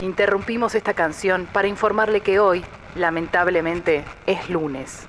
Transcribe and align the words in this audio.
Interrumpimos 0.00 0.76
esta 0.76 0.94
canción 0.94 1.48
para 1.52 1.66
informarle 1.66 2.20
que 2.20 2.38
hoy, 2.38 2.64
lamentablemente, 2.94 4.04
es 4.26 4.48
lunes. 4.48 5.06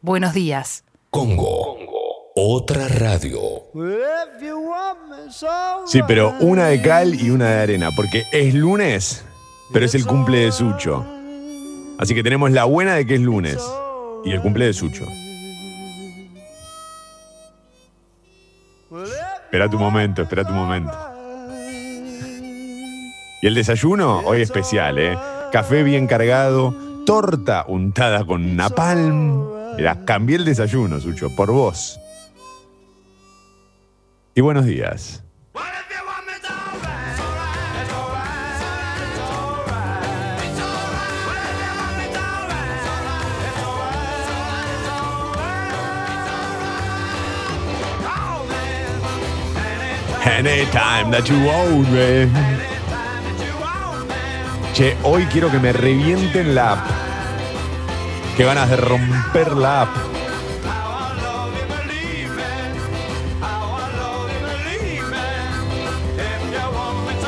Buenos 0.00 0.34
días. 0.34 0.84
Congo. 1.10 1.78
Otra 2.34 2.88
radio. 2.88 3.38
Sí, 5.86 6.00
pero 6.08 6.34
una 6.40 6.66
de 6.66 6.82
cal 6.82 7.14
y 7.14 7.30
una 7.30 7.50
de 7.50 7.62
arena, 7.62 7.90
porque 7.94 8.24
es 8.32 8.52
lunes, 8.52 9.24
pero 9.72 9.86
es 9.86 9.94
el 9.94 10.04
cumple 10.04 10.40
de 10.40 10.52
Sucho. 10.52 11.06
Así 11.98 12.14
que 12.14 12.22
tenemos 12.24 12.50
la 12.50 12.64
buena 12.64 12.94
de 12.94 13.06
que 13.06 13.14
es 13.14 13.20
lunes 13.20 13.58
y 14.24 14.32
el 14.32 14.42
cumple 14.42 14.66
de 14.66 14.72
Sucho. 14.72 15.04
Espera 19.44 19.70
tu 19.70 19.78
momento, 19.78 20.22
espera 20.22 20.44
tu 20.44 20.52
momento. 20.52 21.15
Y 23.42 23.46
el 23.46 23.54
desayuno, 23.54 24.20
hoy 24.20 24.40
especial, 24.40 24.98
¿eh? 24.98 25.18
Café 25.52 25.82
bien 25.82 26.06
cargado, 26.06 26.74
torta 27.04 27.64
untada 27.68 28.24
con 28.24 28.56
napalm. 28.56 29.44
Mira, 29.76 30.04
cambié 30.06 30.36
el 30.36 30.44
desayuno, 30.46 31.00
Sucho, 31.00 31.34
por 31.36 31.52
vos. 31.52 32.00
Y 34.34 34.40
buenos 34.40 34.64
días. 34.64 35.22
Anytime 50.24 51.10
that 51.10 51.28
you 51.28 51.48
own 51.48 51.90
me. 51.92 52.55
Che, 54.76 54.94
hoy 55.04 55.24
quiero 55.32 55.50
que 55.50 55.58
me 55.58 55.72
revienten 55.72 56.54
la 56.54 56.72
app. 56.72 56.86
Qué 58.36 58.44
ganas 58.44 58.68
de 58.68 58.76
romper 58.76 59.56
la 59.56 59.80
app. 59.80 59.88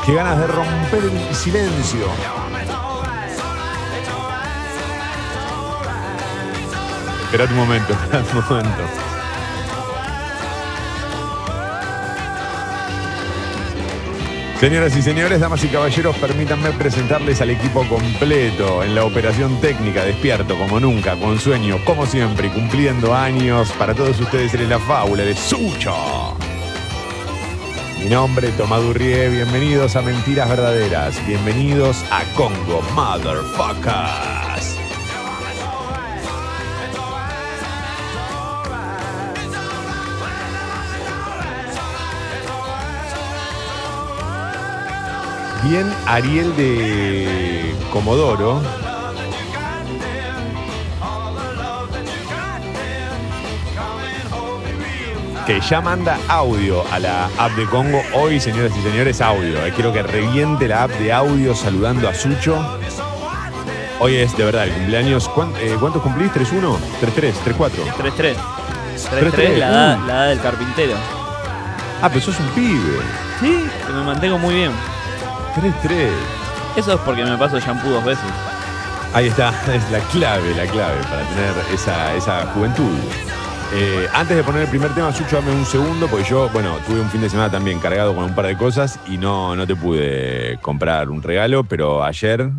Qué 0.04 0.12
ganas 0.12 0.38
de 0.40 0.46
romper 0.46 1.04
el 1.04 1.34
silencio. 1.34 2.08
Espera 7.22 7.44
un 7.44 7.56
momento, 7.56 7.92
espera 8.12 8.20
un 8.20 8.44
momento. 8.46 9.07
Señoras 14.60 14.96
y 14.96 15.02
señores, 15.02 15.38
damas 15.38 15.62
y 15.62 15.68
caballeros, 15.68 16.16
permítanme 16.16 16.72
presentarles 16.72 17.40
al 17.40 17.50
equipo 17.50 17.86
completo 17.86 18.82
en 18.82 18.96
la 18.96 19.04
operación 19.04 19.60
técnica, 19.60 20.04
despierto 20.04 20.58
como 20.58 20.80
nunca, 20.80 21.14
con 21.14 21.38
sueño, 21.38 21.78
como 21.84 22.06
siempre, 22.06 22.50
cumpliendo 22.50 23.14
años. 23.14 23.70
Para 23.78 23.94
todos 23.94 24.18
ustedes 24.18 24.52
en 24.54 24.68
la 24.68 24.80
fábula 24.80 25.22
de 25.22 25.36
Sucho. 25.36 26.36
Mi 28.02 28.08
nombre 28.08 28.48
es 28.48 28.56
Tomás 28.56 28.82
Durrié, 28.82 29.28
bienvenidos 29.28 29.94
a 29.94 30.02
Mentiras 30.02 30.48
Verdaderas, 30.48 31.24
bienvenidos 31.24 32.04
a 32.10 32.24
Congo 32.34 32.82
Motherfuckers. 32.96 34.87
Bien 45.64 45.86
Ariel 46.06 46.54
de 46.56 47.74
Comodoro. 47.92 48.60
Que 55.46 55.60
ya 55.60 55.80
manda 55.80 56.18
audio 56.28 56.84
a 56.92 56.98
la 56.98 57.24
app 57.38 57.52
de 57.56 57.64
Congo. 57.66 58.02
Hoy, 58.12 58.38
señoras 58.38 58.70
y 58.78 58.82
señores, 58.82 59.20
audio. 59.22 59.64
Eh, 59.64 59.72
Quiero 59.74 59.92
que 59.94 60.02
reviente 60.02 60.68
la 60.68 60.82
app 60.82 60.90
de 60.92 61.10
audio 61.10 61.54
saludando 61.54 62.06
a 62.08 62.14
Sucho. 62.14 62.58
Hoy 63.98 64.16
es 64.16 64.36
de 64.36 64.44
verdad 64.44 64.64
el 64.64 64.72
cumpleaños. 64.72 65.26
¿Cuán- 65.30 65.52
eh, 65.58 65.74
¿Cuántos 65.80 66.02
cumplís? 66.02 66.30
¿3-1? 66.32 66.76
¿3-3? 67.00 67.34
¿3-4? 67.44 67.82
3-3. 67.96 68.36
3-3, 69.10 69.32
3-3, 69.32 69.58
la, 69.58 69.68
edad- 69.68 69.98
uh. 70.02 70.06
la 70.06 70.12
edad 70.14 70.28
del 70.28 70.40
carpintero. 70.40 70.92
Ah, 72.02 72.08
pero 72.10 72.20
sos 72.20 72.38
un 72.38 72.48
pibe. 72.48 72.98
Sí, 73.40 73.64
que 73.86 73.92
me 73.92 74.02
mantengo 74.02 74.36
muy 74.38 74.54
bien. 74.54 74.72
3-3. 75.60 76.10
Eso 76.76 76.94
es 76.94 77.00
porque 77.00 77.24
me 77.24 77.36
paso 77.36 77.58
shampoo 77.58 77.90
dos 77.90 78.04
veces. 78.04 78.24
Ahí 79.12 79.26
está, 79.26 79.50
es 79.74 79.90
la 79.90 80.00
clave, 80.10 80.54
la 80.54 80.66
clave 80.66 81.02
para 81.04 81.22
tener 81.28 81.52
esa, 81.72 82.14
esa 82.14 82.46
juventud. 82.52 82.96
Eh, 83.74 84.06
antes 84.14 84.36
de 84.36 84.42
poner 84.44 84.62
el 84.62 84.68
primer 84.68 84.94
tema, 84.94 85.12
Sucho, 85.12 85.36
dame 85.36 85.52
un 85.52 85.66
segundo, 85.66 86.06
porque 86.08 86.24
yo, 86.28 86.48
bueno, 86.50 86.78
tuve 86.86 87.00
un 87.00 87.10
fin 87.10 87.20
de 87.20 87.28
semana 87.28 87.50
también 87.50 87.78
cargado 87.80 88.14
con 88.14 88.24
un 88.24 88.34
par 88.34 88.46
de 88.46 88.56
cosas 88.56 88.98
y 89.06 89.18
no, 89.18 89.54
no 89.54 89.66
te 89.66 89.76
pude 89.76 90.58
comprar 90.62 91.10
un 91.10 91.22
regalo, 91.22 91.64
pero 91.64 92.02
ayer, 92.02 92.50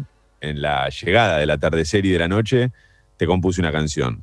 en 0.42 0.62
la 0.62 0.88
llegada 0.90 1.38
del 1.38 1.50
atardecer 1.50 2.06
y 2.06 2.10
de 2.10 2.20
la 2.20 2.28
noche, 2.28 2.72
te 3.18 3.26
compuse 3.26 3.60
una 3.60 3.72
canción. 3.72 4.22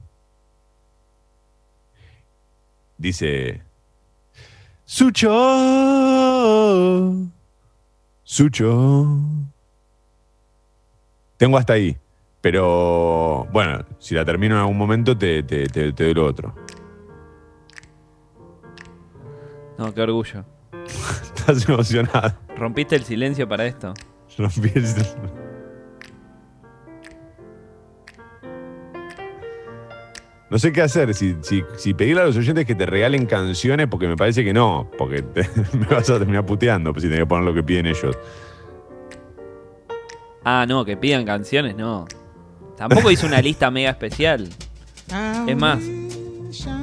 Dice, 2.98 3.62
Sucho, 4.84 5.28
Sucho. 8.30 9.06
Tengo 11.36 11.56
hasta 11.58 11.74
ahí. 11.74 11.96
Pero 12.40 13.46
bueno, 13.52 13.84
si 14.00 14.16
la 14.16 14.24
termino 14.24 14.56
en 14.56 14.60
algún 14.62 14.76
momento, 14.76 15.16
te, 15.16 15.44
te, 15.44 15.66
te- 15.68 15.92
te 15.92 16.04
doy 16.04 16.14
lo 16.14 16.26
otro. 16.26 16.52
No, 19.78 19.94
qué 19.94 20.00
orgullo. 20.02 20.44
Estás 21.36 21.68
emocionado. 21.68 22.36
¿Rompiste 22.56 22.96
el 22.96 23.04
silencio 23.04 23.48
para 23.48 23.64
esto? 23.66 23.94
Rompí 24.36 24.72
el- 24.74 25.45
No 30.48 30.58
sé 30.60 30.72
qué 30.72 30.80
hacer, 30.82 31.12
si, 31.12 31.36
si, 31.42 31.64
si 31.76 31.92
pedirle 31.92 32.22
a 32.22 32.26
los 32.26 32.36
oyentes 32.36 32.64
que 32.66 32.74
te 32.76 32.86
regalen 32.86 33.26
canciones, 33.26 33.88
porque 33.88 34.06
me 34.06 34.16
parece 34.16 34.44
que 34.44 34.52
no, 34.52 34.88
porque 34.96 35.22
te- 35.22 35.48
me 35.76 35.86
vas 35.86 36.08
a 36.08 36.18
terminar 36.18 36.46
puteando 36.46 36.92
pues, 36.92 37.02
si 37.02 37.08
tenés 37.08 37.24
que 37.24 37.26
poner 37.26 37.44
lo 37.44 37.52
que 37.54 37.62
piden 37.64 37.86
ellos. 37.86 38.16
Ah, 40.44 40.64
no, 40.68 40.84
que 40.84 40.96
pidan 40.96 41.24
canciones, 41.24 41.74
no. 41.74 42.06
Tampoco 42.76 43.10
hice 43.10 43.26
una 43.26 43.40
lista 43.42 43.70
mega 43.72 43.90
especial. 43.90 44.48
Es 45.48 45.56
más, 45.56 45.80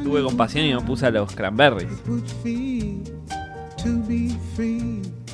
tuve 0.04 0.22
compasión 0.24 0.66
y 0.66 0.74
me 0.76 0.82
puse 0.82 1.06
a 1.06 1.12
los 1.12 1.34
cranberries. 1.34 1.88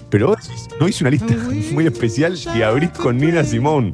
Pero 0.09 0.27
vos 0.27 0.67
no 0.79 0.87
hice 0.87 1.03
una 1.03 1.11
lista 1.11 1.35
muy 1.71 1.87
especial 1.87 2.37
y 2.55 2.61
abrís 2.61 2.89
con 2.91 3.17
Nina 3.17 3.43
Simón. 3.43 3.91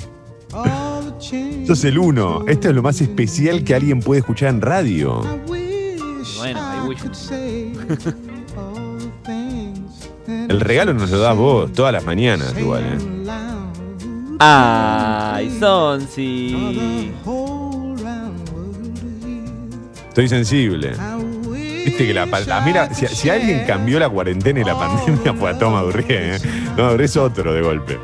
Sos 1.19 1.83
el 1.85 1.97
uno. 1.97 2.43
Esto 2.47 2.69
es 2.69 2.75
lo 2.75 2.83
más 2.83 3.01
especial 3.01 3.63
que 3.63 3.73
alguien 3.75 3.99
puede 3.99 4.19
escuchar 4.19 4.49
en 4.49 4.61
radio. 4.61 5.21
Bueno, 6.37 6.59
I 6.59 6.87
wish. 6.87 6.99
El 10.27 10.59
regalo 10.59 10.93
nos 10.93 11.09
lo 11.11 11.19
das 11.19 11.35
vos 11.35 11.71
todas 11.73 11.93
las 11.93 12.03
mañanas, 12.05 12.53
igual, 12.57 12.83
¿eh? 12.83 12.97
Ay, 14.39 15.55
Sonsi. 15.59 17.11
Estoy 20.09 20.27
sensible. 20.29 20.93
Viste 21.85 22.07
que 22.07 22.13
la, 22.13 22.25
la- 22.25 22.61
mira, 22.61 22.93
si, 22.93 23.05
si 23.07 23.29
alguien 23.29 23.63
cambió 23.65 23.99
la 23.99 24.09
cuarentena 24.09 24.59
y 24.59 24.63
la 24.63 24.77
pandemia 24.77 25.33
fue 25.33 25.49
a 25.51 25.57
Toma 25.59 25.81
Durrié, 25.81 26.35
¿eh? 26.35 26.39
No, 26.77 26.91
es 26.91 27.15
otro 27.17 27.53
de 27.53 27.61
golpe. 27.61 28.00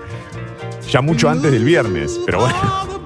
Ya 0.89 1.01
mucho 1.01 1.29
antes 1.29 1.51
del 1.51 1.63
viernes, 1.63 2.19
pero 2.25 2.41
bueno. 2.41 3.00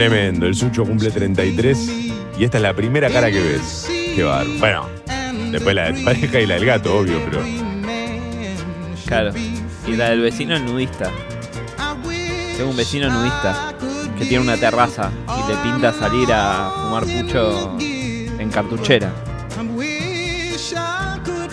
Tremendo, 0.00 0.46
el 0.46 0.54
Sucho 0.54 0.86
cumple 0.86 1.10
33 1.10 1.90
y 2.38 2.44
esta 2.44 2.56
es 2.56 2.62
la 2.62 2.72
primera 2.72 3.10
cara 3.10 3.30
que 3.30 3.38
ves. 3.38 3.86
Qué 3.86 4.22
bárbaro. 4.22 4.58
Bueno, 4.58 4.88
después 5.52 5.74
la 5.76 5.92
de 5.92 5.98
tu 5.98 6.04
pareja 6.06 6.40
y 6.40 6.46
la 6.46 6.54
del 6.54 6.64
gato, 6.64 6.96
obvio, 6.96 7.20
pero. 7.26 7.42
Claro. 9.04 9.32
Y 9.86 9.96
la 9.96 10.08
del 10.08 10.22
vecino 10.22 10.58
nudista. 10.58 11.10
Tengo 12.56 12.70
un 12.70 12.78
vecino 12.78 13.10
nudista 13.10 13.74
que 14.18 14.24
tiene 14.24 14.42
una 14.42 14.56
terraza 14.56 15.10
y 15.26 15.52
le 15.52 15.58
pinta 15.58 15.92
salir 15.92 16.32
a 16.32 16.72
fumar 16.74 17.04
pucho 17.04 17.76
en 17.78 18.50
cartuchera. 18.50 19.12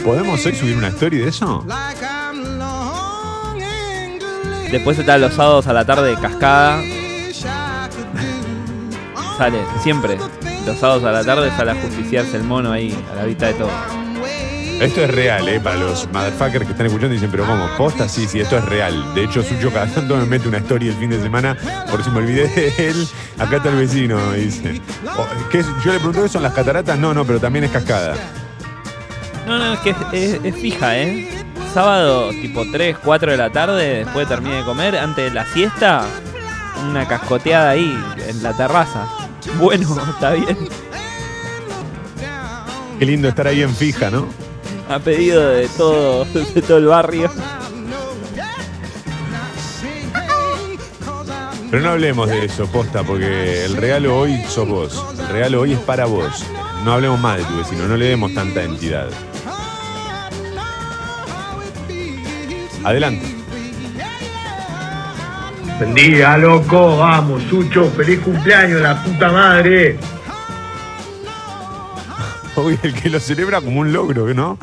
¿Podemos 0.05 0.45
hoy 0.45 0.55
subir 0.55 0.77
una 0.77 0.88
story 0.88 1.17
de 1.17 1.27
eso? 1.27 1.65
Después 4.71 4.97
está 4.97 5.17
los 5.17 5.33
sábados 5.33 5.67
a 5.67 5.73
la 5.73 5.83
tarde 5.83 6.15
de 6.15 6.21
cascada. 6.21 6.81
Sale, 9.38 9.60
siempre. 9.84 10.18
los 10.66 10.78
sábados 10.80 11.04
a 11.04 11.12
la 11.12 11.24
tarde 11.24 11.51
sale 11.56 11.72
a 11.72 11.75
justiciarse 11.75 12.38
el 12.38 12.44
mono 12.44 12.72
ahí, 12.72 12.98
a 13.12 13.16
la 13.16 13.25
vista 13.25 13.48
de 13.48 13.54
todos. 13.54 13.72
Esto 14.81 15.01
es 15.01 15.10
real, 15.12 15.48
¿eh? 15.48 15.60
Para 15.60 15.75
los 15.78 16.07
motherfuckers 16.12 16.66
que 16.66 16.72
están 16.72 16.86
escuchando 16.86 17.13
dicen, 17.13 17.31
pero 17.31 17.45
¿cómo? 17.45 17.68
¿Posta? 17.78 18.07
Sí, 18.07 18.28
sí, 18.28 18.39
esto 18.39 18.57
es 18.57 18.66
real. 18.66 19.13
De 19.16 19.24
hecho, 19.24 19.42
Sucho 19.42 19.72
cada 19.72 19.88
tanto 19.88 20.16
me 20.18 20.25
mete 20.25 20.48
una 20.48 20.57
story 20.60 20.89
el 20.89 20.95
fin 20.95 21.10
de 21.10 21.19
semana, 21.22 21.57
por 21.89 22.04
si 22.04 22.12
me 22.12 22.19
olvidé 22.19 22.48
de 22.48 22.89
él, 22.89 23.07
acá 23.39 23.57
está 23.57 23.69
el 23.69 23.75
vecino, 23.78 24.34
dice. 24.34 24.80
Oh, 25.18 25.25
¿qué 25.51 25.60
es? 25.60 25.66
Yo 25.84 25.92
le 25.94 25.98
pregunto, 25.98 26.22
¿qué 26.24 26.30
son 26.30 26.44
las 26.44 26.54
cataratas? 26.54 26.98
No, 27.00 27.12
no, 27.13 27.25
pero 27.25 27.39
también 27.39 27.66
es 27.66 27.72
cascada. 27.72 28.13
No, 29.48 29.57
no, 29.57 29.74
es 29.74 29.80
que 29.80 29.92
es, 29.92 29.98
es- 30.13 30.39
es 30.45 30.56
fija, 30.56 30.98
¿eh? 30.98 31.28
Sábado, 31.74 32.30
tipo 32.30 32.63
3, 32.72 32.98
4 33.04 33.31
de 33.31 33.38
la 33.38 33.50
tarde, 33.51 34.04
después 34.06 34.28
de 34.30 34.36
terminar 34.36 34.60
de 34.60 34.66
comer, 34.66 34.98
antes 34.98 35.25
de 35.25 35.31
la 35.31 35.45
siesta, 35.45 36.06
una 36.88 37.07
cascoteada 37.07 37.72
ahí, 37.72 37.98
en 38.28 38.44
la 38.44 38.54
terraza. 38.56 39.07
Bueno, 39.59 39.97
está 40.09 40.33
bien. 40.33 40.57
Qué 42.99 43.05
lindo 43.05 43.27
estar 43.27 43.47
ahí 43.47 43.61
en 43.61 43.73
fija, 43.73 44.09
¿no? 44.09 44.27
A 44.89 44.99
pedido 44.99 45.49
de 45.49 45.67
todo, 45.69 46.25
de 46.25 46.61
todo 46.61 46.77
el 46.77 46.85
barrio. 46.85 47.29
Pero 51.69 51.83
no 51.83 51.89
hablemos 51.89 52.29
de 52.29 52.45
eso, 52.45 52.65
posta, 52.67 53.03
porque 53.03 53.65
el 53.65 53.75
regalo 53.75 54.17
hoy 54.17 54.41
sos 54.47 54.67
vos. 54.67 55.05
El 55.19 55.27
regalo 55.27 55.61
hoy 55.61 55.73
es 55.73 55.79
para 55.79 56.05
vos. 56.05 56.45
No 56.85 56.93
hablemos 56.93 57.19
más 57.19 57.38
de 57.38 57.43
tu 57.43 57.57
vecino, 57.57 57.88
no 57.88 57.97
le 57.97 58.05
demos 58.05 58.33
tanta 58.33 58.63
entidad. 58.63 59.09
Adelante. 62.83 63.37
Buen 65.77 65.94
día, 65.94 66.38
loco. 66.38 66.97
Vamos, 66.97 67.44
Sucho. 67.44 67.85
Feliz 67.91 68.19
cumpleaños, 68.19 68.81
la 68.81 69.01
puta 69.03 69.31
madre. 69.31 69.97
Hoy 72.56 72.79
el 72.81 72.95
que 72.95 73.12
lo 73.12 73.19
celebra 73.19 73.62
como 73.62 73.81
un 73.81 73.94
logro, 73.94 74.33
¿no? 74.33 74.57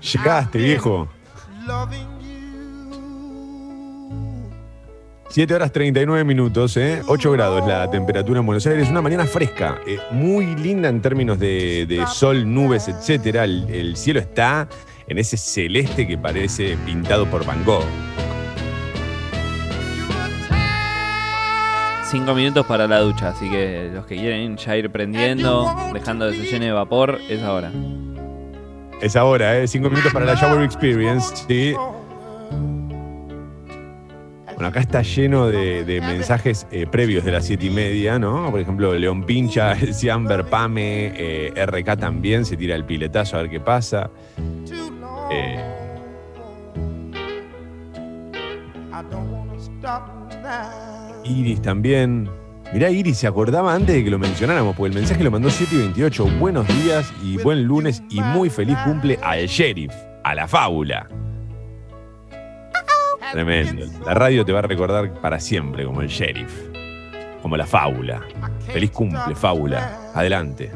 Llegaste, 0.00 0.56
viejo. 0.58 1.06
7 5.28 5.54
horas 5.54 5.72
39 5.72 6.24
minutos, 6.24 6.78
¿eh? 6.78 7.02
8 7.06 7.32
grados 7.32 7.68
la 7.68 7.90
temperatura 7.90 8.40
en 8.40 8.46
Buenos 8.46 8.66
Aires. 8.66 8.88
Una 8.88 9.02
mañana 9.02 9.26
fresca, 9.26 9.78
eh, 9.86 9.98
muy 10.10 10.56
linda 10.56 10.88
en 10.88 11.02
términos 11.02 11.38
de, 11.38 12.02
sol, 12.10 12.50
nubes. 12.50 12.88
El, 12.88 13.66
el 13.68 13.94
cielo 13.96 14.20
está 14.20 14.66
en 15.06 15.18
ese 15.18 15.36
celeste 15.36 16.06
que 16.06 16.16
parece 16.16 16.78
pintado 16.86 17.26
por 17.26 17.44
Van 17.44 17.62
Gogh. 17.62 17.84
Cinco 22.10 22.34
minutos 22.34 22.64
para 22.64 22.86
la 22.86 23.00
ducha, 23.00 23.28
así 23.28 23.50
que 23.50 23.90
los 23.92 24.06
que 24.06 24.16
quieren 24.16 24.56
ya 24.56 24.76
ir 24.78 24.90
prendiendo, 24.90 25.70
dejando 25.92 26.30
que 26.30 26.36
se 26.36 26.44
llene 26.44 26.66
de 26.66 26.72
vapor, 26.72 27.18
es 27.28 27.42
ahora. 27.42 27.70
Es 29.02 29.14
ahora, 29.14 29.58
¿eh? 29.58 29.68
5 29.68 29.90
minutos 29.90 30.10
para 30.12 30.24
la 30.24 30.34
Shower 30.34 30.62
Experience, 30.62 31.36
sí. 31.46 31.74
Bueno, 34.54 34.66
acá 34.68 34.80
está 34.80 35.02
lleno 35.02 35.48
de, 35.48 35.84
de 35.84 36.00
mensajes 36.00 36.66
eh, 36.70 36.86
previos 36.86 37.24
de 37.24 37.30
las 37.30 37.44
siete 37.44 37.66
y 37.66 37.70
media, 37.70 38.18
¿no? 38.18 38.50
Por 38.50 38.58
ejemplo, 38.58 38.94
León 38.94 39.24
Pincha, 39.24 39.76
Ciamber 39.92 40.46
Pame, 40.46 41.12
eh, 41.14 41.66
RK 41.66 41.98
también, 41.98 42.44
se 42.46 42.56
tira 42.56 42.74
el 42.74 42.84
piletazo 42.84 43.36
a 43.36 43.42
ver 43.42 43.50
qué 43.50 43.60
pasa. 43.60 44.10
Eh, 45.30 45.62
Iris 51.28 51.62
también. 51.62 52.28
Mirá, 52.72 52.90
Iris 52.90 53.18
se 53.18 53.26
acordaba 53.26 53.74
antes 53.74 53.94
de 53.94 54.04
que 54.04 54.10
lo 54.10 54.18
mencionáramos, 54.18 54.76
porque 54.76 54.92
el 54.92 54.98
mensaje 55.00 55.24
lo 55.24 55.30
mandó 55.30 55.50
7 55.50 55.74
y 55.74 55.78
28. 55.78 56.26
Buenos 56.38 56.66
días 56.68 57.12
y 57.22 57.38
buen 57.38 57.64
lunes 57.64 58.02
y 58.10 58.20
muy 58.20 58.50
feliz 58.50 58.76
cumple 58.84 59.18
al 59.22 59.46
sheriff, 59.46 59.92
a 60.24 60.34
la 60.34 60.46
fábula. 60.46 61.08
Tremendo. 63.32 63.86
La 64.06 64.14
radio 64.14 64.44
te 64.44 64.52
va 64.52 64.60
a 64.60 64.62
recordar 64.62 65.12
para 65.20 65.38
siempre 65.38 65.84
como 65.84 66.00
el 66.00 66.08
sheriff, 66.08 66.52
como 67.42 67.56
la 67.56 67.66
fábula. 67.66 68.20
Feliz 68.72 68.90
cumple, 68.90 69.34
fábula. 69.34 69.98
Adelante. 70.14 70.70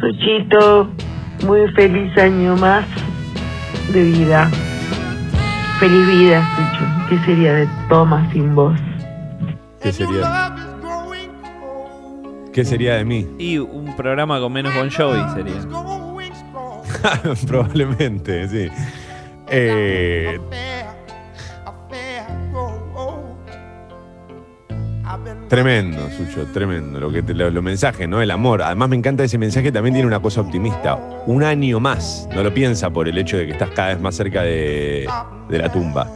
Suchito, 0.00 0.90
muy 1.46 1.70
feliz 1.72 2.16
año 2.18 2.56
más 2.56 2.86
de 3.92 4.02
vida. 4.02 4.50
Feliz 5.78 6.06
vida, 6.06 6.48
Sucho. 6.56 6.91
¿Qué 7.12 7.18
sería 7.26 7.52
de 7.52 7.68
Tomás 7.90 8.32
sin 8.32 8.54
vos? 8.54 8.72
¿Qué 9.82 9.92
sería? 9.92 10.54
¿Qué 12.54 12.64
sería 12.64 12.94
de 12.94 13.04
mí? 13.04 13.26
Y 13.38 13.58
un 13.58 13.94
programa 13.96 14.40
con 14.40 14.50
menos 14.50 14.74
Bon 14.74 14.90
Jovi 14.90 15.20
sería. 15.34 15.60
Probablemente, 17.46 18.48
sí. 18.48 18.68
Eh, 19.48 20.38
tremendo, 25.48 25.98
Sucho, 26.16 26.46
tremendo. 26.54 26.98
Lo 26.98 27.12
que 27.12 27.22
te- 27.22 27.34
lo- 27.34 27.50
los 27.50 27.62
mensajes, 27.62 28.08
¿no? 28.08 28.22
El 28.22 28.30
amor. 28.30 28.62
Además, 28.62 28.88
me 28.88 28.96
encanta 28.96 29.24
ese 29.24 29.36
mensaje, 29.36 29.70
también 29.70 29.92
tiene 29.94 30.06
una 30.06 30.20
cosa 30.20 30.40
optimista. 30.40 30.94
Un 31.26 31.42
año 31.42 31.78
más. 31.78 32.26
No 32.34 32.42
lo 32.42 32.54
piensa 32.54 32.88
por 32.90 33.06
el 33.06 33.18
hecho 33.18 33.36
de 33.36 33.46
que 33.46 33.52
estás 33.52 33.68
cada 33.70 33.88
vez 33.88 34.00
más 34.00 34.14
cerca 34.14 34.42
de, 34.42 35.06
de 35.50 35.58
la 35.58 35.70
tumba. 35.70 36.08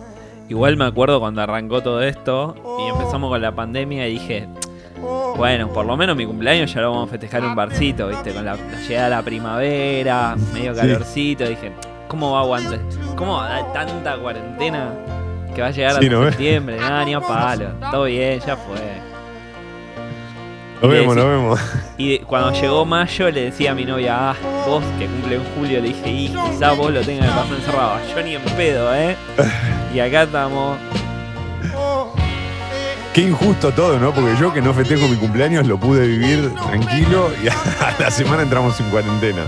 Igual 0.48 0.76
me 0.76 0.84
acuerdo 0.84 1.18
cuando 1.20 1.42
arrancó 1.42 1.82
todo 1.82 2.02
esto 2.02 2.54
y 2.84 2.90
empezamos 2.90 3.30
con 3.30 3.40
la 3.42 3.52
pandemia 3.52 4.06
y 4.08 4.12
dije, 4.12 4.46
bueno, 5.36 5.68
por 5.72 5.84
lo 5.86 5.96
menos 5.96 6.16
mi 6.16 6.24
cumpleaños 6.24 6.72
ya 6.72 6.80
lo 6.82 6.90
vamos 6.92 7.08
a 7.08 7.10
festejar 7.10 7.42
en 7.42 7.50
un 7.50 7.54
barcito, 7.56 8.08
¿viste? 8.08 8.32
Con 8.32 8.44
la, 8.44 8.54
la 8.54 8.80
llegada 8.88 9.04
de 9.08 9.16
la 9.16 9.22
primavera, 9.22 10.36
medio 10.54 10.72
Sí. 10.74 10.80
calorcito. 10.80 11.44
Dije, 11.48 11.72
¿cómo 12.08 12.32
va 12.32 12.38
a 12.38 12.42
aguantar? 12.42 12.78
¿Cómo 13.16 13.34
va 13.34 13.46
a 13.46 13.48
dar 13.62 13.72
tanta 13.72 14.16
cuarentena 14.18 14.90
que 15.54 15.62
va 15.62 15.68
a 15.68 15.70
llegar 15.72 15.92
Sí, 15.92 15.98
hasta 16.06 16.12
¿no 16.12 16.20
ves? 16.20 16.28
septiembre? 16.30 16.76
Nada, 16.80 17.04
ni 17.04 17.14
a 17.14 17.20
palo. 17.20 17.66
Todo 17.90 18.04
bien, 18.04 18.40
ya 18.40 18.56
fue. 18.56 18.76
Nos 20.82 20.90
vemos, 20.90 21.16
nos 21.16 21.24
vemos. 21.24 21.60
Y 21.98 22.18
cuando 22.18 22.52
llegó 22.52 22.84
mayo 22.84 23.30
le 23.30 23.44
decía 23.44 23.70
a 23.70 23.74
mi 23.74 23.86
novia, 23.86 24.30
ah, 24.30 24.36
vos 24.66 24.84
que 24.98 25.06
cumple 25.06 25.36
en 25.36 25.44
julio, 25.54 25.80
le 25.80 25.88
dije, 25.88 26.10
y 26.10 26.28
quizá 26.28 26.72
vos 26.72 26.92
lo 26.92 27.00
tengas 27.00 27.30
que 27.30 27.34
pasar 27.34 27.56
encerrado. 27.56 27.98
Yo 28.14 28.22
ni 28.22 28.34
en 28.34 28.42
pedo, 28.42 28.94
¿eh? 28.94 29.16
Y 29.94 30.00
acá 30.00 30.24
estamos. 30.24 30.76
Qué 33.14 33.22
injusto 33.22 33.72
todo, 33.72 33.98
¿no? 33.98 34.12
Porque 34.12 34.36
yo 34.38 34.52
que 34.52 34.60
no 34.60 34.74
festejo 34.74 35.08
mi 35.08 35.16
cumpleaños 35.16 35.66
lo 35.66 35.78
pude 35.78 36.06
vivir 36.06 36.52
tranquilo 36.54 37.30
y 37.42 37.48
a 37.82 37.96
la 37.98 38.10
semana 38.10 38.42
entramos 38.42 38.78
en 38.78 38.90
cuarentena. 38.90 39.42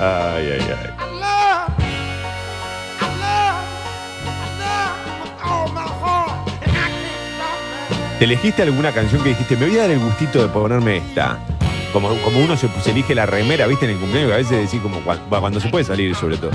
Ay, 0.00 0.58
ay, 0.58 0.60
ay. 0.60 0.95
¿Te 8.18 8.24
elegiste 8.24 8.62
alguna 8.62 8.92
canción 8.92 9.22
que 9.22 9.30
dijiste, 9.30 9.56
me 9.56 9.66
voy 9.66 9.76
a 9.78 9.82
dar 9.82 9.90
el 9.90 9.98
gustito 9.98 10.40
de 10.40 10.48
ponerme 10.48 10.98
esta? 10.98 11.38
Como, 11.92 12.08
como 12.22 12.38
uno 12.40 12.56
se, 12.56 12.68
se 12.80 12.90
elige 12.90 13.14
la 13.14 13.26
remera, 13.26 13.66
¿viste? 13.66 13.84
En 13.84 13.92
el 13.92 13.98
cumpleaños, 13.98 14.28
que 14.30 14.34
a 14.34 14.38
veces 14.38 14.60
decís 14.70 14.80
como 14.80 15.00
cuando, 15.00 15.24
cuando 15.40 15.60
se 15.60 15.68
puede 15.68 15.84
salir 15.84 16.14
sobre 16.14 16.36
todo. 16.38 16.50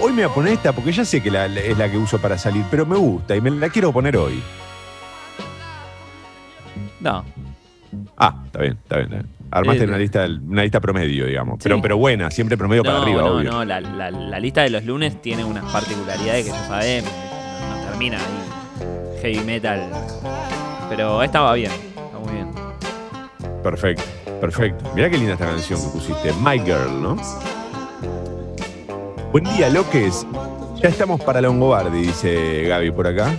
Hoy 0.00 0.12
me 0.12 0.22
voy 0.24 0.30
a 0.30 0.34
poner 0.34 0.52
esta 0.54 0.72
porque 0.72 0.92
ya 0.92 1.04
sé 1.04 1.22
que 1.22 1.30
la- 1.30 1.48
la- 1.48 1.60
es 1.60 1.76
la 1.76 1.90
que 1.90 1.98
uso 1.98 2.18
para 2.18 2.38
salir, 2.38 2.64
pero 2.70 2.86
me 2.86 2.96
gusta 2.96 3.36
y 3.36 3.40
me 3.40 3.50
la 3.50 3.68
quiero 3.68 3.92
poner 3.92 4.16
hoy. 4.16 4.40
No. 7.00 7.24
Ah, 8.16 8.42
está 8.46 8.60
bien, 8.60 8.78
está 8.82 8.96
bien. 8.96 9.06
está 9.12 9.16
bien. 9.22 9.36
Armaste 9.50 9.84
Eh, 9.84 9.86
una 9.86 9.98
lista, 9.98 10.26
una 10.48 10.62
lista 10.62 10.80
promedio, 10.80 11.26
digamos. 11.26 11.56
Sí. 11.56 11.64
Pero, 11.64 11.82
pero 11.82 11.96
buena, 11.98 12.30
siempre 12.30 12.56
promedio 12.56 12.82
para 12.82 12.98
arriba, 13.02 13.22
no, 13.22 13.32
obvio. 13.36 13.50
no, 13.52 13.64
la, 13.64 13.80
la- 13.80 14.10
la 14.10 14.40
lista 14.40 14.62
de 14.62 14.70
los 14.70 14.84
lunes 14.84 15.20
tiene 15.20 15.44
unas 15.44 15.64
particularidades 15.72 16.44
que 16.46 16.50
ya 16.52 16.66
sabemos. 16.66 17.10
No, 17.60 17.76
no 17.76 17.90
termina 17.90 18.18
ahí. 18.18 19.20
Heavy 19.22 19.40
metal. 19.44 19.90
Pero 20.88 21.22
esta 21.22 21.40
va 21.40 21.54
bien. 21.54 21.72
Está 21.72 22.18
muy 22.18 22.32
bien. 22.34 22.50
Perfecto, 23.62 24.02
perfecto. 24.40 24.84
Mirá 24.94 25.10
qué 25.10 25.18
linda 25.18 25.32
esta 25.34 25.46
canción 25.46 25.80
que 25.80 25.88
pusiste. 25.88 26.32
My 26.42 26.58
Girl, 26.60 27.02
¿no? 27.02 27.16
Buen 29.32 29.44
día, 29.44 29.68
Loques. 29.68 30.26
Ya 30.76 30.88
estamos 30.88 31.20
para 31.20 31.40
Longobardi, 31.40 32.02
dice 32.02 32.62
Gaby 32.68 32.90
por 32.90 33.06
acá. 33.06 33.34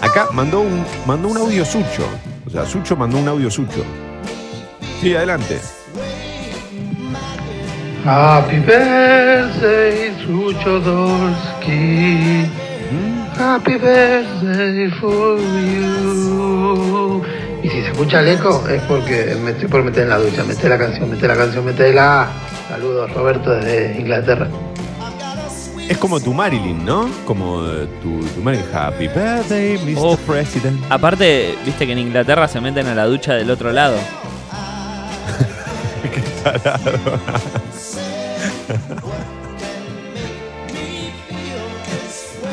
Acá 0.00 0.28
mandó 0.32 0.60
un, 0.60 0.84
mandó 1.06 1.28
un 1.28 1.36
audio 1.36 1.64
Sucho. 1.64 2.06
O 2.46 2.50
sea, 2.50 2.64
Sucho 2.66 2.96
mandó 2.96 3.18
un 3.18 3.28
audio 3.28 3.50
Sucho. 3.50 3.84
Sí, 5.00 5.14
adelante. 5.14 5.60
Happy 8.04 8.58
birthday, 8.58 10.14
Sucho 10.24 10.80
Dorsky. 10.80 12.63
Happy 13.38 13.72
birthday 13.72 14.90
for 15.00 15.38
you. 15.38 17.22
Y 17.62 17.68
si 17.68 17.80
se 17.80 17.88
escucha 17.88 18.20
el 18.20 18.28
eco 18.28 18.62
es 18.68 18.82
porque 18.82 19.36
me 19.42 19.52
estoy 19.52 19.68
por 19.68 19.82
meter 19.82 20.04
en 20.04 20.10
la 20.10 20.18
ducha. 20.18 20.44
Mete 20.44 20.68
la 20.68 20.78
canción, 20.78 21.10
mete 21.10 21.26
la 21.26 21.36
canción, 21.36 21.64
metela. 21.64 22.28
Saludos, 22.68 23.12
Roberto, 23.12 23.50
desde 23.50 23.98
Inglaterra. 24.00 24.48
Es 25.88 25.98
como 25.98 26.20
tu 26.20 26.32
Marilyn, 26.32 26.84
¿no? 26.84 27.08
Como 27.26 27.64
eh, 27.66 27.88
tu, 28.02 28.20
tu 28.20 28.40
Marilyn. 28.40 28.66
Happy 28.72 29.08
birthday, 29.08 29.78
Mr. 29.78 29.98
Oh. 29.98 30.16
President. 30.16 30.80
Aparte, 30.90 31.54
viste 31.64 31.86
que 31.86 31.92
en 31.92 31.98
Inglaterra 31.98 32.48
se 32.48 32.60
meten 32.60 32.86
a 32.86 32.94
la 32.94 33.06
ducha 33.06 33.34
del 33.34 33.50
otro 33.50 33.72
lado. 33.72 33.96
Qué 36.02 36.20
tarado. 36.42 37.20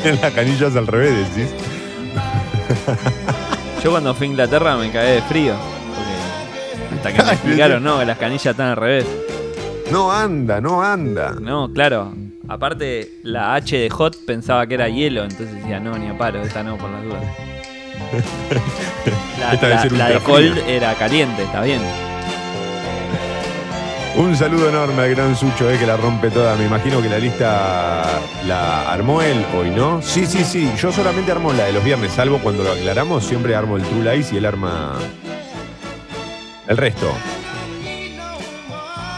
en 0.03 0.21
las 0.21 0.31
canillas 0.33 0.75
al 0.75 0.87
revés, 0.87 1.13
decís. 1.35 1.51
Yo 3.83 3.91
cuando 3.91 4.13
fui 4.13 4.27
a 4.27 4.29
Inglaterra 4.31 4.75
me 4.77 4.89
cagué 4.91 5.11
de 5.13 5.21
frío. 5.23 5.53
Porque 6.89 7.07
hasta 7.09 7.13
que 7.13 7.23
me 7.23 7.31
explicaron, 7.33 7.83
no, 7.83 8.03
las 8.03 8.17
canillas 8.17 8.45
están 8.47 8.67
al 8.69 8.75
revés. 8.77 9.05
No 9.91 10.11
anda, 10.11 10.61
no 10.61 10.81
anda. 10.83 11.35
No, 11.39 11.71
claro. 11.73 12.13
Aparte, 12.47 13.19
la 13.23 13.55
H 13.55 13.77
de 13.77 13.89
hot 13.89 14.17
pensaba 14.25 14.65
que 14.67 14.73
era 14.75 14.89
hielo, 14.89 15.23
entonces 15.23 15.53
decía, 15.55 15.79
no, 15.79 15.97
ni 15.97 16.07
a 16.09 16.17
paro, 16.17 16.41
esta 16.41 16.63
no, 16.63 16.77
por 16.77 16.89
las 16.89 17.03
dudas. 17.03 17.23
La, 19.39 19.53
la- 19.69 19.85
la 19.85 20.09
de 20.09 20.19
cold 20.19 20.57
era 20.67 20.93
caliente, 20.95 21.43
está 21.43 21.61
bien. 21.61 21.79
Un 24.17 24.35
saludo 24.35 24.67
enorme 24.67 25.03
al 25.03 25.15
gran 25.15 25.35
Sucho, 25.35 25.69
eh, 25.69 25.77
que 25.79 25.87
la 25.87 25.95
rompe 25.95 26.29
toda. 26.29 26.55
Me 26.57 26.65
imagino 26.65 27.01
que 27.01 27.07
la 27.07 27.17
lista 27.17 28.03
la 28.45 28.91
armó 28.91 29.21
él 29.21 29.45
hoy, 29.57 29.69
¿no? 29.69 30.01
Sí, 30.01 30.25
sí, 30.25 30.43
sí. 30.43 30.69
Yo 30.77 30.91
solamente 30.91 31.31
armo 31.31 31.53
la 31.53 31.65
de 31.65 31.73
los 31.73 31.83
viernes, 31.83 32.11
salvo 32.11 32.39
cuando 32.39 32.63
lo 32.63 32.73
aclaramos. 32.73 33.23
Siempre 33.23 33.55
armo 33.55 33.77
el 33.77 33.83
True 33.83 34.13
Lies 34.13 34.33
y 34.33 34.37
él 34.37 34.45
arma 34.45 34.99
el 36.67 36.77
resto. 36.77 37.11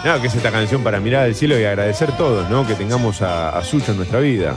Nada, 0.06 0.22
que 0.22 0.28
es 0.28 0.36
esta 0.36 0.52
canción 0.52 0.84
para 0.84 1.00
mirar 1.00 1.24
al 1.24 1.34
cielo 1.34 1.60
y 1.60 1.64
agradecer 1.66 2.12
todos, 2.16 2.50
¿no? 2.50 2.68
Que 2.68 2.76
tengamos 2.76 3.22
a, 3.24 3.58
a 3.58 3.64
Sucho 3.64 3.92
en 3.92 3.98
nuestra 3.98 4.20
vida. 4.20 4.56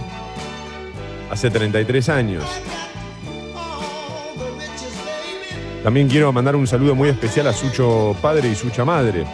Hace 1.31 1.51
33 1.51 2.09
años. 2.11 2.45
También 5.83 6.09
quiero 6.09 6.33
mandar 6.33 6.57
un 6.57 6.67
saludo 6.67 6.95
muy 6.95 7.09
especial 7.09 7.47
a 7.47 7.53
Sucho 7.53 8.15
padre 8.21 8.49
y 8.49 8.55
Sucha 8.57 8.85
madre, 8.85 9.25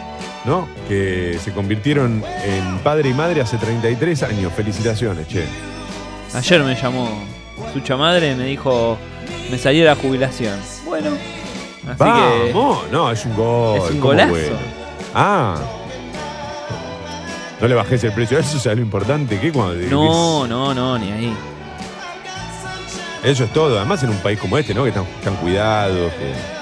¿no? 0.45 0.67
Que 0.87 1.39
se 1.43 1.51
convirtieron 1.51 2.23
en 2.43 2.79
padre 2.79 3.09
y 3.09 3.13
madre 3.13 3.41
hace 3.41 3.57
33 3.57 4.23
años. 4.23 4.53
Felicitaciones, 4.53 5.27
che. 5.27 5.45
Ayer 6.33 6.63
me 6.63 6.75
llamó 6.75 7.09
su 7.73 7.97
madre 7.97 8.31
y 8.31 8.35
me 8.35 8.45
dijo, 8.45 8.97
me 9.51 9.57
salió 9.57 9.85
la 9.85 9.95
jubilación. 9.95 10.59
Bueno, 10.85 11.11
así 11.87 11.97
que... 11.97 12.51
Vamos, 12.53 12.91
no, 12.91 13.11
es 13.11 13.25
un 13.25 13.35
gol. 13.35 13.77
Es 13.77 13.91
un 13.91 13.99
¿cómo 13.99 14.13
golazo. 14.13 14.29
bueno? 14.31 14.57
Ah. 15.13 15.55
No 17.61 17.67
le 17.67 17.75
bajes 17.75 18.03
el 18.03 18.11
precio, 18.13 18.39
eso 18.39 18.57
es 18.57 18.65
lo 18.75 18.81
importante. 18.81 19.39
¿Qué 19.39 19.51
cuando 19.51 19.75
No, 19.89 20.47
no, 20.47 20.73
no, 20.73 20.97
ni 20.97 21.11
ahí. 21.11 21.33
Eso 23.23 23.45
es 23.45 23.53
todo. 23.53 23.77
Además 23.77 24.03
en 24.03 24.09
un 24.09 24.17
país 24.17 24.37
como 24.37 24.57
este, 24.57 24.73
¿no? 24.73 24.83
Que 24.83 24.89
están, 24.89 25.05
están 25.05 25.35
cuidados, 25.37 26.11
que 26.13 26.52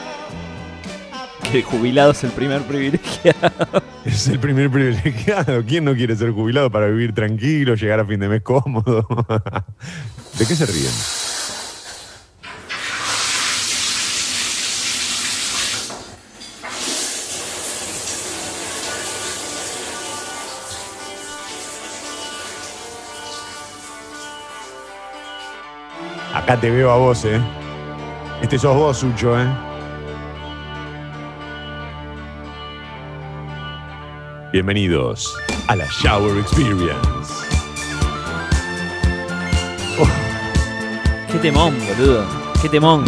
Que 1.51 1.63
jubilado 1.63 2.11
es 2.11 2.23
el 2.23 2.31
primer 2.31 2.61
privilegiado. 2.61 3.83
es 4.05 4.25
el 4.29 4.39
primer 4.39 4.69
privilegiado. 4.69 5.61
¿Quién 5.65 5.83
no 5.83 5.93
quiere 5.93 6.15
ser 6.15 6.31
jubilado 6.31 6.71
para 6.71 6.87
vivir 6.87 7.13
tranquilo, 7.13 7.75
llegar 7.75 7.99
a 7.99 8.05
fin 8.05 8.21
de 8.21 8.29
mes 8.29 8.41
cómodo? 8.41 9.05
¿De 10.39 10.45
qué 10.45 10.55
se 10.55 10.65
ríen? 10.65 10.91
Acá 26.33 26.57
te 26.57 26.69
veo 26.69 26.91
a 26.91 26.95
vos, 26.95 27.25
¿eh? 27.25 27.41
Este 28.41 28.57
sos 28.57 28.73
vos, 28.73 28.97
Sucho, 28.97 29.37
¿eh? 29.37 29.70
Bienvenidos 34.51 35.33
a 35.67 35.77
la 35.77 35.85
Shower 35.85 36.37
Experience. 36.37 37.33
Qué 41.31 41.39
temón, 41.39 41.73
boludo. 41.79 42.25
Qué 42.61 42.67
temón. 42.67 43.05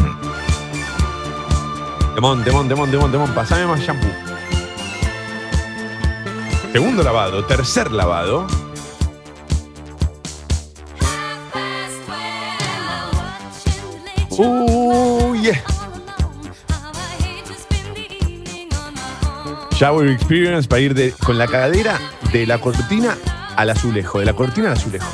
Temón, 2.16 2.46
temón, 2.46 2.70
temón, 2.70 2.92
temón, 2.92 3.12
temón. 3.12 3.32
Pasame 3.36 3.66
más 3.66 3.82
shampoo. 3.82 4.08
Segundo 6.72 7.04
lavado, 7.04 7.44
tercer 7.44 7.92
lavado. 7.92 8.48
Uh, 14.38 15.36
yeah. 15.36 15.73
Shower 19.84 20.08
Experience 20.08 20.66
para 20.66 20.80
ir 20.80 20.94
de, 20.94 21.12
con 21.12 21.38
la 21.38 21.46
cadera 21.46 22.00
de 22.32 22.48
la 22.48 22.58
cortina 22.58 23.18
al 23.58 23.70
azulejo, 23.70 24.18
de 24.18 24.24
la 24.26 24.32
cortina 24.32 24.68
al 24.68 24.78
azulejo. 24.78 25.12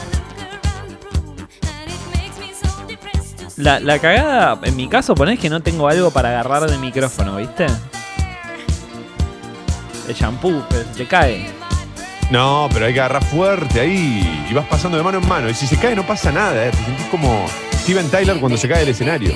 La, 3.57 3.79
la 3.79 3.97
cagada, 3.97 4.59
en 4.61 4.75
mi 4.75 4.88
caso, 4.88 5.15
ponés 5.15 5.39
que 5.39 5.49
no 5.49 5.61
tengo 5.61 5.88
algo 5.88 6.11
para 6.11 6.29
agarrar 6.29 6.69
del 6.69 6.79
micrófono, 6.79 7.38
¿viste? 7.38 7.65
El 10.07 10.13
shampoo, 10.13 10.63
te 10.95 11.07
cae. 11.07 11.49
No, 12.29 12.69
pero 12.71 12.85
hay 12.85 12.93
que 12.93 12.99
agarrar 12.99 13.25
fuerte 13.25 13.79
ahí 13.79 14.45
y 14.51 14.53
vas 14.53 14.67
pasando 14.67 14.99
de 14.99 15.03
mano 15.03 15.17
en 15.17 15.27
mano. 15.27 15.49
Y 15.49 15.55
si 15.55 15.65
se 15.65 15.77
cae 15.77 15.95
no 15.95 16.05
pasa 16.05 16.31
nada, 16.31 16.67
¿eh? 16.67 16.69
te 16.69 16.77
sentís 16.77 17.07
como 17.07 17.43
Steven 17.73 18.07
Tyler 18.11 18.39
cuando 18.39 18.55
se 18.55 18.69
cae 18.69 18.81
del 18.81 18.89
escenario. 18.89 19.33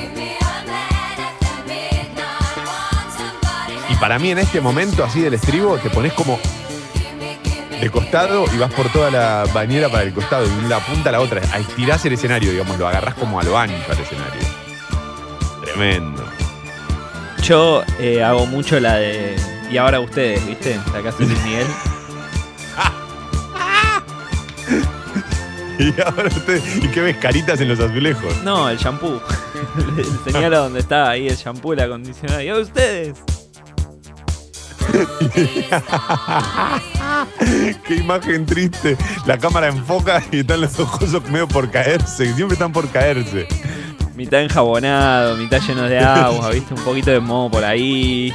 Para 4.04 4.20
mí 4.20 4.32
en 4.32 4.38
este 4.38 4.60
momento 4.60 5.02
así 5.06 5.22
del 5.22 5.34
estribo 5.36 5.78
te 5.78 5.90
pones 5.90 6.12
como 6.12 6.38
de 7.80 7.90
costado 7.90 8.44
y 8.54 8.58
vas 8.58 8.74
por 8.74 8.92
toda 8.92 9.10
la 9.10 9.46
bañera 9.54 9.88
para 9.88 10.04
el 10.04 10.14
costado, 10.14 10.46
de 10.46 10.66
una 10.66 10.80
punta 10.80 11.08
a 11.08 11.14
la 11.14 11.22
otra. 11.22 11.40
Estirás 11.58 12.04
el 12.04 12.12
escenario, 12.12 12.52
digamos, 12.52 12.78
lo 12.78 12.86
agarrás 12.86 13.14
como 13.14 13.40
a 13.40 13.44
lo 13.44 13.58
ancho 13.58 13.74
al 13.90 13.98
escenario. 13.98 14.42
Tremendo. 15.64 16.22
Yo 17.44 17.82
eh, 17.98 18.22
hago 18.22 18.46
mucho 18.46 18.78
la 18.82 18.96
de. 18.96 19.38
Y 19.72 19.78
ahora 19.78 20.02
ustedes, 20.02 20.46
¿viste? 20.48 20.78
La 20.94 21.02
que 21.02 21.08
hace 21.08 21.24
Luis 21.24 21.42
Miguel. 21.46 21.68
Y 25.80 26.00
ahora 26.02 26.28
usted, 26.28 26.62
¿y 26.84 26.88
qué 26.90 27.02
ves 27.02 27.18
caritas 27.18 27.60
en 27.62 27.70
los 27.70 27.80
azulejos? 27.80 28.44
No, 28.44 28.70
el 28.70 28.78
shampoo. 28.78 29.22
Señala 30.26 30.58
dónde 30.58 30.82
está 30.82 31.10
ahí 31.10 31.30
el 31.30 31.38
shampoo, 31.38 31.72
el 31.72 31.80
acondicionado. 31.80 32.42
Y 32.42 32.50
ahora 32.50 32.64
ustedes. 32.64 33.33
Qué 37.88 37.96
imagen 37.96 38.46
triste. 38.46 38.98
La 39.26 39.38
cámara 39.38 39.68
enfoca 39.68 40.24
y 40.32 40.40
están 40.40 40.62
los 40.62 40.80
ojos 40.80 41.12
medio 41.30 41.48
por 41.48 41.70
caerse. 41.72 42.34
Siempre 42.34 42.54
están 42.54 42.72
por 42.72 42.90
caerse. 42.90 43.48
Mitad 44.16 44.42
enjabonado, 44.42 45.36
mitad 45.38 45.60
lleno 45.62 45.84
de 45.84 46.00
agua, 46.00 46.50
¿viste? 46.52 46.74
Un 46.76 46.84
poquito 46.84 47.12
de 47.12 47.20
moho 47.20 47.50
por 47.50 47.64
ahí. 47.64 48.34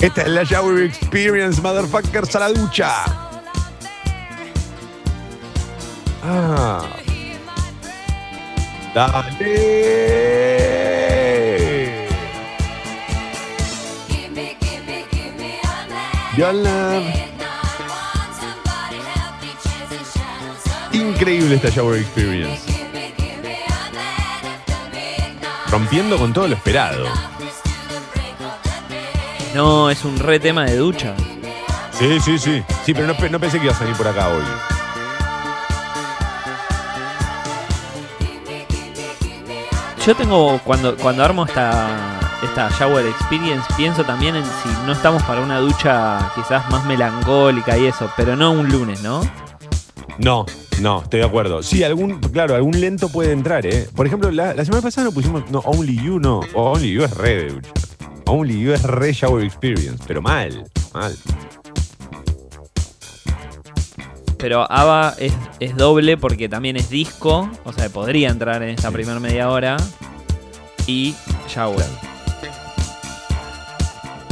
Esta 0.00 0.22
es 0.22 0.28
la 0.28 0.42
Shower 0.44 0.82
Experience, 0.82 1.62
motherfuckers, 1.62 2.36
a 2.36 2.40
la 2.40 2.48
ducha. 2.50 2.92
Ah. 6.22 6.84
Dale. 8.94 10.06
Your 16.36 16.52
love. 16.52 17.04
Increíble 20.92 21.56
esta 21.56 21.70
Shower 21.70 21.98
Experience. 21.98 22.62
Rompiendo 25.70 26.16
con 26.18 26.32
todo 26.32 26.48
lo 26.48 26.54
esperado. 26.54 27.06
No, 29.54 29.90
es 29.90 30.04
un 30.04 30.18
re 30.18 30.38
tema 30.38 30.64
de 30.64 30.76
ducha. 30.76 31.14
Sí, 31.92 32.20
sí, 32.20 32.38
sí. 32.38 32.62
Sí, 32.84 32.92
pero 32.94 33.06
no, 33.06 33.16
pe- 33.16 33.30
no 33.30 33.40
pensé 33.40 33.58
que 33.58 33.64
iba 33.64 33.74
a 33.74 33.78
salir 33.78 33.94
por 33.96 34.06
acá 34.06 34.28
hoy. 34.28 34.44
Yo 40.06 40.14
tengo, 40.14 40.60
cuando, 40.62 40.96
cuando 40.96 41.24
armo 41.24 41.44
esta, 41.46 42.20
esta 42.46 42.70
shower 42.70 43.04
experience, 43.06 43.64
pienso 43.76 44.04
también 44.04 44.36
en 44.36 44.44
si 44.44 44.68
no 44.86 44.92
estamos 44.92 45.22
para 45.24 45.40
una 45.40 45.58
ducha 45.58 46.32
quizás 46.34 46.68
más 46.70 46.84
melancólica 46.86 47.76
y 47.76 47.86
eso, 47.86 48.10
pero 48.16 48.36
no 48.36 48.52
un 48.52 48.68
lunes, 48.68 49.02
¿no? 49.02 49.20
No, 50.18 50.46
no, 50.80 51.02
estoy 51.02 51.20
de 51.20 51.26
acuerdo. 51.26 51.62
Sí, 51.62 51.84
algún, 51.84 52.20
claro, 52.20 52.54
algún 52.54 52.80
lento 52.80 53.08
puede 53.10 53.32
entrar, 53.32 53.66
¿eh? 53.66 53.88
Por 53.94 54.06
ejemplo, 54.06 54.30
la, 54.30 54.54
la 54.54 54.64
semana 54.64 54.82
pasada 54.82 55.06
no 55.06 55.12
pusimos, 55.12 55.50
no, 55.50 55.58
Only 55.60 55.96
You 56.02 56.18
no. 56.18 56.40
Only 56.54 56.92
You 56.92 57.04
es 57.04 57.10
re 57.16 57.36
de 57.36 57.52
ducha. 57.52 57.70
Only 58.26 58.60
You 58.60 58.72
es 58.72 58.82
re 58.82 59.12
shower 59.12 59.44
experience, 59.44 60.02
pero 60.06 60.22
mal, 60.22 60.64
mal. 60.94 61.14
pero 64.38 64.70
ABBA 64.70 65.14
es, 65.18 65.32
es 65.60 65.76
doble 65.76 66.16
porque 66.16 66.48
también 66.48 66.76
es 66.76 66.90
disco, 66.90 67.50
o 67.64 67.72
sea, 67.72 67.88
podría 67.88 68.28
entrar 68.28 68.62
en 68.62 68.70
esta 68.70 68.90
primera 68.90 69.18
media 69.18 69.50
hora. 69.50 69.76
Y 70.86 71.16
Shower. 71.48 72.05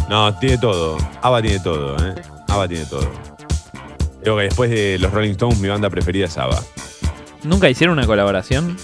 No, 0.08 0.34
tiene 0.38 0.58
todo. 0.58 0.98
ABBA 1.22 1.42
tiene 1.42 1.60
todo, 1.60 1.96
¿eh? 2.06 2.14
ABBA 2.48 2.68
tiene 2.68 2.84
todo. 2.86 3.10
Creo 4.22 4.36
que 4.36 4.42
después 4.44 4.70
de 4.70 4.98
los 4.98 5.12
Rolling 5.12 5.32
Stones, 5.32 5.58
mi 5.58 5.68
banda 5.68 5.90
preferida 5.90 6.26
es 6.26 6.36
ABBA. 6.38 6.62
¿Nunca 7.42 7.68
hicieron 7.68 7.98
una 7.98 8.06
colaboración? 8.06 8.76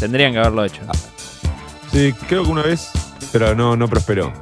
Tendrían 0.00 0.32
que 0.32 0.38
haberlo 0.38 0.64
hecho. 0.64 0.82
Sí, 1.92 2.12
creo 2.28 2.44
que 2.44 2.50
una 2.50 2.62
vez, 2.62 2.90
pero 3.32 3.54
no, 3.54 3.76
no 3.76 3.88
prosperó. 3.88 4.32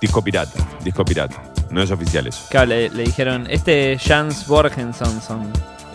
Disco 0.00 0.22
pirata, 0.22 0.58
disco 0.84 1.04
pirata. 1.04 1.42
No 1.70 1.82
es 1.82 1.90
oficial 1.90 2.26
eso. 2.26 2.44
Claro, 2.50 2.66
le, 2.66 2.90
le 2.90 3.04
dijeron, 3.04 3.46
este 3.50 3.98
Jans 3.98 4.46
Borgenson 4.46 5.20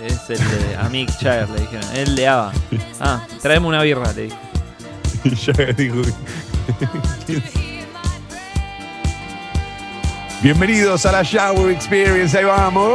es 0.01 0.29
el 0.29 0.37
de 0.37 0.75
Amic 0.77 1.17
Chair, 1.17 1.49
le 1.49 1.61
dijeron, 1.61 1.85
el 1.95 2.15
de 2.15 2.27
ABBA. 2.27 2.53
Ah, 2.99 3.25
traeme 3.41 3.67
una 3.67 3.81
birra, 3.81 4.11
le 4.13 4.23
dije. 4.23 4.37
Y 5.25 5.35
ya 5.35 5.53
dijo 5.77 6.01
Bienvenidos 10.43 11.05
a 11.05 11.13
la 11.13 11.23
Shower 11.23 11.71
Experience, 11.71 12.37
ahí 12.37 12.43
vamos. 12.43 12.91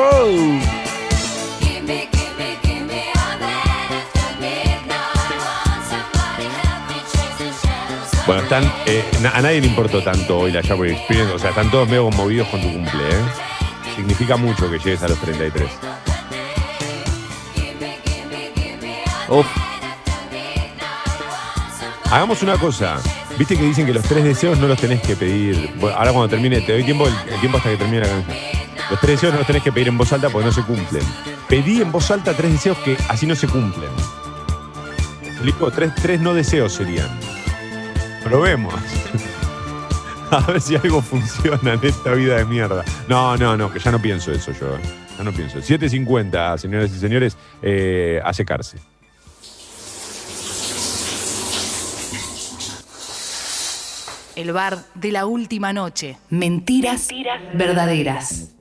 Bueno, 8.27 8.43
están, 8.43 8.71
eh, 8.85 9.03
a 9.33 9.41
nadie 9.41 9.63
le 9.63 9.67
importó 9.67 10.03
tanto 10.03 10.41
hoy 10.41 10.53
la 10.53 10.61
Shower 10.61 10.91
Experience, 10.91 11.33
o 11.33 11.39
sea, 11.39 11.49
están 11.49 11.71
todos 11.71 11.89
medio 11.89 12.05
conmovidos 12.05 12.49
con 12.49 12.61
tu 12.61 12.71
cumple, 12.71 13.03
¿eh? 13.03 13.25
Significa 13.97 14.37
mucho 14.37 14.71
que 14.71 14.79
llegues 14.79 15.03
a 15.03 15.09
los 15.09 15.19
33. 15.19 15.71
Uf, 19.31 19.47
Hagamos 22.11 22.43
una 22.43 22.59
cosa. 22.59 22.99
Viste 23.39 23.57
que 23.57 23.63
dicen 23.63 23.87
que 23.87 23.93
los 23.93 24.03
tres 24.03 24.25
deseos 24.25 24.59
no 24.59 24.67
los 24.67 24.81
tenés 24.81 25.01
que 25.01 25.15
pedir. 25.15 25.71
Ahora 25.81 26.13
cuando 26.13 26.29
termine, 26.29 26.61
te 26.61 26.73
doy 26.73 26.83
tiempo, 26.83 27.07
el, 27.07 27.41
tiempo 27.41 27.59
hasta 27.59 27.71
que 27.71 27.77
termine 27.77 28.01
la 28.01 28.09
canción. 28.09 28.37
Los 28.91 29.01
tres 29.01 29.13
deseos 29.13 29.33
no 29.33 29.39
los 29.39 29.47
tenés 29.47 29.63
que 29.63 29.71
pedir 29.71 29.89
en 29.89 29.97
voz 29.97 30.13
alta 30.13 30.29
porque 30.29 30.47
no 30.47 30.53
se 30.53 30.63
cumplen. 30.63 31.03
Pedí 31.49 31.81
en 31.81 31.93
voz 31.93 32.11
alta 32.11 32.35
tres 32.35 32.53
deseos 32.53 32.77
que 32.79 32.97
así 33.09 33.27
no 33.27 33.37
se 33.37 33.47
cumplen. 33.47 33.91
¿Me 35.23 35.29
explico? 35.29 35.71
Tres, 35.71 35.95
tres 35.95 36.21
no 36.21 36.35
deseos 36.35 36.73
serían. 36.73 37.09
Probemos. 38.25 38.75
A 40.31 40.41
ver 40.41 40.61
si 40.61 40.75
algo 40.75 41.01
funciona 41.01 41.75
en 41.75 41.81
esta 41.83 42.13
vida 42.15 42.37
de 42.37 42.45
mierda. 42.45 42.85
No, 43.07 43.37
no, 43.37 43.57
no, 43.57 43.73
que 43.73 43.79
ya 43.79 43.93
no 43.93 44.03
pienso 44.03 44.33
eso 44.33 44.53
yo. 44.53 44.75
eh. 44.75 44.81
Ya 45.17 45.25
no 45.25 45.33
pienso. 45.33 45.59
7.50, 45.59 46.59
señoras 46.59 46.91
y 46.91 46.99
señores, 46.99 47.37
eh, 47.63 48.21
a 48.25 48.33
secarse. 48.33 48.79
El 54.39 54.53
bar 54.53 54.79
de 54.95 55.11
la 55.11 55.27
última 55.27 55.73
noche. 55.73 56.17
Mentiras, 56.31 57.09
verdaderas. 57.55 58.55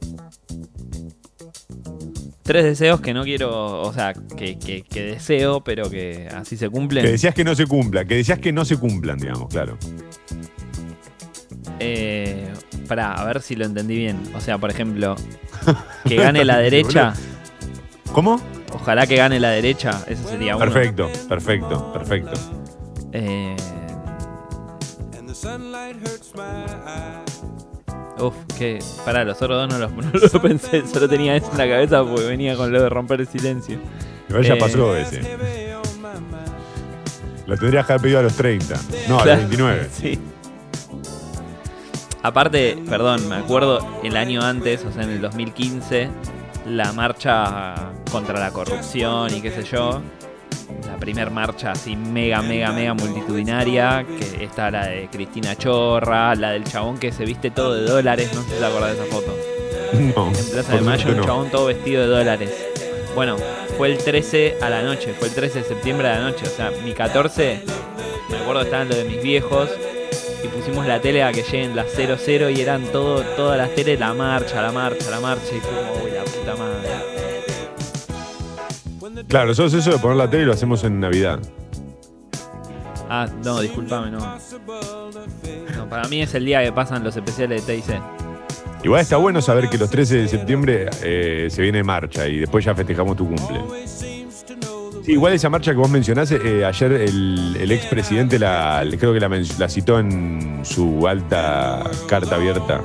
tres 2.41 2.63
deseos 2.63 2.99
que 3.01 3.13
no 3.13 3.23
quiero, 3.23 3.81
o 3.81 3.93
sea, 3.93 4.13
que, 4.13 4.57
que- 4.57 4.81
que 4.81 5.03
deseo, 5.03 5.61
pero 5.63 5.89
que 5.89 6.27
así 6.33 6.57
se 6.57 6.67
cumplen. 6.69 7.03
Que 7.05 7.11
decías 7.11 7.35
que 7.35 7.43
no 7.43 7.53
se 7.53 7.67
cumpla, 7.67 8.05
que 8.05 8.15
decías 8.15 8.39
que 8.39 8.51
no 8.51 8.65
se 8.65 8.77
cumplan, 8.77 9.19
digamos, 9.19 9.49
claro. 9.49 9.77
Eh, 11.79 12.51
pará, 12.87 13.11
a 13.13 13.25
ver 13.25 13.41
si 13.41 13.55
lo 13.55 13.65
entendí 13.65 13.97
bien. 13.97 14.17
O 14.33 14.39
sea, 14.41 14.57
por 14.57 14.71
ejemplo, 14.71 15.15
que 16.05 16.15
gane 16.15 16.43
la 16.43 16.57
derecha. 16.69 17.13
¿Cómo? 18.13 18.41
Ojalá 18.73 19.05
que 19.05 19.17
gane 19.17 19.39
la 19.39 19.49
derecha. 19.51 20.03
Eso 20.07 20.27
sería 20.29 20.55
uno. 20.55 20.65
Perfecto, 20.65 21.09
perfecto, 21.29 21.93
perfecto. 21.93 22.31
Eh, 23.11 23.55
Uf, 28.19 28.33
que. 28.57 28.79
Pará, 29.05 29.23
los 29.23 29.37
otros 29.41 29.69
dos 29.69 29.69
no 29.69 29.77
los, 29.79 29.91
no 30.13 30.19
los 30.19 30.31
pensé, 30.41 30.85
solo 30.87 31.07
tenía 31.07 31.35
eso 31.35 31.51
en 31.51 31.57
la 31.57 31.67
cabeza 31.67 32.03
porque 32.03 32.25
venía 32.25 32.55
con 32.55 32.71
lo 32.71 32.81
de 32.81 32.89
romper 32.89 33.21
el 33.21 33.27
silencio. 33.27 33.79
Igual 34.29 34.43
ya 34.43 34.53
Eh, 34.55 34.57
pasó 34.57 34.95
ese. 34.95 35.21
Lo 37.45 37.55
tendrías 37.57 37.85
que 37.85 37.93
haber 37.93 38.01
pedido 38.01 38.19
a 38.19 38.23
los 38.23 38.33
30. 38.35 38.75
No, 39.07 39.19
a 39.19 39.25
los 39.25 39.37
29. 39.37 39.89
Sí. 39.93 40.19
Aparte, 42.23 42.77
perdón, 42.89 43.29
me 43.29 43.35
acuerdo 43.35 43.79
el 44.03 44.17
año 44.17 44.41
antes, 44.41 44.83
o 44.83 44.91
sea, 44.91 45.03
en 45.03 45.11
el 45.11 45.21
2015, 45.21 46.09
la 46.65 46.91
marcha 46.91 47.75
contra 48.11 48.37
la 48.39 48.51
corrupción 48.51 49.33
y 49.33 49.39
qué 49.41 49.51
sé 49.51 49.63
yo. 49.63 50.01
La 50.85 50.97
primer 50.97 51.31
marcha 51.31 51.71
así 51.71 51.95
mega, 51.95 52.41
mega, 52.41 52.71
mega 52.71 52.93
multitudinaria, 52.93 54.05
que 54.05 54.43
está 54.43 54.69
la 54.69 54.87
de 54.87 55.07
Cristina 55.09 55.55
Chorra, 55.55 56.35
la 56.35 56.51
del 56.51 56.63
chabón 56.65 56.97
que 56.97 57.11
se 57.11 57.25
viste 57.25 57.51
todo 57.51 57.75
de 57.75 57.83
dólares, 57.89 58.31
no 58.33 58.41
sé 58.43 58.55
si 58.55 58.59
te 58.59 58.65
acordás 58.65 58.97
de 58.97 59.03
esa 59.03 59.15
foto. 59.15 59.35
No. 59.93 60.27
En 60.27 60.49
Plaza 60.49 60.75
de 60.75 60.81
Mayo, 60.81 61.09
un 61.09 61.17
no. 61.17 61.23
chabón 61.23 61.49
todo 61.49 61.65
vestido 61.67 62.01
de 62.01 62.07
dólares. 62.07 62.51
Bueno, 63.15 63.37
fue 63.77 63.91
el 63.91 63.97
13 63.97 64.57
a 64.61 64.69
la 64.69 64.83
noche, 64.83 65.13
fue 65.17 65.29
el 65.29 65.33
13 65.33 65.59
de 65.59 65.65
septiembre 65.65 66.07
a 66.09 66.19
la 66.19 66.29
noche. 66.29 66.45
O 66.45 66.49
sea, 66.49 66.71
mi 66.83 66.91
14, 66.91 67.61
me 68.29 68.37
acuerdo 68.37 68.61
estaban 68.61 68.89
lo 68.89 68.95
de 68.95 69.05
mis 69.05 69.21
viejos 69.23 69.69
y 70.43 70.47
pusimos 70.49 70.85
la 70.85 70.99
tele 71.01 71.23
a 71.23 71.31
que 71.31 71.41
lleguen 71.43 71.75
las 71.75 71.87
00 71.91 72.49
y 72.49 72.61
eran 72.61 72.83
todo, 72.91 73.21
todas 73.35 73.57
las 73.57 73.73
teles, 73.73 73.99
la 73.99 74.13
marcha, 74.13 74.61
la 74.61 74.71
marcha, 74.71 75.09
la 75.09 75.19
marcha. 75.19 75.55
Y 75.55 75.59
fue 75.59 75.71
como, 75.71 76.03
uy, 76.03 76.11
la 76.11 76.23
puta 76.23 76.55
madre. 76.55 76.76
Claro, 79.27 79.47
nosotros 79.47 79.73
eso 79.73 79.91
de 79.91 79.97
poner 79.97 80.17
la 80.17 80.29
tele 80.29 80.45
lo 80.45 80.53
hacemos 80.53 80.83
en 80.83 80.99
Navidad. 80.99 81.39
Ah, 83.09 83.27
no, 83.43 83.61
discúlpame, 83.61 84.11
no. 84.11 84.19
No, 85.75 85.89
para 85.89 86.07
mí 86.07 86.21
es 86.21 86.33
el 86.35 86.45
día 86.45 86.63
que 86.63 86.71
pasan 86.71 87.03
los 87.03 87.15
especiales 87.15 87.65
de 87.65 87.75
TIC. 87.75 88.01
Igual 88.83 89.01
está 89.01 89.17
bueno 89.17 89.41
saber 89.41 89.69
que 89.69 89.77
los 89.77 89.89
13 89.89 90.17
de 90.17 90.27
septiembre 90.27 90.89
eh, 91.03 91.47
se 91.49 91.61
viene 91.61 91.83
marcha 91.83 92.27
y 92.27 92.39
después 92.39 92.63
ya 92.63 92.75
festejamos 92.75 93.17
tu 93.17 93.27
cumple. 93.27 93.59
Sí, 93.87 94.27
igual 95.13 95.33
esa 95.33 95.49
marcha 95.49 95.71
que 95.71 95.77
vos 95.77 95.89
mencionás, 95.89 96.31
eh, 96.31 96.63
ayer 96.65 96.91
el, 96.91 97.57
el 97.59 97.71
expresidente 97.71 98.37
la, 98.37 98.85
creo 98.99 99.13
que 99.13 99.19
la, 99.19 99.69
citó 99.69 99.99
en 99.99 100.61
su 100.63 101.07
alta 101.07 101.83
carta 102.07 102.35
abierta. 102.35 102.81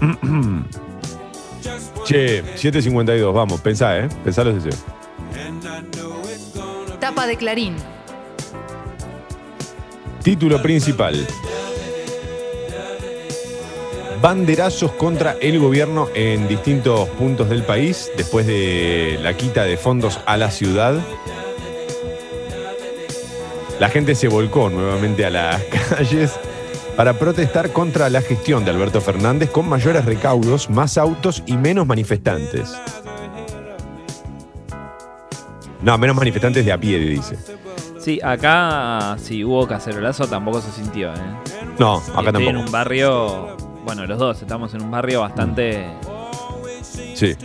Che, 2.08 2.42
7.52, 2.42 3.34
vamos, 3.34 3.60
pensá, 3.60 3.98
¿eh? 3.98 4.08
Pensá 4.24 4.42
los 4.42 4.54
deseos. 4.54 4.82
Tapa 6.98 7.26
de 7.26 7.36
Clarín. 7.36 7.76
Título 10.22 10.62
principal. 10.62 11.26
Banderazos 14.22 14.92
contra 14.92 15.32
el 15.42 15.58
gobierno 15.58 16.08
en 16.14 16.48
distintos 16.48 17.10
puntos 17.10 17.50
del 17.50 17.62
país 17.62 18.10
después 18.16 18.46
de 18.46 19.18
la 19.22 19.36
quita 19.36 19.64
de 19.64 19.76
fondos 19.76 20.18
a 20.24 20.38
la 20.38 20.50
ciudad. 20.50 20.98
La 23.80 23.90
gente 23.90 24.14
se 24.14 24.28
volcó 24.28 24.70
nuevamente 24.70 25.26
a 25.26 25.30
las 25.30 25.62
calles 25.90 26.40
para 26.98 27.12
protestar 27.12 27.70
contra 27.70 28.10
la 28.10 28.20
gestión 28.20 28.64
de 28.64 28.72
Alberto 28.72 29.00
Fernández 29.00 29.50
con 29.50 29.68
mayores 29.68 30.04
recaudos, 30.04 30.68
más 30.68 30.98
autos 30.98 31.44
y 31.46 31.56
menos 31.56 31.86
manifestantes. 31.86 32.76
No, 35.80 35.96
menos 35.96 36.16
manifestantes 36.16 36.64
de 36.64 36.72
a 36.72 36.80
pie, 36.80 36.98
dice. 36.98 37.38
Sí, 38.00 38.18
acá 38.20 39.16
si 39.16 39.44
hubo 39.44 39.64
cacerolazo 39.68 40.26
tampoco 40.26 40.60
se 40.60 40.72
sintió, 40.72 41.14
¿eh? 41.14 41.18
No, 41.78 41.98
Estoy 42.00 42.14
acá 42.14 42.30
en 42.30 42.32
tampoco. 42.32 42.58
un 42.66 42.72
barrio, 42.72 43.56
bueno, 43.84 44.04
los 44.04 44.18
dos 44.18 44.42
estamos 44.42 44.74
en 44.74 44.82
un 44.82 44.90
barrio 44.90 45.20
bastante... 45.20 45.86
Sí. 47.14 47.36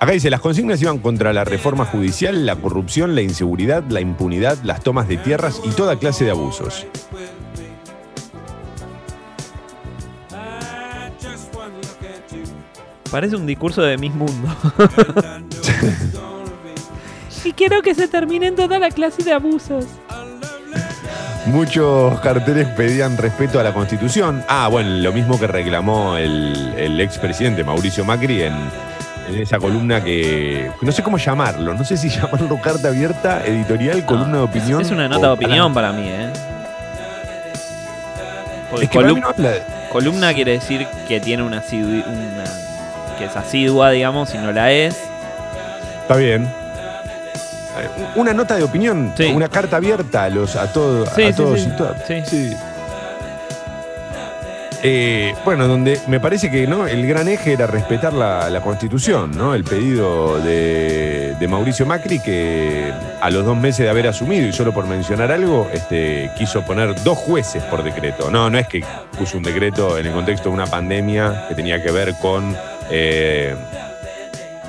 Acá 0.00 0.12
dice, 0.12 0.28
las 0.28 0.40
consignas 0.40 0.82
iban 0.82 0.98
contra 0.98 1.32
la 1.32 1.44
reforma 1.44 1.86
judicial, 1.86 2.44
la 2.44 2.56
corrupción, 2.56 3.14
la 3.14 3.22
inseguridad, 3.22 3.84
la 3.88 4.02
impunidad, 4.02 4.58
las 4.64 4.82
tomas 4.82 5.08
de 5.08 5.16
tierras 5.16 5.62
y 5.64 5.70
toda 5.70 5.98
clase 5.98 6.26
de 6.26 6.30
abusos. 6.32 6.86
Parece 13.10 13.36
un 13.36 13.46
discurso 13.46 13.82
de 13.82 13.98
Miss 13.98 14.14
Mundo. 14.14 14.48
y 17.44 17.52
quiero 17.52 17.82
que 17.82 17.94
se 17.94 18.08
terminen 18.08 18.54
toda 18.54 18.78
la 18.78 18.90
clase 18.90 19.22
de 19.24 19.32
abusos. 19.32 19.84
Muchos 21.46 22.20
carteles 22.20 22.68
pedían 22.68 23.16
respeto 23.16 23.58
a 23.58 23.62
la 23.64 23.72
Constitución. 23.72 24.44
Ah, 24.48 24.68
bueno, 24.68 24.90
lo 24.90 25.12
mismo 25.12 25.38
que 25.40 25.46
reclamó 25.46 26.16
el, 26.16 26.74
el 26.76 27.00
expresidente 27.00 27.64
Mauricio 27.64 28.04
Macri 28.04 28.42
en, 28.42 28.54
en 29.28 29.34
esa 29.40 29.58
columna 29.58 30.04
que... 30.04 30.70
No 30.82 30.92
sé 30.92 31.02
cómo 31.02 31.16
llamarlo, 31.18 31.74
no 31.74 31.84
sé 31.84 31.96
si 31.96 32.08
llamarlo 32.10 32.60
carta 32.60 32.88
abierta, 32.88 33.44
editorial, 33.44 34.04
columna 34.04 34.38
de 34.38 34.42
opinión. 34.44 34.80
Es 34.82 34.90
una 34.90 35.08
nota 35.08 35.28
de 35.28 35.32
opinión 35.32 35.74
para 35.74 35.92
mí, 35.92 36.04
¿eh? 36.06 36.30
Porque 38.70 38.84
Es 38.84 38.90
que 38.90 38.98
no 39.00 39.26
habla 39.26 39.50
de- 39.50 39.62
columna 39.90 40.32
quiere 40.32 40.52
decir 40.52 40.86
que 41.08 41.18
tiene 41.18 41.42
una, 41.42 41.64
una 41.72 42.44
que 43.20 43.26
es 43.26 43.36
asidua, 43.36 43.90
digamos, 43.90 44.34
y 44.34 44.38
no 44.38 44.50
la 44.50 44.72
es. 44.72 44.96
Está 46.02 46.16
bien. 46.16 46.42
Eh, 46.44 47.88
Una 48.16 48.32
nota 48.34 48.56
de 48.56 48.64
opinión, 48.64 49.12
Sí. 49.16 49.26
una 49.32 49.48
carta 49.48 49.76
abierta 49.76 50.24
a, 50.24 50.28
los, 50.28 50.56
a, 50.56 50.72
todo- 50.72 51.06
Sí, 51.06 51.22
a 51.22 51.26
sí, 51.28 51.32
todos 51.34 51.60
sí. 51.60 51.68
y 51.72 51.76
todas. 51.76 52.02
Sí. 52.06 52.52
Eh, 54.82 55.34
bueno, 55.44 55.68
donde 55.68 56.00
me 56.06 56.20
parece 56.20 56.50
que 56.50 56.66
¿no? 56.66 56.86
el 56.86 57.06
gran 57.06 57.28
eje 57.28 57.52
era 57.52 57.66
respetar 57.66 58.14
la, 58.14 58.48
la 58.48 58.62
constitución, 58.62 59.30
¿no? 59.36 59.54
El 59.54 59.62
pedido 59.62 60.38
de, 60.40 61.34
de 61.38 61.48
Mauricio 61.48 61.84
Macri 61.84 62.18
que 62.18 62.90
a 63.20 63.28
los 63.28 63.44
dos 63.44 63.58
meses 63.58 63.80
de 63.84 63.90
haber 63.90 64.06
asumido, 64.06 64.46
y 64.48 64.54
solo 64.54 64.72
por 64.72 64.86
mencionar 64.86 65.30
algo, 65.32 65.68
este, 65.70 66.30
quiso 66.38 66.62
poner 66.62 66.94
dos 67.04 67.18
jueces 67.18 67.62
por 67.64 67.82
decreto. 67.84 68.30
No, 68.30 68.48
no 68.48 68.56
es 68.58 68.66
que 68.68 68.82
puso 69.18 69.36
un 69.36 69.42
decreto 69.42 69.98
en 69.98 70.06
el 70.06 70.12
contexto 70.14 70.48
de 70.48 70.54
una 70.54 70.66
pandemia 70.66 71.44
que 71.50 71.54
tenía 71.54 71.82
que 71.82 71.90
ver 71.90 72.14
con 72.14 72.56
eh, 72.90 73.54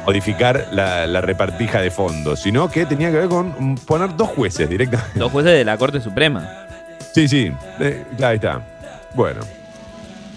modificar 0.05 0.67
la, 0.71 1.05
la 1.07 1.21
repartija 1.21 1.81
de 1.81 1.91
fondos, 1.91 2.39
sino 2.41 2.69
que 2.69 2.85
tenía 2.85 3.11
que 3.11 3.17
ver 3.17 3.29
con 3.29 3.75
poner 3.85 4.15
dos 4.15 4.29
jueces 4.29 4.69
directamente. 4.69 5.19
Los 5.19 5.31
jueces 5.31 5.51
de 5.53 5.63
la 5.65 5.77
Corte 5.77 5.99
Suprema. 6.01 6.49
Sí, 7.13 7.27
sí, 7.27 7.51
eh, 7.79 8.03
ahí 8.23 8.35
está. 8.35 8.67
Bueno. 9.15 9.41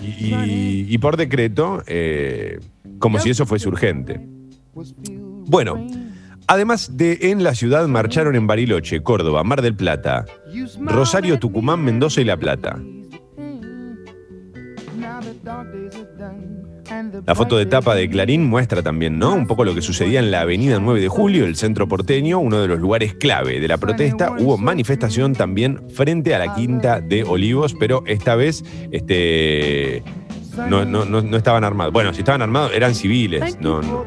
Y, 0.02 0.34
y- 0.34 0.86
y 0.90 0.98
por 0.98 1.16
decreto, 1.16 1.82
eh, 1.86 2.58
como 2.98 3.18
si 3.18 3.30
eso 3.30 3.46
fuese 3.46 3.68
urgente. 3.68 4.20
Bueno, 5.46 5.86
además 6.46 6.96
de 6.96 7.18
en 7.30 7.42
la 7.44 7.54
ciudad 7.54 7.86
marcharon 7.86 8.34
en 8.34 8.46
Bariloche, 8.46 9.02
Córdoba, 9.02 9.44
Mar 9.44 9.62
del 9.62 9.74
Plata, 9.76 10.26
Rosario, 10.80 11.38
Tucumán, 11.38 11.82
Mendoza 11.84 12.20
y 12.20 12.24
La 12.24 12.36
Plata. 12.36 12.76
La 17.26 17.34
foto 17.34 17.56
de 17.56 17.66
tapa 17.66 17.94
de 17.94 18.08
Clarín 18.08 18.44
muestra 18.46 18.82
también, 18.82 19.18
¿no? 19.18 19.34
Un 19.34 19.46
poco 19.46 19.64
lo 19.64 19.74
que 19.74 19.82
sucedía 19.82 20.20
en 20.20 20.30
la 20.30 20.40
avenida 20.42 20.78
9 20.78 21.00
de 21.00 21.08
Julio, 21.08 21.44
el 21.46 21.56
centro 21.56 21.86
porteño, 21.88 22.38
uno 22.38 22.60
de 22.60 22.68
los 22.68 22.78
lugares 22.80 23.14
clave 23.14 23.60
de 23.60 23.68
la 23.68 23.78
protesta. 23.78 24.32
Hubo 24.38 24.58
manifestación 24.58 25.34
también 25.34 25.80
frente 25.90 26.34
a 26.34 26.38
la 26.38 26.54
Quinta 26.54 27.00
de 27.00 27.24
Olivos, 27.24 27.74
pero 27.78 28.02
esta 28.06 28.34
vez 28.36 28.64
este, 28.90 30.02
no, 30.68 30.84
no- 30.84 31.04
no- 31.04 31.22
no 31.22 31.36
estaban 31.36 31.64
armados. 31.64 31.92
Bueno, 31.92 32.12
si 32.12 32.20
estaban 32.20 32.42
armados 32.42 32.72
eran 32.74 32.94
civiles. 32.94 33.58
No, 33.60 33.80
no. 33.82 34.04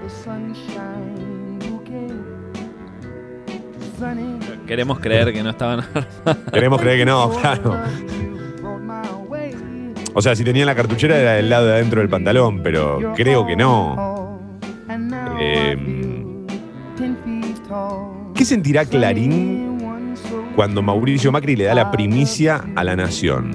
Queremos 4.67 4.99
creer 4.99 5.33
que 5.33 5.41
no 5.43 5.49
estaban 5.51 5.85
Queremos 6.53 6.81
creer 6.81 6.99
que 6.99 7.05
no, 7.05 7.29
claro. 7.31 7.75
O 10.17 10.21
sea, 10.23 10.35
si 10.35 10.43
tenían 10.43 10.65
la 10.65 10.73
cartuchera 10.73 11.15
era 11.15 11.33
del 11.33 11.47
lado 11.47 11.67
de 11.67 11.73
adentro 11.73 12.01
del 12.01 12.09
pantalón, 12.09 12.63
pero 12.63 13.13
creo 13.15 13.45
que 13.45 13.55
no. 13.55 14.39
Eh, 15.39 15.77
¿Qué 18.33 18.43
sentirá 18.43 18.83
Clarín 18.85 19.77
cuando 20.55 20.81
Mauricio 20.81 21.31
Macri 21.31 21.55
le 21.55 21.65
da 21.65 21.75
la 21.75 21.91
primicia 21.91 22.65
a 22.75 22.83
la 22.83 22.95
nación? 22.95 23.51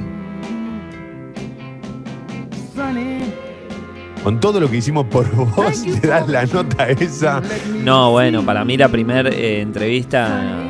Con 4.22 4.38
todo 4.38 4.60
lo 4.60 4.70
que 4.70 4.76
hicimos 4.76 5.06
por 5.06 5.28
vos, 5.56 5.84
le 5.84 6.08
das 6.08 6.28
la 6.28 6.46
nota 6.46 6.88
esa. 6.90 7.42
No, 7.82 8.12
bueno, 8.12 8.46
para 8.46 8.64
mí 8.64 8.76
la 8.76 8.88
primera 8.88 9.28
entrevista 9.30 10.68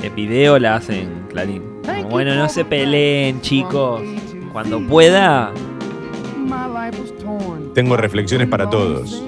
de 0.00 0.08
video 0.10 0.60
la 0.60 0.76
hacen 0.76 1.26
Clarín. 1.30 1.64
Bueno, 2.08 2.36
no 2.36 2.48
se 2.48 2.64
peleen, 2.64 3.40
chicos. 3.40 4.02
Cuando 4.52 4.80
pueda, 4.86 5.52
Tengo 7.74 7.96
reflexiones 7.96 8.48
para 8.48 8.68
todos. 8.68 9.22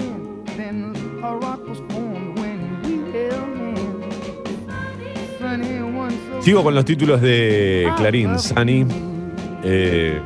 Sigo 6.41 6.63
con 6.63 6.75
los 6.75 6.85
títulos 6.85 7.21
de 7.21 7.91
Clarín, 7.97 8.37
Sani. 8.37 8.85
Eh, 9.63 10.21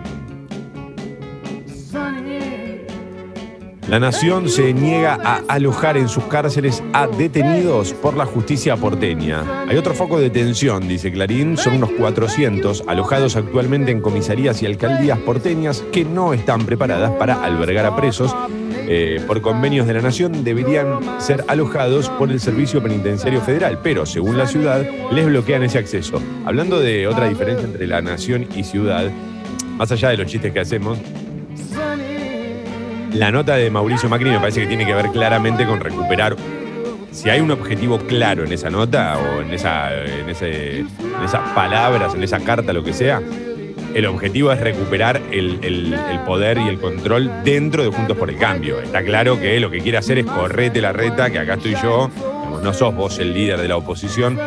la 3.90 4.00
nación 4.00 4.50
se 4.50 4.72
niega 4.72 5.18
a 5.24 5.42
alojar 5.48 5.98
en 5.98 6.10
sus 6.10 6.24
cárceles 6.26 6.84
a 6.94 7.08
detenidos 7.08 7.94
por 7.94 8.16
la 8.16 8.28
justicia 8.28 8.78
porteña. 8.78 9.66
Hay 9.68 9.78
otro 9.78 9.96
foco 9.96 10.20
de 10.20 10.30
tensión, 10.30 10.88
dice 10.88 11.12
Clarín. 11.12 11.58
Son 11.58 11.78
unos 11.78 11.90
400 11.94 12.84
alojados 12.86 13.36
actualmente 13.36 13.92
en 13.92 14.02
comisarías 14.02 14.62
y 14.62 14.68
alcaldías 14.68 15.18
porteñas 15.18 15.84
que 15.92 16.06
no 16.06 16.34
están 16.34 16.68
preparadas 16.68 17.12
para 17.14 17.44
albergar 17.44 17.88
a 17.88 17.96
presos. 17.96 18.36
Eh, 18.88 19.24
por 19.26 19.42
convenios 19.42 19.88
de 19.88 19.96
la 19.96 20.02
Nación 20.04 20.44
deberían 20.44 21.20
ser 21.20 21.44
alojados 21.48 22.10
por 22.10 22.32
el 22.32 22.40
Servicio 22.40 22.84
Penitenciario 22.84 23.42
Federal, 23.42 23.80
pero 23.82 24.06
según 24.06 24.38
la 24.38 24.46
ciudad 24.46 24.86
les 25.12 25.26
bloquean 25.26 25.64
ese 25.64 25.80
acceso. 25.80 26.22
Hablando 26.46 26.80
de 26.80 27.08
otra 27.08 27.28
diferencia 27.28 27.66
entre 27.66 27.88
la 27.88 28.04
Nación 28.04 28.48
y 28.56 28.64
ciudad, 28.64 29.10
más 29.78 29.92
allá 29.92 30.10
de 30.10 30.18
los 30.18 30.28
chistes 30.28 30.54
que 30.54 30.60
hacemos, 30.60 31.00
la 33.14 33.32
nota 33.32 33.56
de 33.56 33.70
Mauricio 33.70 34.10
Macri 34.10 34.30
me 34.30 34.40
parece 34.40 34.62
que 34.62 34.68
tiene 34.68 34.86
que 34.86 34.94
ver 34.94 35.10
claramente 35.12 35.66
con 35.66 35.80
recuperar. 35.80 36.36
Si 37.12 37.30
hay 37.30 37.42
un 37.42 37.52
objetivo 37.52 37.98
claro 38.00 38.44
en 38.46 38.54
esa 38.54 38.70
nota 38.70 39.18
o 39.18 39.42
en, 39.42 39.52
esa, 39.52 39.94
en, 40.06 40.30
ese- 40.30 40.80
en 40.80 41.24
esas 41.26 41.42
palabras, 41.54 42.14
en 42.14 42.24
esa 42.24 42.40
carta, 42.40 42.72
lo 42.72 42.84
que 42.84 42.94
sea, 42.94 43.22
el 43.96 44.06
objetivo 44.06 44.52
es 44.52 44.60
recuperar 44.62 45.20
el, 45.32 45.60
el- 45.64 45.96
poder 46.26 46.60
y 46.60 46.68
el 46.68 46.80
control 46.80 47.32
dentro 47.44 47.84
de 47.84 47.90
Juntos 47.90 48.16
por 48.16 48.30
el 48.30 48.38
Cambio. 48.38 48.80
Está 48.80 49.04
claro 49.04 49.40
que 49.40 49.60
lo 49.60 49.72
que 49.72 49.80
quiere 49.80 49.98
hacer 49.98 50.20
es 50.20 50.26
correte 50.28 50.80
la 50.80 50.94
reta, 50.94 51.32
que 51.32 51.40
acá 51.40 51.56
estoy 51.56 51.76
yo, 51.82 52.12
no 52.62 52.74
sos 52.74 52.94
vos 52.96 53.18
el 53.18 53.34
líder 53.34 53.60
de 53.60 53.68
la 53.68 53.78
oposición. 53.78 54.38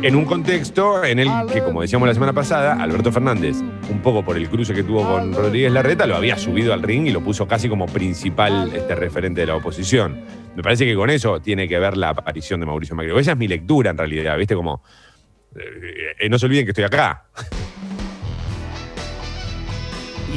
En 0.00 0.14
un 0.14 0.24
contexto 0.24 1.02
en 1.02 1.18
el 1.18 1.28
que, 1.52 1.60
como 1.60 1.82
decíamos 1.82 2.06
la 2.06 2.14
semana 2.14 2.32
pasada, 2.32 2.74
Alberto 2.80 3.10
Fernández, 3.10 3.56
un 3.90 4.00
poco 4.00 4.24
por 4.24 4.36
el 4.36 4.48
cruce 4.48 4.72
que 4.72 4.84
tuvo 4.84 5.02
con 5.02 5.34
Rodríguez 5.34 5.72
Larreta, 5.72 6.06
lo 6.06 6.14
había 6.14 6.38
subido 6.38 6.72
al 6.72 6.84
ring 6.84 7.08
y 7.08 7.10
lo 7.10 7.20
puso 7.20 7.48
casi 7.48 7.68
como 7.68 7.86
principal 7.86 8.70
este, 8.72 8.94
referente 8.94 9.40
de 9.40 9.48
la 9.48 9.56
oposición. 9.56 10.24
Me 10.54 10.62
parece 10.62 10.84
que 10.84 10.94
con 10.94 11.10
eso 11.10 11.40
tiene 11.40 11.66
que 11.66 11.80
ver 11.80 11.96
la 11.96 12.10
aparición 12.10 12.60
de 12.60 12.66
Mauricio 12.66 12.94
Macri. 12.94 13.10
Esa 13.18 13.32
es 13.32 13.38
mi 13.38 13.48
lectura 13.48 13.90
en 13.90 13.98
realidad, 13.98 14.38
¿viste? 14.38 14.54
Como. 14.54 14.84
eh, 15.56 16.14
eh, 16.20 16.28
no 16.28 16.38
se 16.38 16.46
olviden 16.46 16.64
que 16.64 16.70
estoy 16.70 16.84
acá. 16.84 17.24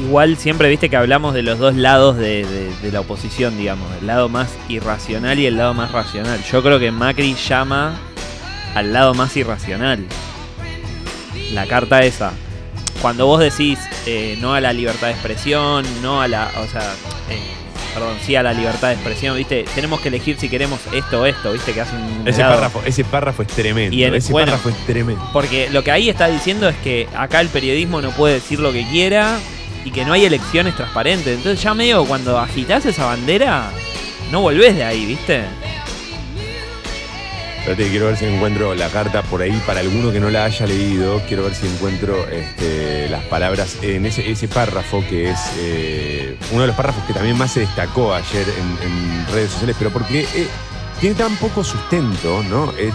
igual 0.04 0.38
siempre 0.38 0.69
viste 0.69 0.89
que 0.89 0.97
hablamos 0.97 1.36
de 1.36 1.43
los 1.43 1.60
dos 1.60 1.76
lados 1.76 2.17
de 2.17 2.43
la 2.91 3.02
oposición, 3.02 3.56
digamos. 3.60 3.88
El 4.00 4.08
lado 4.08 4.28
más 4.28 4.58
irracional 4.69 5.38
y 5.38 5.45
el 5.45 5.58
lado 5.58 5.76
más 5.76 5.91
racional. 5.91 6.41
Yo 6.52 6.63
creo 6.63 6.80
que 6.80 6.91
Macri 6.91 7.36
llama 7.36 7.93
al 8.76 8.94
lado 8.94 9.14
más 9.14 9.36
irracional. 9.38 10.06
La 11.54 11.66
carta 11.68 12.00
esa. 12.00 12.32
Cuando 13.02 13.26
vos 13.26 13.40
decís 13.40 13.80
eh, 14.06 14.38
no 14.40 14.54
a 14.54 14.62
la 14.62 14.74
libertad 14.74 15.08
de 15.08 15.14
expresión, 15.14 15.86
no 16.02 16.22
a 16.22 16.28
la. 16.28 16.52
O 16.64 16.68
sea, 16.68 16.82
eh, 17.30 17.40
perdón, 17.94 18.16
sí 18.24 18.36
a 18.36 18.44
la 18.44 18.54
libertad 18.54 18.90
de 18.90 18.94
expresión, 18.94 19.36
viste, 19.36 19.66
tenemos 19.76 20.00
que 20.02 20.10
elegir 20.10 20.38
si 20.40 20.48
queremos 20.50 20.80
esto 20.94 21.22
o 21.22 21.26
esto, 21.26 21.52
viste, 21.52 21.74
que 21.74 21.82
hace 21.82 21.96
un. 21.96 22.28
Ese 22.28 22.42
párrafo, 22.42 22.82
ese 22.86 23.04
párrafo 23.04 23.42
es 23.42 23.48
tremendo. 23.50 23.96
Y 23.96 24.04
el- 24.04 24.16
ese 24.16 24.32
bueno. 24.32 24.52
párrafo 24.52 24.70
es 24.70 24.78
tremendo. 24.86 25.28
Porque 25.34 25.70
lo 25.72 25.84
que 25.84 25.92
ahí 25.92 26.10
está 26.10 26.28
diciendo 26.28 26.70
es 26.70 26.76
que 26.78 27.08
acá 27.16 27.42
el 27.42 27.48
periodismo 27.50 28.02
no 28.02 28.12
puede 28.12 28.36
decir 28.36 28.60
lo 28.60 28.72
que 28.72 28.88
quiera 28.88 29.40
y 29.84 29.92
que 29.92 30.06
no 30.06 30.14
hay 30.14 30.26
elecciones 30.26 30.76
transparentes. 30.76 31.38
Entonces 31.38 31.62
ya 31.62 31.74
medio 31.74 32.06
cuando 32.06 32.38
agitás 32.40 32.86
esa 32.86 33.06
bandera, 33.08 33.72
no 34.32 34.42
volvés 34.42 34.76
de 34.76 34.84
ahí, 34.84 35.06
¿viste? 35.06 35.42
Espérate, 37.62 37.89
quiero 37.91 38.08
ver 38.08 38.17
si 38.17 38.26
encuentro 38.26 38.74
la 38.74 38.89
carta 38.89 39.21
por 39.21 39.41
ahí 39.43 39.52
para 39.67 39.82
alguno 39.82 40.12
que 40.12 40.19
no 40.19 40.32
la 40.32 40.45
haya 40.45 40.65
leído. 40.65 41.21
Quiero 41.28 41.43
ver 41.43 41.54
si 41.54 41.67
encuentro 41.67 42.28
este, 42.30 43.08
las 43.10 43.24
palabras 43.26 43.78
en 43.84 44.06
ese, 44.08 44.30
ese 44.32 44.47
párrafo 44.47 45.04
que 45.08 45.30
es 45.30 45.39
eh, 45.60 46.36
uno 46.52 46.62
de 46.62 46.67
los 46.67 46.76
párrafos 46.76 47.04
que 47.06 47.13
también 47.13 47.38
más 47.38 47.52
se 47.52 47.60
destacó 47.60 48.15
ayer 48.15 48.47
en, 48.50 48.88
en 48.91 49.28
redes 49.32 49.52
sociales, 49.52 49.76
pero 49.78 49.91
porque 49.91 50.21
eh, 50.21 50.47
tiene 51.00 51.15
tan 51.15 51.36
poco 51.36 51.63
sustento, 51.63 52.43
¿no? 52.50 52.74
Eh, 52.80 52.91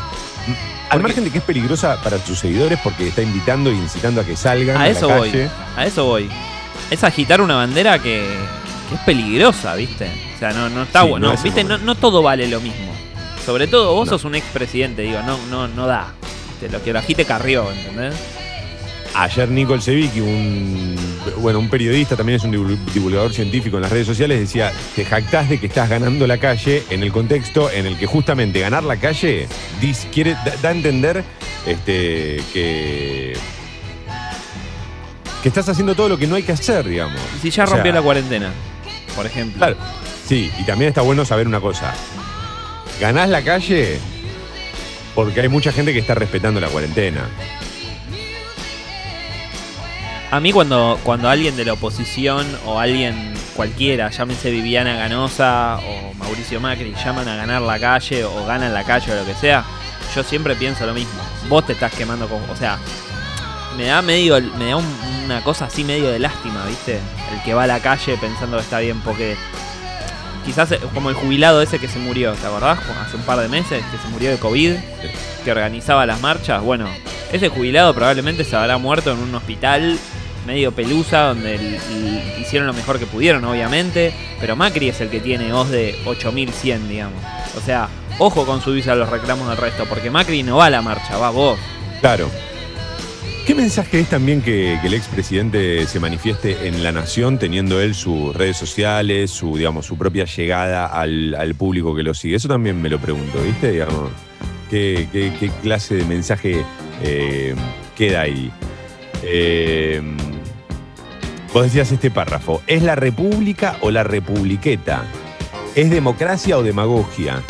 al 0.91 1.01
margen 1.01 1.23
de 1.25 1.31
que 1.31 1.39
es 1.39 1.45
peligrosa 1.45 2.01
para 2.03 2.19
sus 2.19 2.39
seguidores 2.41 2.79
porque 2.83 3.07
está 3.09 3.23
invitando 3.23 3.71
e 3.71 3.75
incitando 3.75 4.21
a 4.21 4.25
que 4.25 4.37
salgan 4.37 4.77
a, 4.79 4.81
A 4.83 4.89
eso 4.89 5.09
la 5.09 5.17
voy. 5.19 5.31
calle. 5.31 5.49
A 5.77 5.87
eso 5.87 6.05
voy. 6.07 6.29
Es 6.91 7.05
agitar 7.05 7.41
una 7.41 7.55
bandera 7.55 8.01
que, 8.01 8.27
que 8.89 8.95
es 8.97 9.01
peligrosa, 9.03 9.77
¿viste? 9.77 10.11
O 10.35 10.39
sea, 10.41 10.51
no, 10.51 10.69
no 10.69 10.83
está 10.83 11.03
Sí, 11.03 11.09
bueno. 11.09 11.33
no 11.33 11.41
¿Viste? 11.41 11.63
No 11.65 11.95
todo 11.95 12.21
vale 12.21 12.49
lo 12.49 12.61
mismo. 12.61 12.86
Sobre 13.47 13.69
todo 13.69 13.95
vos 13.95 14.07
No. 14.07 14.11
sos 14.19 14.25
un 14.25 14.35
expresidente, 14.35 15.03
digo, 15.03 15.21
no, 15.23 15.39
no, 15.49 15.69
no 15.69 15.87
da. 15.87 16.13
¿viste? 16.51 16.69
Lo 16.77 16.83
que 16.83 16.93
lo 16.93 16.99
agite 16.99 17.25
Carrió, 17.25 17.71
¿entendés? 17.71 18.15
Ayer 19.15 19.49
Nicole 19.49 19.81
Sevicki, 19.81 20.21
un, 20.21 20.95
bueno, 21.39 21.59
un 21.59 21.71
periodista, 21.71 22.17
también 22.17 22.37
es 22.37 22.45
un 22.45 22.53
divul- 22.53 22.77
divulgador 22.93 23.33
científico 23.33 23.77
en 23.77 23.83
las 23.85 23.91
redes 23.93 24.07
sociales, 24.07 24.39
decía, 24.41 24.73
te 24.95 25.07
jactás 25.07 25.49
de 25.49 25.59
que 25.59 25.69
estás 25.69 25.89
ganando 25.89 26.27
la 26.27 26.37
calle 26.37 26.83
en 26.91 27.03
el 27.03 27.13
contexto 27.13 27.71
en 27.71 27.87
el 27.87 27.97
que 27.97 28.05
justamente 28.07 28.61
ganar 28.61 28.83
la 28.85 28.97
calle 28.99 29.47
dis- 29.81 30.07
quiere, 30.13 30.33
da, 30.35 30.53
da 30.61 30.69
a 30.69 30.73
entender 30.73 31.25
este, 31.67 32.43
que, 32.53 33.35
que 35.43 35.49
estás 35.49 35.67
haciendo 35.69 35.95
todo 35.95 36.11
lo 36.11 36.19
que 36.19 36.27
no 36.27 36.35
hay 36.35 36.43
que 36.43 36.53
hacer, 36.53 36.87
digamos. 36.87 37.19
Y 37.39 37.41
si 37.43 37.51
ya 37.51 37.65
O 37.65 37.67
sea, 37.69 37.77
rompió 37.77 37.93
la 37.93 38.03
cuarentena, 38.03 38.51
por 39.15 39.25
ejemplo. 39.25 39.57
Claro. 39.59 39.77
Sí, 40.29 40.51
y 40.59 40.65
también 40.65 40.89
está 40.91 41.01
bueno 41.01 41.25
saber 41.25 41.47
una 41.47 41.61
cosa. 41.61 41.95
Ganás 43.01 43.29
la 43.29 43.43
calle 43.43 43.99
porque 45.15 45.41
hay 45.41 45.49
mucha 45.49 45.73
gente 45.73 45.93
que 45.93 45.99
está 45.99 46.15
respetando 46.15 46.61
la 46.61 46.69
cuarentena. 46.69 47.23
A 50.31 50.41
mí 50.41 50.53
cuando, 50.53 50.99
cuando 51.05 51.29
alguien 51.29 51.57
de 51.57 51.65
la 51.65 51.75
oposición 51.75 52.47
o 52.67 52.81
alguien 52.81 53.33
cualquiera, 53.55 54.11
llámese 54.11 54.51
Viviana 54.51 54.97
Ganosa 54.97 55.79
o 55.79 56.15
Mauricio 56.15 56.61
Macri, 56.61 56.95
llaman 57.03 57.29
a 57.29 57.37
ganar 57.37 57.63
la 57.63 57.79
calle 57.79 58.25
o 58.25 58.45
ganan 58.45 58.75
la 58.75 58.85
calle 58.85 59.13
o 59.13 59.15
lo 59.17 59.25
que 59.25 59.35
sea, 59.35 59.65
yo 60.15 60.23
siempre 60.25 60.55
pienso 60.57 60.85
lo 60.85 60.95
mismo. 60.95 61.21
Vos 61.49 61.65
te 61.67 61.73
estás 61.75 61.93
quemando 61.93 62.29
con... 62.29 62.43
O 62.51 62.57
sea, 62.57 62.79
me 63.77 63.85
da 63.85 64.03
medio, 64.03 64.41
me 64.59 64.71
da 64.71 64.77
un- 64.77 64.97
una 65.25 65.43
cosa 65.43 65.67
así 65.67 65.85
medio 65.85 66.11
de 66.11 66.19
lástima, 66.19 66.65
¿viste? 66.67 66.99
El 67.33 67.43
que 67.45 67.55
va 67.55 67.63
a 67.65 67.67
la 67.69 67.81
calle 67.81 68.17
pensando 68.19 68.57
que 68.57 68.63
está 68.65 68.81
bien 68.81 69.01
porque... 69.01 69.37
Quizás 70.47 70.71
eh, 70.73 70.81
como 70.95 71.11
el 71.11 71.15
jubilado 71.17 71.61
ese 71.61 71.79
que 71.79 71.89
se 71.89 71.99
murió, 71.99 72.33
¿te 72.35 72.47
acordás? 72.47 72.79
Hace 73.05 73.17
un 73.17 73.23
par 73.23 73.39
de 73.41 73.49
meses 73.49 73.83
que 73.91 73.99
se 73.99 74.09
murió 74.09 74.31
de 74.31 74.39
COVID, 74.39 74.73
que 75.45 75.51
organizaba 75.51 76.07
las 76.07 76.21
marchas. 76.21 76.63
Bueno, 76.63 76.89
ese 77.33 77.49
jubilado 77.49 77.93
probablemente 77.95 78.45
se 78.45 78.57
habrá 78.57 78.79
muerto 78.79 79.13
en 79.13 79.19
un 79.19 79.35
hospital 79.35 79.99
medio 80.47 80.71
pelusa, 80.73 81.23
donde 81.23 81.57
el- 81.57 81.75
el- 81.75 82.23
hicieron 82.41 82.69
lo 82.69 82.73
mejor 82.73 82.99
que 83.01 83.07
pudieron, 83.07 83.45
obviamente. 83.45 84.15
Pero 84.41 84.55
Macri 84.55 84.89
es 84.89 85.01
el 85.01 85.11
que 85.11 85.19
tiene 85.21 85.53
voz 85.53 85.69
de 85.71 86.01
8100, 86.07 86.89
digamos. 86.89 87.21
O 87.57 87.61
sea, 87.61 87.89
ojo 88.21 88.47
con 88.47 88.63
subirse 88.63 88.91
a 88.93 88.95
los 88.95 89.09
reclamos 89.11 89.49
del 89.49 89.57
resto, 89.57 89.85
porque 89.87 90.09
Macri 90.11 90.45
no 90.45 90.59
va 90.59 90.67
a 90.67 90.71
la 90.71 90.83
marcha, 90.83 91.19
va 91.19 91.31
vos. 91.31 91.59
Claro. 92.01 92.31
¿Qué 93.47 93.55
mensaje 93.55 94.01
es 94.01 94.09
también 94.09 94.43
que, 94.43 94.77
que 94.83 94.89
el 94.89 94.95
expresidente 94.95 95.87
se 95.87 96.01
manifieste 96.01 96.67
en 96.67 96.83
la 96.83 96.91
nación, 96.91 97.39
teniendo 97.39 97.81
él 97.81 97.95
sus 97.95 98.35
redes 98.35 98.57
sociales, 98.57 99.31
su, 99.31 99.57
digamos, 99.57 99.87
su 99.87 99.97
propia 99.97 100.25
llegada 100.25 100.87
al, 100.87 101.55
público 101.57 101.95
que 101.95 102.03
lo 102.03 102.13
sigue? 102.13 102.37
Eso 102.37 102.49
también 102.49 102.83
me 102.83 102.89
lo 102.89 102.99
pregunto, 102.99 103.41
¿viste? 103.45 103.71
Digamos, 103.71 104.11
¿qué, 104.69 105.09
qué- 105.13 105.33
qué 105.39 105.51
clase 105.63 105.95
de 105.95 106.05
mensaje 106.07 106.65
eh, 107.05 107.55
queda 107.97 108.23
ahí? 108.23 108.51
Eh, 109.23 110.03
vos 111.55 111.63
decías 111.63 111.93
este 111.93 112.11
párrafo, 112.11 112.63
¿es 112.67 112.83
la 112.83 112.97
república 112.97 113.77
o 113.81 113.93
la 113.93 114.03
republiqueta? 114.03 115.05
¿Es 115.77 115.89
democracia 115.91 116.59
o 116.59 116.65
demagogia? 116.65 117.43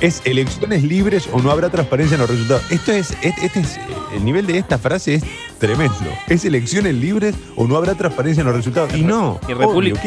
¿Es 0.00 0.22
elecciones 0.24 0.82
libres 0.82 1.28
o 1.30 1.40
no 1.42 1.50
habrá 1.50 1.68
transparencia 1.68 2.14
en 2.14 2.22
los 2.22 2.30
resultados? 2.30 2.62
Esto 2.72 2.92
es, 2.92 3.10
este, 3.22 3.44
este 3.46 3.60
es, 3.60 3.78
el 4.14 4.24
nivel 4.24 4.46
de 4.46 4.56
esta 4.56 4.78
frase 4.78 5.16
es 5.16 5.24
tremendo. 5.58 5.94
¿Es 6.26 6.44
elecciones 6.46 6.94
libres 6.94 7.34
o 7.54 7.66
no 7.66 7.76
habrá 7.76 7.94
transparencia 7.94 8.40
en 8.40 8.46
los 8.46 8.56
resultados? 8.56 8.94
Y 8.94 9.02
no. 9.02 9.38
Y 9.46 9.52
República, 9.52 10.00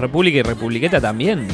República 0.00 0.38
y 0.38 0.42
Republiqueta 0.42 0.98
también. 0.98 1.46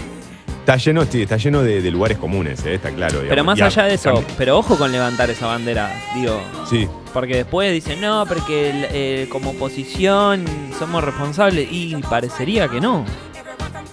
está 0.60 0.76
lleno, 0.76 1.04
sí, 1.04 1.22
está 1.22 1.36
lleno 1.36 1.62
de, 1.62 1.82
de 1.82 1.90
lugares 1.90 2.16
comunes, 2.18 2.64
eh, 2.64 2.74
está 2.74 2.90
claro. 2.90 3.22
Pero 3.28 3.42
más 3.42 3.58
Ya, 3.58 3.66
allá 3.66 3.84
de 3.86 3.94
eso, 3.94 4.22
pero 4.38 4.56
ojo 4.58 4.76
con 4.78 4.92
levantar 4.92 5.28
esa 5.28 5.48
bandera, 5.48 5.92
digo. 6.14 6.40
Sí, 6.68 6.86
Porque 7.12 7.34
después 7.38 7.72
dicen, 7.72 8.00
no, 8.00 8.24
porque 8.24 8.70
el- 8.70 8.86
eh, 8.92 9.28
como 9.32 9.50
oposición 9.50 10.44
somos 10.78 11.02
responsables. 11.02 11.66
Y 11.72 11.96
parecería 12.08 12.68
que 12.68 12.80
no. 12.80 13.04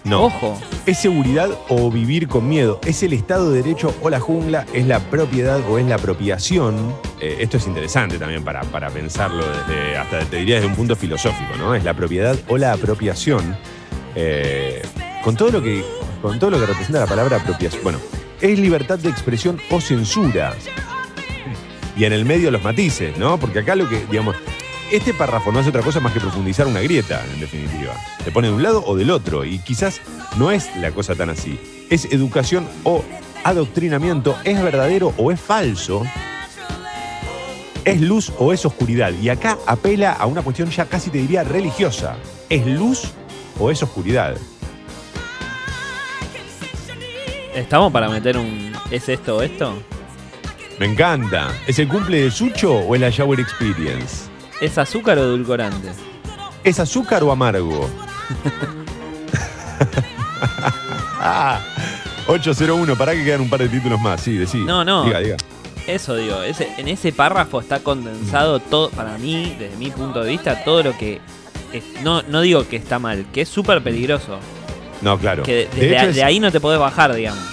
No. 0.07 0.23
Ojo. 0.23 0.59
¿Es 0.85 0.99
seguridad 0.99 1.49
o 1.69 1.91
vivir 1.91 2.27
con 2.27 2.47
miedo? 2.47 2.79
¿Es 2.85 3.03
el 3.03 3.13
Estado 3.13 3.51
de 3.51 3.61
Derecho 3.61 3.93
o 4.01 4.09
la 4.09 4.19
jungla? 4.19 4.65
¿Es 4.73 4.87
la 4.87 4.99
propiedad 4.99 5.59
o 5.69 5.77
es 5.77 5.85
la 5.85 5.95
apropiación? 5.95 6.95
Eh, 7.19 7.37
esto 7.39 7.57
es 7.57 7.67
interesante 7.67 8.17
también 8.17 8.43
para, 8.43 8.61
para 8.61 8.89
pensarlo 8.89 9.43
desde, 9.45 9.97
hasta 9.97 10.19
te 10.21 10.37
diría 10.37 10.55
desde 10.55 10.67
un 10.67 10.75
punto 10.75 10.95
filosófico, 10.95 11.55
¿no? 11.57 11.75
¿Es 11.75 11.83
la 11.83 11.93
propiedad 11.93 12.37
o 12.47 12.57
la 12.57 12.73
apropiación? 12.73 13.57
Eh, 14.15 14.81
con 15.23 15.35
todo 15.35 15.51
lo 15.51 15.61
que 15.61 15.83
con 16.21 16.39
todo 16.39 16.51
lo 16.51 16.59
que 16.59 16.65
representa 16.65 16.99
la 16.99 17.05
palabra 17.05 17.37
apropiación. 17.37 17.83
Bueno, 17.83 17.99
¿es 18.41 18.57
libertad 18.57 18.97
de 18.97 19.09
expresión 19.09 19.59
o 19.69 19.79
censura? 19.79 20.53
Y 21.95 22.05
en 22.05 22.13
el 22.13 22.25
medio 22.25 22.51
los 22.51 22.63
matices, 22.63 23.17
¿no? 23.17 23.39
Porque 23.39 23.59
acá 23.59 23.75
lo 23.75 23.89
que, 23.89 24.05
digamos, 24.05 24.35
este 24.91 25.13
párrafo 25.13 25.52
no 25.52 25.60
hace 25.60 25.69
otra 25.69 25.82
cosa 25.82 26.00
más 26.00 26.13
que 26.13 26.19
profundizar 26.19 26.67
una 26.67 26.82
grieta, 26.82 27.23
en 27.34 27.39
definitiva. 27.39 27.93
Se 28.23 28.32
pone 28.32 28.47
de 28.47 28.54
un 28.54 28.63
lado 28.63 28.84
o 28.86 28.95
del 28.95 29.12
otro, 29.12 29.43
y 29.43 29.60
quizás 29.60 30.02
no 30.38 30.52
es 30.52 30.73
la 30.78 30.91
cosa 30.91 31.15
tan 31.15 31.30
así. 31.30 31.60
¿Es 31.89 32.06
educación 32.06 32.67
o 32.84 33.04
adoctrinamiento? 33.43 34.38
¿Es 34.43 34.62
verdadero 34.62 35.13
o 35.17 35.32
es 35.32 35.39
falso? 35.39 36.04
¿Es 37.84 38.02
luz 38.02 38.32
o 38.38 38.54
es 38.54 38.65
oscuridad? 38.65 39.13
Y 39.21 39.30
acá 39.30 39.58
apela 39.65 40.13
a 40.13 40.26
una 40.26 40.41
cuestión 40.41 40.69
ya 40.69 40.86
casi 40.86 41.10
te 41.10 41.19
diría 41.19 41.43
religiosa. 41.43 42.17
¿Es 42.50 42.65
luz 42.65 43.12
o 43.60 43.71
es 43.71 43.82
oscuridad? 43.84 44.38
¿Estamos 47.56 47.91
para 47.91 48.10
meter 48.10 48.38
un. 48.38 48.71
¿Es 48.91 49.10
esto 49.10 49.38
o 49.38 49.41
esto? 49.41 49.82
Me 50.80 50.86
encanta. 50.86 51.50
¿Es 51.65 51.80
el 51.80 51.88
cumple 51.88 52.21
de 52.21 52.32
Sucho 52.32 52.73
o 52.73 52.93
es 52.93 53.02
la 53.02 53.10
Shower 53.10 53.39
Experience? 53.39 54.26
¿Es 54.61 54.77
azúcar 54.77 55.17
o 55.17 55.21
edulcorante? 55.21 55.89
¿Es 56.63 56.79
azúcar 56.79 57.23
o 57.23 57.31
amargo? 57.31 57.89
ah, 61.21 61.59
801, 62.27 62.95
para 62.97 63.13
que 63.13 63.23
quedan 63.23 63.41
un 63.41 63.49
par 63.49 63.59
de 63.59 63.69
títulos 63.69 63.99
más. 64.01 64.21
Sí, 64.21 64.37
decí. 64.37 64.57
No, 64.59 64.83
no. 64.83 65.05
Diga, 65.05 65.19
diga. 65.19 65.37
Eso 65.85 66.15
digo, 66.15 66.41
ese, 66.43 66.69
en 66.77 66.87
ese 66.89 67.13
párrafo 67.13 67.61
está 67.61 67.79
condensado 67.79 68.59
todo, 68.59 68.89
para 68.89 69.17
mí, 69.17 69.55
desde 69.57 69.77
mi 69.77 69.89
punto 69.89 70.21
de 70.23 70.31
vista, 70.31 70.63
todo 70.65 70.83
lo 70.83 70.97
que. 70.97 71.21
es- 71.71 72.01
no, 72.03 72.21
no 72.23 72.41
digo 72.41 72.67
que 72.67 72.75
está 72.75 72.99
mal, 72.99 73.25
que 73.31 73.41
es 73.41 73.49
súper 73.49 73.81
peligroso. 73.81 74.39
No, 75.01 75.17
claro. 75.17 75.43
Que 75.43 75.55
de, 75.55 75.65
De 75.67 75.69
desde 75.69 75.87
hecho, 75.95 76.05
a- 76.05 76.09
es- 76.09 76.15
de 76.15 76.23
ahí 76.23 76.39
no 76.39 76.51
te 76.51 76.59
podés 76.59 76.79
bajar, 76.79 77.13
digamos. 77.13 77.43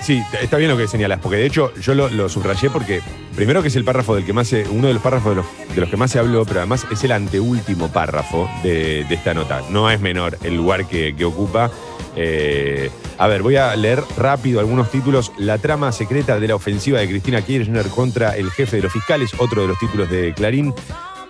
Sí, 0.00 0.22
está 0.40 0.56
bien 0.58 0.70
lo 0.70 0.76
que 0.76 0.86
señalas, 0.86 1.18
porque 1.20 1.38
de 1.38 1.46
hecho 1.46 1.74
yo 1.76 1.94
lo, 1.94 2.08
lo 2.10 2.28
subrayé 2.28 2.68
porque 2.70 3.00
primero 3.34 3.62
que 3.62 3.68
es 3.68 3.76
el 3.76 3.84
párrafo 3.84 4.14
del 4.14 4.24
que 4.24 4.32
más 4.32 4.48
se, 4.48 4.68
uno 4.68 4.88
de 4.88 4.94
los 4.94 5.02
párrafos 5.02 5.30
de 5.30 5.36
los, 5.36 5.74
de 5.74 5.80
los 5.80 5.90
que 5.90 5.96
más 5.96 6.10
se 6.10 6.18
habló, 6.18 6.44
pero 6.44 6.60
además 6.60 6.86
es 6.90 7.02
el 7.04 7.12
anteúltimo 7.12 7.88
párrafo 7.88 8.48
de, 8.62 9.04
de 9.04 9.14
esta 9.14 9.34
nota. 9.34 9.62
No 9.70 9.90
es 9.90 10.00
menor 10.00 10.38
el 10.42 10.56
lugar 10.56 10.86
que, 10.86 11.14
que 11.16 11.24
ocupa. 11.24 11.70
Eh, 12.16 12.90
a 13.18 13.26
ver, 13.26 13.42
voy 13.42 13.56
a 13.56 13.74
leer 13.76 14.02
rápido 14.16 14.60
algunos 14.60 14.90
títulos. 14.90 15.32
La 15.36 15.58
trama 15.58 15.92
secreta 15.92 16.38
de 16.38 16.48
la 16.48 16.54
ofensiva 16.54 17.00
de 17.00 17.08
Cristina 17.08 17.42
Kirchner 17.42 17.86
contra 17.88 18.36
el 18.36 18.50
jefe 18.50 18.76
de 18.76 18.82
los 18.82 18.92
fiscales, 18.92 19.32
otro 19.38 19.62
de 19.62 19.68
los 19.68 19.78
títulos 19.78 20.10
de 20.10 20.32
Clarín. 20.34 20.74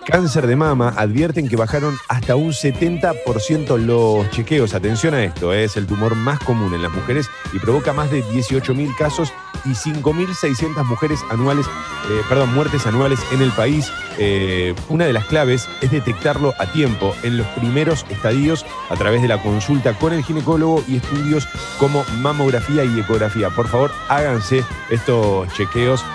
Cáncer 0.05 0.45
de 0.45 0.55
mama, 0.55 0.93
advierten 0.95 1.49
que 1.49 1.55
bajaron 1.55 1.97
hasta 2.09 2.35
un 2.35 2.51
70% 2.51 3.77
los 3.77 4.29
chequeos. 4.29 4.75
Atención 4.75 5.15
a 5.15 5.23
esto, 5.23 5.51
¿eh? 5.51 5.63
es 5.63 5.77
el 5.77 5.87
tumor 5.87 6.13
más 6.15 6.39
común 6.39 6.75
en 6.75 6.83
las 6.83 6.91
mujeres 6.91 7.27
y 7.53 7.59
provoca 7.59 7.91
más 7.91 8.11
de 8.11 8.23
18.000 8.23 8.95
casos 8.95 9.33
y 9.65 9.69
5.600 9.69 10.85
mujeres 10.85 11.19
anuales, 11.31 11.65
eh, 11.65 12.21
perdón, 12.29 12.53
muertes 12.53 12.85
anuales 12.85 13.19
en 13.31 13.41
el 13.41 13.51
país. 13.51 13.91
Eh, 14.19 14.75
una 14.89 15.05
de 15.05 15.13
las 15.13 15.25
claves 15.25 15.67
es 15.81 15.89
detectarlo 15.89 16.53
a 16.59 16.71
tiempo 16.71 17.15
en 17.23 17.37
los 17.37 17.47
primeros 17.47 18.05
estadios 18.09 18.63
a 18.89 18.95
través 18.95 19.23
de 19.23 19.27
la 19.27 19.41
consulta 19.41 19.97
con 19.97 20.13
el 20.13 20.23
ginecólogo 20.23 20.83
y 20.87 20.97
estudios 20.97 21.47
como 21.79 22.05
mamografía 22.21 22.85
y 22.85 22.99
ecografía. 22.99 23.49
Por 23.49 23.67
favor, 23.67 23.91
háganse 24.07 24.63
estos 24.91 25.51
chequeos. 25.53 26.05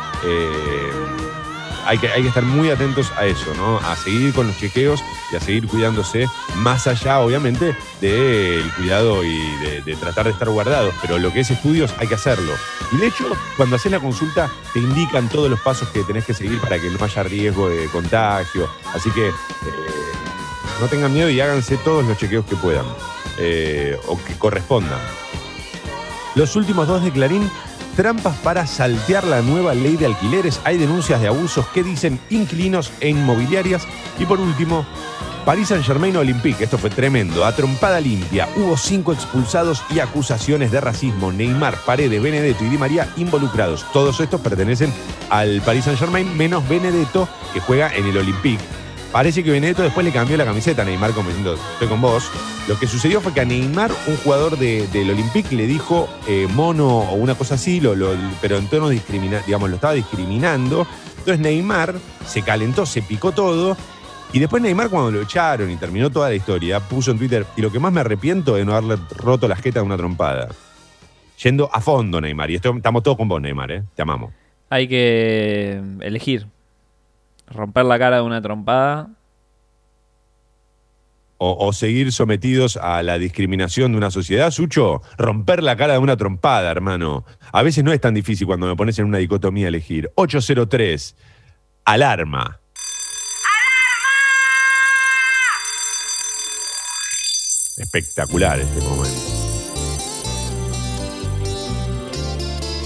Hay 1.87 1.99
que, 1.99 2.09
hay 2.09 2.23
que 2.23 2.29
estar 2.29 2.43
muy 2.43 2.71
atentos 2.71 3.13
a 3.17 3.27
eso, 3.27 3.55
¿no? 3.55 3.79
A 3.79 3.97
seguir 3.97 4.33
con 4.33 4.47
los 4.47 4.57
chequeos 4.59 5.03
y 5.33 5.37
a 5.37 5.41
seguir 5.41 5.67
cuidándose, 5.67 6.27
más 6.57 6.87
allá, 6.87 7.21
obviamente, 7.21 7.77
del 8.01 8.71
cuidado 8.75 9.25
y 9.25 9.39
de, 9.85 9.97
tratar 9.97 10.27
de 10.27 10.33
estar 10.33 10.49
guardados. 10.49 10.95
Pero 11.01 11.19
lo 11.19 11.33
que 11.33 11.41
es 11.41 11.51
estudios, 11.51 11.93
hay 11.99 12.09
que 12.09 12.15
hacerlo. 12.15 12.53
Y 12.93 12.97
de 12.97 13.07
hecho, 13.07 13.25
cuando 13.57 13.77
haces 13.77 13.93
la 13.93 14.01
consulta, 14.01 14.51
te 14.73 14.81
indican 14.81 15.29
todos 15.29 15.51
los 15.51 15.61
pasos 15.61 15.89
que 15.89 16.03
tenés 16.05 16.25
que 16.25 16.35
seguir 16.35 16.61
para 16.61 16.79
que 16.79 16.91
no 16.91 17.05
haya 17.05 17.23
riesgo 17.23 17.69
de 17.69 17.87
contagio. 17.87 18.69
Así 18.95 19.11
que 19.11 19.29
eh, 19.29 19.33
no 20.81 20.87
tengan 20.89 21.13
miedo 21.13 21.31
y 21.31 21.41
háganse 21.41 21.77
todos 21.79 22.05
los 22.05 22.17
chequeos 22.17 22.45
que 22.47 22.57
puedan 22.57 22.87
eh, 23.39 23.99
o 24.07 24.23
que 24.23 24.37
correspondan. 24.39 25.01
Los 26.35 26.55
últimos 26.57 26.87
dos 26.87 27.03
de 27.03 27.11
Clarín 27.11 27.51
trampas 27.97 28.37
para 28.39 28.67
saltear 28.67 29.25
la 29.25 29.43
nueva 29.43 29.75
ley 29.75 29.97
de 29.97 30.07
alquileres. 30.07 30.61
Hay 30.65 30.79
denuncias 30.79 31.21
de 31.21 31.29
abusos 31.29 31.67
que 31.69 31.83
dicen 31.83 32.21
inquilinos 32.31 32.93
e 33.01 33.09
inmobiliarias. 33.09 33.87
Y 34.19 34.27
por 34.27 34.41
último, 34.41 34.87
París 35.45 35.69
Saint 35.69 35.85
Germain 35.85 36.17
Olympique. 36.17 36.65
Esto 36.65 36.79
fue 36.79 36.91
tremendo. 36.91 37.45
A 37.45 37.55
trompada 37.55 38.01
limpia. 38.01 38.49
Hubo 38.57 38.77
cinco 38.77 39.13
expulsados 39.13 39.83
y 39.91 40.01
acusaciones 40.01 40.71
de 40.71 40.81
racismo. 40.81 41.33
Neymar, 41.33 41.77
Paredes, 41.85 42.23
Benedetto 42.23 42.65
y 42.65 42.69
Di 42.69 42.79
María 42.79 43.13
involucrados. 43.17 43.85
Todos 43.93 44.21
estos 44.21 44.41
pertenecen 44.41 44.93
al 45.31 45.61
Paris 45.63 45.85
Saint 45.85 45.99
Germain, 45.99 46.37
menos 46.37 46.69
Benedetto, 46.69 47.29
que 47.53 47.61
juega 47.61 47.95
en 47.95 48.07
el 48.07 48.17
Olympique. 48.17 48.80
Parece 49.13 49.43
que 49.43 49.51
Benedetto 49.51 49.83
después 49.83 50.07
le 50.07 50.13
cambió 50.13 50.37
la 50.37 50.45
camiseta 50.45 50.83
a 50.83 50.85
Neymar 50.85 51.11
como 51.13 51.29
diciendo, 51.31 51.59
estoy 51.73 51.89
con 51.89 52.01
vos. 52.01 52.31
Lo 52.69 52.79
que 52.79 52.87
sucedió 52.87 53.21
fue 53.21 53.35
que 53.35 53.41
a 53.41 53.45
Neymar, 53.45 53.91
un 54.07 54.17
jugador 54.19 54.57
de- 54.57 54.87
del 54.89 55.11
Olympique, 55.11 55.57
le 55.57 55.67
dijo 55.67 56.09
eh, 56.29 56.47
mono 56.55 56.87
o 57.01 57.15
una 57.15 57.35
cosa 57.35 57.57
así, 57.57 57.83
pero 58.41 58.57
en 58.57 58.69
tono 58.69 58.89
discriminante, 58.89 59.47
digamos, 59.47 59.69
lo 59.69 59.75
estaba 59.77 59.95
discriminando. 59.95 60.87
Entonces 61.19 61.41
Neymar 61.41 61.97
se 62.25 62.43
calentó, 62.43 62.87
se 62.87 63.03
picó 63.03 63.33
todo 63.33 63.77
Y 64.33 64.39
después 64.39 64.63
Neymar, 64.63 64.89
cuando 64.91 65.11
lo 65.11 65.23
echaron 65.23 65.69
y 65.73 65.77
terminó 65.77 66.09
toda 66.09 66.29
la 66.29 66.37
historia, 66.37 66.79
puso 66.79 67.11
en 67.11 67.19
Twitter, 67.19 67.45
y 67.57 67.63
lo 67.63 67.73
que 67.73 67.81
más 67.81 67.93
me 67.93 68.01
arrepiento 68.03 68.57
es 68.57 68.65
no 68.65 68.77
haberle 68.77 68.97
roto 69.17 69.49
la 69.49 69.57
jeta 69.57 69.81
de 69.81 69.87
una 69.87 69.97
trompada. 69.97 70.51
Yendo 71.43 71.69
a 71.73 71.81
fondo, 71.81 72.21
Neymar. 72.21 72.49
Y 72.49 72.55
estamos 72.55 73.03
todos 73.03 73.17
con 73.17 73.27
vos, 73.27 73.43
Neymar, 73.43 73.73
¿eh? 73.73 73.83
Te 73.97 74.03
amamos. 74.03 74.31
Hay 74.69 74.87
que 74.87 75.83
elegir. 76.01 76.47
Romper 77.51 77.85
la 77.85 77.99
cara 77.99 78.17
de 78.17 78.23
una 78.23 78.41
trompada. 78.41 79.09
O, 81.43 81.67
o 81.67 81.73
seguir 81.73 82.13
sometidos 82.13 82.77
a 82.77 83.03
la 83.03 83.19
discriminación 83.19 83.93
de 83.93 83.99
una 83.99 84.11
sociedad, 84.11 84.51
Sucho. 84.51 85.03
Romper 85.17 85.63
la 85.63 85.75
cara 85.77 85.95
de 85.95 85.99
una 85.99 86.17
trompada, 86.17 86.71
hermano. 86.71 87.25
A 87.53 87.63
veces 87.63 87.83
no 87.83 87.93
es 87.93 88.01
tan 88.01 88.15
difícil 88.15 88.47
cuando 88.47 88.67
me 88.67 88.77
pones 88.77 88.99
en 88.99 89.07
una 89.07 89.19
dicotomía 89.19 89.67
a 89.67 89.69
elegir. 89.69 90.11
803. 90.17 91.17
Alarma. 91.85 92.61
Espectacular 97.79 98.61
este 98.61 98.81
momento. 98.83 99.41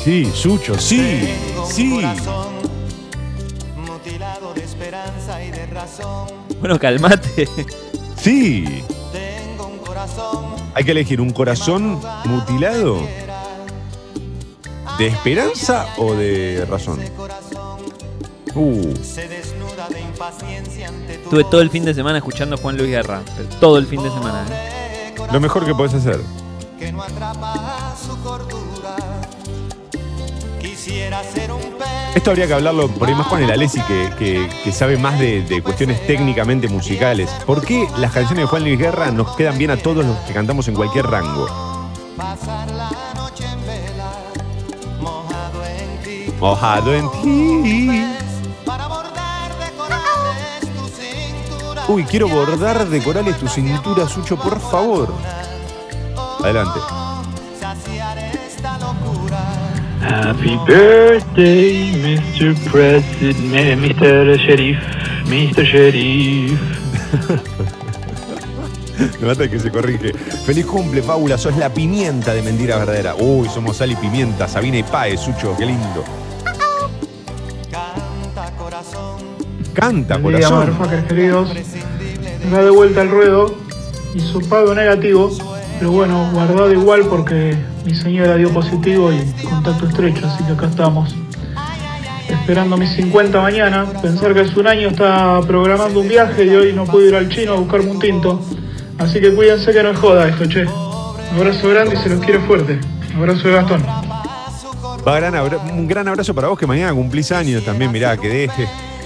Sí, 0.04 0.26
Sucho, 0.32 0.78
sí, 0.78 1.34
sí. 1.66 2.00
Mutilado 4.84 5.20
de 5.20 5.40
esperanza 5.40 5.44
y 5.44 5.50
de 5.50 5.66
razón. 5.66 6.28
Bueno, 6.60 6.78
calmate. 6.78 7.48
Sí. 8.16 8.82
Tengo 9.12 9.66
un 9.66 9.78
corazón 9.78 10.54
Hay 10.74 10.84
que 10.84 10.90
elegir 10.92 11.20
un 11.20 11.30
corazón 11.30 12.00
mutilado. 12.24 13.00
¿De 14.98 15.08
esperanza 15.08 15.86
o 15.98 16.14
de 16.14 16.64
razón? 16.70 17.00
Uh, 18.54 18.92
Estuve 21.08 21.44
todo 21.44 21.60
el 21.60 21.70
fin 21.70 21.84
de 21.84 21.92
semana 21.92 22.18
escuchando 22.18 22.54
a 22.54 22.58
Juan 22.58 22.76
Luis 22.76 22.88
Guerra. 22.88 23.22
Todo 23.60 23.78
el 23.78 23.86
fin 23.86 24.02
de 24.02 24.10
semana. 24.10 24.46
¿eh? 24.50 25.14
lo 25.32 25.40
mejor 25.40 25.66
que 25.66 25.74
puedes 25.74 25.94
hacer. 25.94 26.20
que 26.78 26.92
no 26.92 27.02
atrapa 27.02 27.93
Esto 32.14 32.30
habría 32.30 32.46
que 32.46 32.54
hablarlo 32.54 32.88
por 32.88 33.08
ahí 33.08 33.14
más 33.14 33.26
con 33.26 33.42
el 33.42 33.50
Alessi, 33.50 33.80
que, 33.82 34.10
que- 34.18 34.48
que 34.62 34.72
sabe 34.72 34.96
más 34.98 35.18
de, 35.18 35.42
de 35.42 35.62
cuestiones 35.62 36.06
técnicamente 36.06 36.68
musicales. 36.68 37.30
¿Por 37.46 37.64
qué 37.64 37.88
las 37.98 38.12
canciones 38.12 38.44
de 38.44 38.46
Juan 38.48 38.62
Luis 38.64 38.78
Guerra 38.78 39.10
nos 39.10 39.34
quedan 39.36 39.58
bien 39.58 39.70
a 39.70 39.76
todos 39.76 40.04
los 40.04 40.16
que 40.20 40.32
cantamos 40.32 40.68
en 40.68 40.74
cualquier 40.74 41.06
rango? 41.06 41.46
Mojado 46.38 46.94
en 46.94 47.10
ti. 47.22 48.04
Uy, 51.88 52.04
quiero 52.04 52.28
bordar 52.28 52.86
de 52.88 53.02
corales 53.02 53.38
tu 53.38 53.48
cintura, 53.48 54.08
Sucho, 54.08 54.36
por 54.36 54.58
favor. 54.60 55.12
Adelante. 56.42 56.80
Happy 60.06 60.56
birthday, 60.66 61.92
Mr. 62.02 62.54
President, 62.70 63.80
Mr. 63.80 64.36
Sheriff, 64.38 64.78
Mr. 65.26 65.64
Sheriff. 65.64 66.60
Me 69.20 69.26
mata 69.26 69.48
que 69.48 69.58
se 69.58 69.70
corrige. 69.70 70.12
Feliz 70.44 70.66
cumple, 70.66 71.02
Paula. 71.02 71.36
Sos 71.38 71.56
la 71.56 71.72
pimienta 71.72 72.32
de 72.34 72.42
mentira 72.42 72.76
verdadera. 72.76 73.14
Uy, 73.16 73.48
somos 73.48 73.78
sal 73.78 73.90
y 73.90 73.96
pimienta. 73.96 74.46
Sabina 74.46 74.78
y 74.78 74.82
Pae, 74.82 75.16
Sucho. 75.16 75.56
Qué 75.58 75.66
lindo. 75.66 76.04
Canta 77.70 78.50
corazón, 78.56 79.20
Canta, 79.72 80.18
día, 80.18 80.22
corazón. 80.22 80.58
motherfuckers 80.58 81.04
queridos. 81.06 81.48
Me 82.44 82.56
da 82.56 82.64
de 82.64 82.70
vuelta 82.70 83.02
el 83.02 83.10
ruedo. 83.10 83.54
Hizo 84.14 84.40
pago 84.42 84.74
negativo, 84.74 85.30
pero 85.78 85.90
bueno, 85.90 86.30
guardado 86.32 86.72
igual 86.72 87.02
porque 87.06 87.56
mi 87.84 87.94
señora 87.94 88.36
dio 88.36 88.50
positivo 88.50 89.12
y 89.12 89.20
contacto 89.42 89.86
estrecho, 89.86 90.26
así 90.26 90.42
que 90.44 90.52
acá 90.52 90.66
estamos. 90.66 91.14
Esperando 92.28 92.76
mis 92.76 92.90
50 92.90 93.40
mañana. 93.40 93.86
Pensar 94.00 94.32
que 94.32 94.40
hace 94.40 94.58
un 94.58 94.66
año 94.66 94.88
estaba 94.88 95.40
programando 95.42 96.00
un 96.00 96.08
viaje 96.08 96.46
y 96.46 96.50
hoy 96.50 96.72
no 96.72 96.84
pude 96.84 97.08
ir 97.08 97.14
al 97.14 97.28
chino 97.28 97.52
a 97.52 97.56
buscarme 97.56 97.90
un 97.90 97.98
tinto. 97.98 98.40
Así 98.98 99.20
que 99.20 99.34
cuídense 99.34 99.72
que 99.72 99.82
no 99.82 99.90
es 99.90 99.98
joda 99.98 100.28
esto, 100.28 100.46
che. 100.46 100.66
Abrazo 101.36 101.68
grande 101.68 101.96
y 101.96 101.98
se 101.98 102.08
los 102.08 102.20
quiero 102.20 102.40
fuerte. 102.42 102.80
Abrazo 103.16 103.48
de 103.48 103.54
Gastón. 103.54 103.84
Gran 105.04 105.34
un 105.72 105.86
gran 105.86 106.08
abrazo 106.08 106.34
para 106.34 106.48
vos 106.48 106.58
que 106.58 106.66
mañana 106.66 106.94
cumplís 106.94 107.30
años 107.32 107.64
también. 107.64 107.92
Mirá, 107.92 108.16
quedé, 108.16 108.48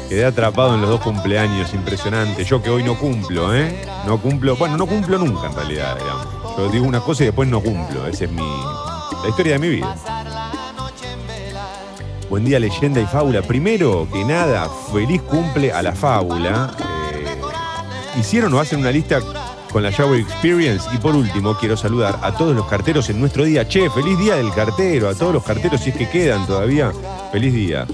quedé 0.09 0.25
atrapado 0.25 0.75
en 0.75 0.81
los 0.81 0.91
dos 0.91 1.01
cumpleaños. 1.01 1.75
Impresionante. 1.75 2.45
Yo 2.45 2.63
que 2.63 2.71
hoy 2.71 2.85
no 2.85 2.97
cumplo, 2.97 3.55
¿eh? 3.55 3.83
No 4.07 4.19
cumplo. 4.19 4.57
Bueno, 4.57 4.77
no 4.77 4.87
cumplo 4.87 5.19
nunca 5.19 5.49
en 5.49 5.55
realidad, 5.55 5.97
digamos. 5.99 6.38
Yo 6.59 6.69
digo 6.69 6.87
una 6.89 6.99
cosa 6.99 7.23
y 7.23 7.27
después 7.27 7.49
no 7.49 7.61
cumplo. 7.61 8.05
Esa 8.09 8.25
es 8.25 8.33
mi. 8.33 8.43
La 8.43 9.29
historia 9.29 9.53
de 9.53 9.59
mi 9.61 9.69
vida. 9.69 9.95
Buen 12.29 12.45
día, 12.45 12.59
leyenda 12.59 13.01
y 13.01 13.07
fábula. 13.07 13.43
Primero 13.43 14.09
que 14.13 14.25
nada, 14.25 14.69
feliz 14.93 15.23
cumple 15.23 15.73
a 15.73 15.83
la 15.83 15.93
fábula. 15.93 16.75
Eh, 17.15 18.19
hicieron 18.19 18.53
o 18.55 18.59
hacen 18.59 18.81
una 18.81 18.91
lista 18.91 19.21
con 19.71 19.85
la 19.85 19.93
Shower 19.93 20.19
Experience. 20.19 20.89
Y 20.93 20.99
por 20.99 21.15
último, 21.15 21.57
quiero 21.57 21.77
saludar 21.77 22.19
a 22.23 22.33
todos 22.33 22.57
los 22.57 22.67
carteros 22.67 23.09
en 23.09 23.21
nuestro 23.21 23.45
día. 23.45 23.69
Che, 23.69 23.89
feliz 23.91 24.19
día 24.19 24.35
del 24.35 24.53
cartero. 24.53 25.09
A 25.09 25.15
todos 25.15 25.33
los 25.33 25.45
carteros, 25.45 25.81
si 25.81 25.91
es 25.91 25.97
que 25.97 26.11
quedan 26.11 26.45
todavía. 26.45 26.91
Feliz 27.31 27.55
día. 27.55 27.87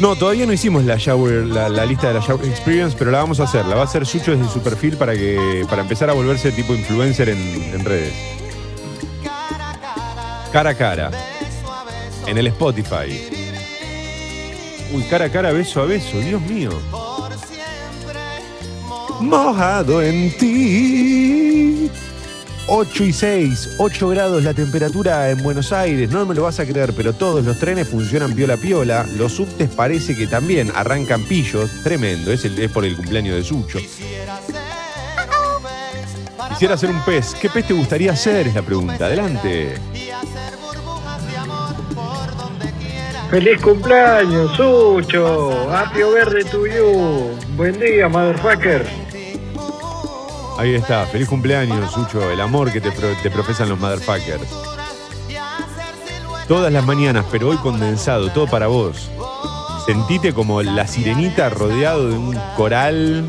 No, 0.00 0.16
todavía 0.16 0.44
no 0.44 0.52
hicimos 0.52 0.84
la 0.84 0.96
shower, 0.96 1.46
la, 1.46 1.86
lista 1.86 2.08
de 2.08 2.14
la 2.14 2.20
Shower 2.20 2.44
Experience, 2.46 2.96
pero 2.98 3.10
la 3.10 3.18
vamos 3.18 3.38
a 3.40 3.44
hacer. 3.44 3.64
La 3.66 3.76
va 3.76 3.82
a 3.82 3.84
hacer 3.84 4.04
Sucho 4.04 4.36
desde 4.36 4.52
su 4.52 4.60
perfil 4.60 4.96
para 4.96 5.14
que 5.14 5.64
para 5.68 5.82
empezar 5.82 6.10
a 6.10 6.12
volverse 6.12 6.50
tipo 6.52 6.74
influencer 6.74 7.28
en, 7.28 7.38
en 7.72 7.84
redes. 7.84 8.12
Cara 10.52 10.70
a 10.70 10.74
cara. 10.74 11.10
En 12.26 12.38
el 12.38 12.46
Spotify. 12.48 13.20
Uy, 14.92 15.02
cara 15.10 15.26
a 15.26 15.28
cara, 15.30 15.52
beso 15.52 15.80
a 15.82 15.86
beso, 15.86 16.18
Dios 16.18 16.40
mío. 16.42 16.70
Mojado 19.20 20.02
en 20.02 20.36
ti. 20.36 21.63
8 22.66 23.04
y 23.04 23.12
6, 23.12 23.70
8 23.78 24.08
grados 24.08 24.42
la 24.42 24.54
temperatura 24.54 25.28
en 25.30 25.42
Buenos 25.42 25.72
Aires, 25.72 26.10
no 26.10 26.24
me 26.24 26.34
lo 26.34 26.44
vas 26.44 26.58
a 26.60 26.64
creer, 26.66 26.94
pero 26.96 27.12
todos 27.12 27.44
los 27.44 27.58
trenes 27.58 27.88
funcionan 27.88 28.32
piola 28.34 28.56
piola, 28.56 29.04
los 29.18 29.32
subtes 29.32 29.68
parece 29.68 30.16
que 30.16 30.26
también 30.26 30.72
arrancan 30.74 31.22
pillos, 31.24 31.70
tremendo, 31.82 32.32
es, 32.32 32.44
el- 32.46 32.58
es 32.58 32.70
por 32.70 32.84
el 32.86 32.96
cumpleaños 32.96 33.36
de 33.36 33.44
Sucho. 33.44 33.78
Quisiera 36.50 36.76
ser 36.78 36.90
un 36.90 37.04
pez, 37.04 37.34
¿qué 37.40 37.50
pez 37.50 37.66
te 37.66 37.74
gustaría 37.74 38.16
ser? 38.16 38.46
Es 38.46 38.54
la 38.54 38.62
pregunta, 38.62 39.06
adelante. 39.06 39.74
¡Feliz 43.30 43.60
cumpleaños, 43.60 44.56
Sucho! 44.56 45.68
¡Happy 45.70 46.00
verde 46.02 46.44
to 46.44 46.66
you! 46.66 47.30
¡Buen 47.56 47.78
día, 47.80 48.08
motherfucker! 48.08 48.86
Ahí 50.58 50.74
está, 50.74 51.04
feliz 51.06 51.28
cumpleaños, 51.28 51.92
Sucho, 51.92 52.30
el 52.30 52.40
amor 52.40 52.72
que 52.72 52.80
te, 52.80 52.92
pro- 52.92 53.14
te 53.22 53.30
profesan 53.30 53.68
los 53.68 53.78
motherfuckers. 53.78 54.42
Todas 56.46 56.72
las 56.72 56.84
mañanas, 56.84 57.24
pero 57.30 57.48
hoy 57.48 57.56
condensado, 57.56 58.30
todo 58.30 58.46
para 58.46 58.66
vos. 58.68 59.10
Sentite 59.86 60.32
como 60.32 60.62
la 60.62 60.86
sirenita 60.86 61.48
rodeado 61.50 62.08
de 62.08 62.16
un 62.16 62.38
coral. 62.56 63.24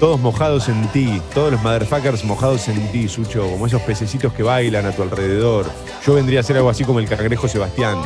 Todos 0.00 0.20
mojados 0.20 0.68
en 0.68 0.86
ti, 0.88 1.22
todos 1.32 1.52
los 1.52 1.62
motherfuckers 1.62 2.24
mojados 2.24 2.68
en 2.68 2.90
ti, 2.92 3.08
Sucho, 3.08 3.48
como 3.48 3.66
esos 3.66 3.80
pececitos 3.82 4.32
que 4.32 4.42
bailan 4.42 4.86
a 4.86 4.92
tu 4.92 5.02
alrededor. 5.02 5.66
Yo 6.04 6.14
vendría 6.14 6.40
a 6.40 6.42
ser 6.42 6.56
algo 6.56 6.68
así 6.68 6.84
como 6.84 6.98
el 6.98 7.08
cangrejo 7.08 7.46
Sebastián. 7.48 7.96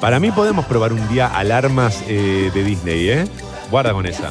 Para 0.00 0.18
mí 0.18 0.30
podemos 0.30 0.64
probar 0.64 0.92
un 0.92 1.08
día 1.08 1.26
alarmas 1.26 2.02
eh, 2.08 2.50
de 2.54 2.64
Disney, 2.64 3.08
¿eh? 3.10 3.24
Guarda 3.70 3.92
con 3.92 4.06
esa. 4.06 4.30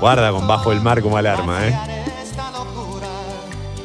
Guarda 0.00 0.30
con 0.32 0.46
bajo 0.46 0.72
el 0.72 0.80
mar 0.80 1.00
como 1.02 1.16
alarma, 1.16 1.66
¿eh? 1.66 1.74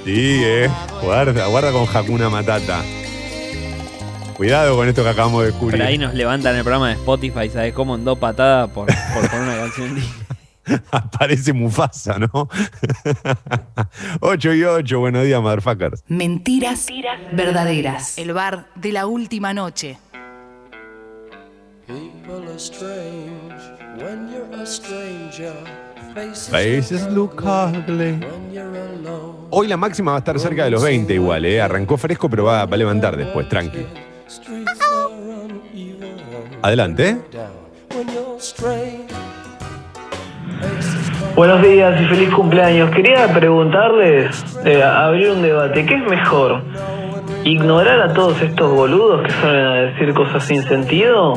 Sí, 0.05 0.41
¿eh? 0.43 0.69
Guarda, 1.03 1.45
guarda 1.47 1.71
con 1.71 1.85
Hakuna 1.95 2.29
Matata. 2.29 2.81
Cuidado 4.35 4.75
con 4.75 4.87
esto 4.87 5.03
que 5.03 5.09
acabamos 5.09 5.41
de 5.41 5.47
descubrir. 5.51 5.79
Por 5.79 5.87
ahí 5.87 5.97
nos 5.97 6.13
levantan 6.13 6.55
el 6.55 6.63
programa 6.63 6.87
de 6.87 6.93
Spotify, 6.95 7.49
¿sabes 7.51 7.73
cómo? 7.73 7.95
En 7.95 8.05
dos 8.05 8.17
patadas 8.17 8.69
por, 8.71 8.87
por 8.87 9.29
poner 9.29 9.47
una 9.47 9.57
canción. 9.57 9.95
de- 9.95 10.01
Aparece 10.91 11.53
Mufasa, 11.53 12.17
¿no? 12.19 12.49
8 14.21 14.53
y 14.53 14.63
8, 14.63 14.99
buenos 14.99 15.23
días, 15.23 15.41
motherfuckers. 15.41 16.03
Mentiras 16.07 16.87
verdaderas. 17.31 18.17
El 18.17 18.33
bar 18.33 18.67
de 18.75 18.91
la 18.91 19.07
última 19.07 19.53
noche. 19.53 19.97
People 21.87 22.47
are 22.47 22.59
strange 22.59 23.63
when 23.97 24.29
you're 24.31 24.61
a 24.61 24.65
stranger. 24.65 25.53
Faces 26.13 27.07
look 27.11 27.41
ugly. 27.43 28.19
Hoy 29.51 29.67
la 29.67 29.77
máxima 29.77 30.11
va 30.11 30.17
a 30.17 30.19
estar 30.19 30.39
cerca 30.39 30.65
de 30.65 30.71
los 30.71 30.83
20 30.83 31.13
igual, 31.13 31.45
¿eh? 31.45 31.61
Arrancó 31.61 31.97
fresco, 31.97 32.29
pero 32.29 32.45
va, 32.45 32.65
va 32.65 32.75
a 32.75 32.77
levantar 32.77 33.15
después, 33.17 33.47
tranqui. 33.49 33.85
Adelante, 36.61 37.09
¿eh? 37.09 37.17
Buenos 41.35 41.61
días 41.61 42.01
y 42.01 42.05
feliz 42.05 42.29
cumpleaños. 42.33 42.91
Quería 42.91 43.27
preguntarles, 43.33 44.57
eh, 44.65 44.83
abrir 44.83 45.31
un 45.31 45.41
debate. 45.41 45.85
¿Qué 45.85 45.95
es 45.95 46.03
mejor? 46.09 46.61
¿Ignorar 47.43 48.01
a 48.01 48.13
todos 48.13 48.41
estos 48.41 48.71
boludos 48.71 49.23
que 49.23 49.31
suelen 49.31 49.93
decir 49.93 50.13
cosas 50.13 50.43
sin 50.43 50.63
sentido? 50.63 51.33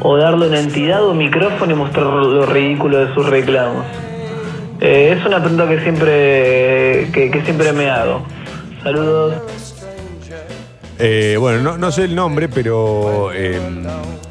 ¿O 0.00 0.16
darle 0.16 0.48
una 0.48 0.60
entidad 0.60 1.04
o 1.04 1.14
micrófono 1.14 1.72
y 1.72 1.74
mostrar 1.74 2.06
lo 2.06 2.46
ridículo 2.46 3.04
de 3.04 3.14
sus 3.14 3.28
reclamos? 3.28 3.84
Eh, 4.80 5.14
es 5.18 5.26
una 5.26 5.40
pregunta 5.40 5.68
que 5.68 5.80
siempre, 5.80 7.10
que 7.12 7.42
siempre 7.44 7.72
me 7.72 7.90
hago. 7.90 8.22
Saludos. 8.82 9.63
Eh, 10.98 11.36
bueno, 11.38 11.76
no, 11.76 11.92
sé 11.92 12.04
el 12.04 12.14
nombre, 12.14 12.48
pero 12.48 13.32
eh, 13.32 13.58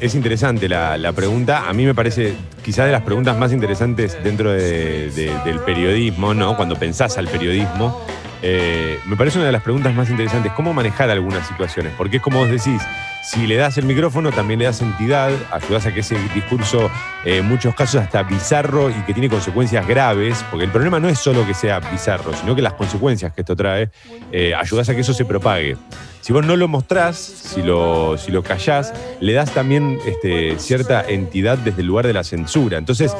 es 0.00 0.14
interesante 0.14 0.68
la, 0.68 1.12
pregunta. 1.14 1.68
A 1.68 1.72
mí 1.72 1.84
me 1.84 1.94
parece 1.94 2.34
quizás 2.62 2.86
de 2.86 2.92
las 2.92 3.02
preguntas 3.02 3.36
más 3.36 3.52
interesantes 3.52 4.16
dentro 4.24 4.50
de- 4.52 5.10
de- 5.10 5.32
del 5.44 5.60
periodismo, 5.60 6.32
¿no? 6.34 6.56
Cuando 6.56 6.76
pensás 6.76 7.18
al 7.18 7.28
periodismo. 7.28 8.00
Eh, 8.46 9.00
me 9.06 9.16
parece 9.16 9.38
una 9.38 9.46
de 9.46 9.52
las 9.52 9.62
preguntas 9.62 9.94
más 9.94 10.10
interesantes, 10.10 10.52
cómo 10.52 10.74
manejar 10.74 11.08
algunas 11.08 11.48
situaciones, 11.48 11.94
porque 11.96 12.18
es 12.18 12.22
como 12.22 12.40
vos 12.40 12.50
decís, 12.50 12.82
si 13.22 13.46
le 13.46 13.56
das 13.56 13.78
el 13.78 13.86
micrófono, 13.86 14.32
también 14.32 14.58
le 14.58 14.66
das 14.66 14.82
entidad, 14.82 15.32
ayudás 15.50 15.86
a 15.86 15.94
que 15.94 16.00
ese 16.00 16.18
discurso, 16.34 16.90
eh, 17.24 17.38
en 17.38 17.46
muchos 17.46 17.74
casos 17.74 18.02
hasta 18.02 18.22
bizarro 18.22 18.90
y 18.90 19.00
que 19.06 19.14
tiene 19.14 19.30
consecuencias 19.30 19.88
graves, 19.88 20.44
porque 20.50 20.66
el 20.66 20.70
problema 20.70 21.00
no 21.00 21.08
es 21.08 21.18
solo 21.18 21.46
que 21.46 21.54
sea 21.54 21.80
bizarro, 21.80 22.34
sino 22.34 22.54
que 22.54 22.60
las 22.60 22.74
consecuencias 22.74 23.32
que 23.32 23.40
esto 23.40 23.56
trae, 23.56 23.88
eh, 24.30 24.54
ayudás 24.54 24.90
a 24.90 24.94
que 24.94 25.00
eso 25.00 25.14
se 25.14 25.24
propague. 25.24 25.78
Si 26.20 26.34
vos 26.34 26.44
no 26.44 26.54
lo 26.54 26.68
mostrás, 26.68 27.16
si 27.16 27.62
lo, 27.62 28.18
si 28.18 28.30
lo 28.30 28.42
callás, 28.42 28.92
le 29.20 29.32
das 29.32 29.52
también 29.52 29.98
este, 30.06 30.58
cierta 30.58 31.02
entidad 31.08 31.56
desde 31.56 31.80
el 31.80 31.86
lugar 31.86 32.06
de 32.06 32.12
la 32.12 32.24
censura. 32.24 32.76
Entonces, 32.76 33.16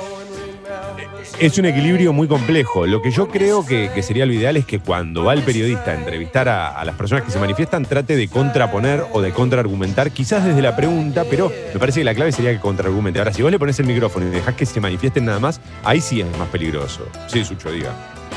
es 1.39 1.59
un 1.59 1.67
equilibrio 1.67 2.13
muy 2.13 2.29
complejo. 2.29 2.87
Lo 2.87 3.03
que 3.03 3.11
yo 3.11 3.29
creo 3.29 3.67
que, 3.67 3.91
que 3.95 4.03
sería 4.03 4.25
lo 4.27 4.33
ideal 4.33 4.57
es 4.57 4.65
que 4.65 4.79
cuando 4.79 5.25
va 5.25 5.35
el 5.35 5.43
periodista 5.43 5.91
a 5.91 5.95
entrevistar 5.95 6.49
a, 6.49 6.69
a 6.79 6.85
las 6.85 6.95
personas 6.95 7.25
que 7.25 7.31
se 7.31 7.39
manifiestan, 7.39 7.85
trate 7.85 8.17
de 8.17 8.29
contraponer 8.29 9.05
o 9.13 9.21
de 9.21 9.33
contraargumentar, 9.33 10.11
quizás 10.13 10.45
desde 10.45 10.63
la 10.63 10.77
pregunta, 10.77 11.25
pero 11.29 11.53
me 11.73 11.81
parece 11.81 12.01
que 12.01 12.05
la 12.05 12.15
clave 12.15 12.33
sería 12.33 12.53
que 12.53 12.61
contraargumente. 12.61 13.19
Ahora, 13.19 13.33
si 13.33 13.43
vos 13.43 13.51
le 13.51 13.59
pones 13.59 13.79
el 13.81 13.87
micrófono 13.87 14.27
y 14.27 14.31
dejás 14.31 14.55
que 14.55 14.67
se 14.67 14.81
manifiesten 14.81 15.25
nada 15.25 15.41
más, 15.41 15.61
ahí 15.83 16.01
sí 16.01 16.21
es 16.21 16.39
más 16.39 16.49
peligroso. 16.49 17.07
Sí, 17.27 17.45
Sucho, 17.45 17.71
diga. 17.71 17.93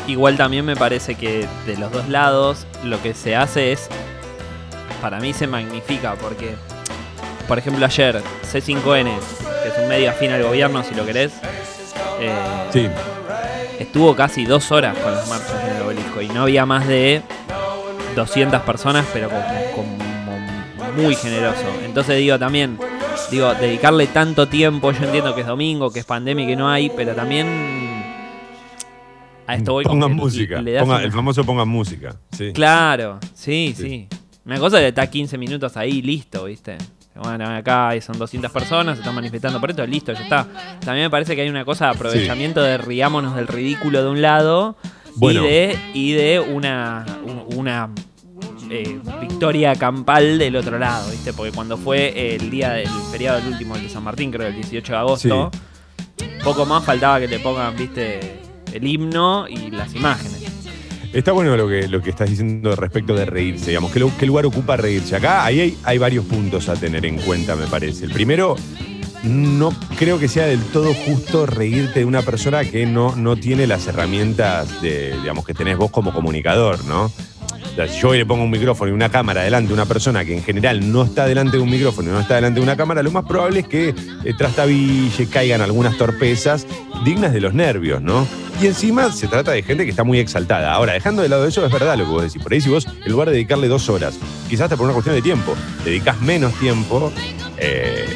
Igual 0.07 0.37
también 0.37 0.65
me 0.65 0.75
parece 0.75 1.15
que 1.15 1.45
de 1.65 1.77
los 1.77 1.91
dos 1.91 2.07
lados 2.09 2.65
lo 2.83 3.01
que 3.01 3.13
se 3.13 3.35
hace 3.35 3.73
es, 3.73 3.89
para 5.01 5.19
mí 5.19 5.33
se 5.33 5.47
magnifica, 5.47 6.15
porque, 6.15 6.55
por 7.47 7.59
ejemplo, 7.59 7.85
ayer 7.85 8.21
C5N, 8.51 9.11
que 9.63 9.69
es 9.69 9.77
un 9.81 9.87
medio 9.89 10.09
afín 10.09 10.31
al 10.31 10.43
gobierno, 10.43 10.83
si 10.83 10.95
lo 10.95 11.05
querés, 11.05 11.33
eh, 12.19 12.33
Sí. 12.71 12.87
estuvo 13.79 14.15
casi 14.15 14.45
dos 14.45 14.71
horas 14.71 14.97
con 14.97 15.13
las 15.13 15.27
marchas 15.29 15.55
en 15.69 15.75
el 15.77 15.81
obelisco 15.83 16.21
y 16.21 16.27
no 16.29 16.43
había 16.43 16.65
más 16.65 16.87
de 16.87 17.21
200 18.15 18.61
personas, 18.61 19.05
pero 19.13 19.29
como, 19.29 19.45
como 19.75 19.97
muy 20.95 21.15
generoso. 21.15 21.61
Entonces 21.85 22.17
digo 22.17 22.39
también, 22.39 22.77
digo, 23.31 23.53
dedicarle 23.53 24.07
tanto 24.07 24.47
tiempo, 24.47 24.91
yo 24.91 25.03
entiendo 25.05 25.35
que 25.35 25.41
es 25.41 25.47
domingo, 25.47 25.91
que 25.91 25.99
es 25.99 26.05
pandemia 26.05 26.45
y 26.45 26.47
que 26.47 26.55
no 26.55 26.69
hay, 26.69 26.89
pero 26.89 27.13
también 27.13 27.47
a 29.45 29.55
esto 29.55 29.73
voy 29.73 29.83
con 29.85 29.99
Pongan 29.99 30.15
música. 30.17 30.61
le 30.61 30.73
das 30.73 30.83
Ponga- 30.83 30.95
una- 30.95 31.03
el 31.05 31.11
famoso 31.11 31.43
pongan 31.45 31.67
música. 31.69 32.15
Sí. 32.31 32.51
Claro, 32.53 33.19
sí, 33.33 33.73
Sí. 33.77 33.83
sí, 33.83 34.07
Una 34.45 34.59
cosa 34.59 34.77
es 34.77 34.83
que 34.83 34.87
está 34.89 35.07
15 35.07 35.37
minutos 35.37 35.75
ahí, 35.75 36.01
listo, 36.01 36.45
¿viste? 36.45 36.77
Bueno, 37.21 37.47
acá 37.49 37.91
son 38.01 38.17
200 38.17 38.51
personas, 38.51 38.95
se 38.95 39.01
están 39.01 39.15
manifestando 39.15 39.59
por 39.59 39.69
esto, 39.69 39.85
listo, 39.85 40.13
ya 40.13 40.21
está. 40.21 40.47
También 40.79 41.05
me 41.05 41.09
parece 41.09 41.35
que 41.35 41.41
hay 41.41 41.49
una 41.49 41.65
cosa 41.65 41.85
de 41.85 41.91
aprovechamiento 41.91 42.61
de 42.61 42.77
riámonos 42.77 43.35
del 43.35 43.47
ridículo 43.47 44.03
de 44.03 44.09
un 44.09 44.21
lado 44.21 44.77
Bueno. 45.15 45.43
y 45.43 45.47
de, 45.49 45.79
y 45.93 46.11
de 46.13 46.39
una, 46.39 47.05
un- 47.25 47.57
una 47.57 47.89
eh, 48.69 48.99
victoria 49.21 49.73
campal 49.75 50.37
del 50.37 50.55
otro 50.57 50.77
lado, 50.77 51.09
¿viste? 51.09 51.31
Porque 51.33 51.51
cuando 51.53 51.77
fue 51.77 52.35
el 52.35 52.49
día 52.49 52.71
del 52.71 52.89
feriado 53.11 53.37
del 53.39 53.47
último, 53.53 53.77
de 53.77 53.89
San 53.89 54.03
Martín, 54.03 54.29
creo 54.31 54.47
el 54.47 54.55
18 54.55 54.91
de 54.91 54.97
agosto, 54.97 55.51
poco 56.43 56.65
más 56.65 56.83
faltaba 56.83 57.19
que 57.19 57.27
le 57.27 57.39
pongan, 57.39 57.75
¿viste? 57.75 58.41
El 58.73 58.85
himno 58.85 59.47
y 59.47 59.71
las 59.71 59.95
imágenes. 59.95 60.46
Está 61.13 61.31
bueno 61.31 61.55
lo 61.55 61.67
que, 61.67 61.87
lo 61.87 62.01
que 62.01 62.09
estás 62.09 62.29
diciendo 62.29 62.75
respecto 62.75 63.15
de 63.15 63.25
reírse, 63.25 63.67
digamos. 63.67 63.91
¿Qué, 63.91 64.05
qué 64.19 64.25
lugar 64.25 64.45
ocupa 64.45 64.77
reírse? 64.77 65.15
Acá 65.15 65.45
ahí 65.45 65.59
hay, 65.59 65.77
hay 65.83 65.97
varios 65.97 66.25
puntos 66.25 66.69
a 66.69 66.75
tener 66.75 67.05
en 67.05 67.17
cuenta, 67.17 67.55
me 67.55 67.65
parece. 67.65 68.05
El 68.05 68.11
primero, 68.11 68.55
no 69.23 69.73
creo 69.97 70.19
que 70.19 70.27
sea 70.27 70.45
del 70.45 70.61
todo 70.65 70.93
justo 70.93 71.45
reírte 71.45 71.99
de 71.99 72.05
una 72.05 72.21
persona 72.21 72.63
que 72.65 72.85
no, 72.85 73.15
no 73.15 73.35
tiene 73.35 73.67
las 73.67 73.87
herramientas 73.87 74.81
de, 74.81 75.17
digamos, 75.21 75.45
que 75.45 75.53
tenés 75.53 75.77
vos 75.77 75.91
como 75.91 76.13
comunicador, 76.13 76.83
¿no? 76.85 77.11
Sea, 77.77 77.87
si 77.87 77.99
yo 77.99 78.09
hoy 78.09 78.17
le 78.17 78.25
pongo 78.25 78.43
un 78.43 78.49
micrófono 78.49 78.89
y 78.89 78.93
una 78.95 79.09
cámara 79.09 79.43
delante 79.43 79.67
de 79.67 79.75
una 79.75 79.85
persona 79.85 80.25
que 80.25 80.35
en 80.35 80.41
general 80.41 80.91
no 80.91 81.03
está 81.03 81.27
delante 81.27 81.57
de 81.57 81.61
un 81.61 81.69
micrófono 81.69 82.09
y 82.09 82.11
no 82.11 82.19
está 82.19 82.33
delante 82.33 82.59
de 82.59 82.63
una 82.63 82.75
cámara, 82.75 83.03
lo 83.03 83.11
más 83.11 83.23
probable 83.25 83.59
es 83.59 83.67
que 83.67 83.89
eh, 83.89 84.33
trastabille, 84.35 85.27
caigan 85.27 85.61
algunas 85.61 85.95
torpezas 85.95 86.65
dignas 87.05 87.33
de 87.33 87.39
los 87.39 87.53
nervios, 87.53 88.01
¿no? 88.01 88.27
Y 88.59 88.65
encima 88.65 89.11
se 89.11 89.27
trata 89.27 89.51
de 89.51 89.61
gente 89.61 89.83
que 89.83 89.91
está 89.91 90.03
muy 90.03 90.17
exaltada. 90.17 90.73
Ahora, 90.73 90.93
dejando 90.93 91.21
de 91.21 91.29
lado 91.29 91.45
eso, 91.45 91.63
es 91.63 91.71
verdad 91.71 91.95
lo 91.99 92.05
que 92.05 92.09
vos 92.09 92.23
decís. 92.23 92.41
Por 92.41 92.51
ahí 92.51 92.61
si 92.61 92.69
vos, 92.71 92.87
en 93.05 93.11
lugar 93.11 93.27
de 93.27 93.35
dedicarle 93.35 93.67
dos 93.67 93.89
horas, 93.89 94.17
quizás 94.49 94.63
hasta 94.63 94.75
por 94.75 94.85
una 94.85 94.93
cuestión 94.93 95.13
de 95.13 95.21
tiempo, 95.21 95.55
dedicas 95.85 96.19
menos 96.21 96.55
tiempo, 96.55 97.13
eh, 97.59 98.07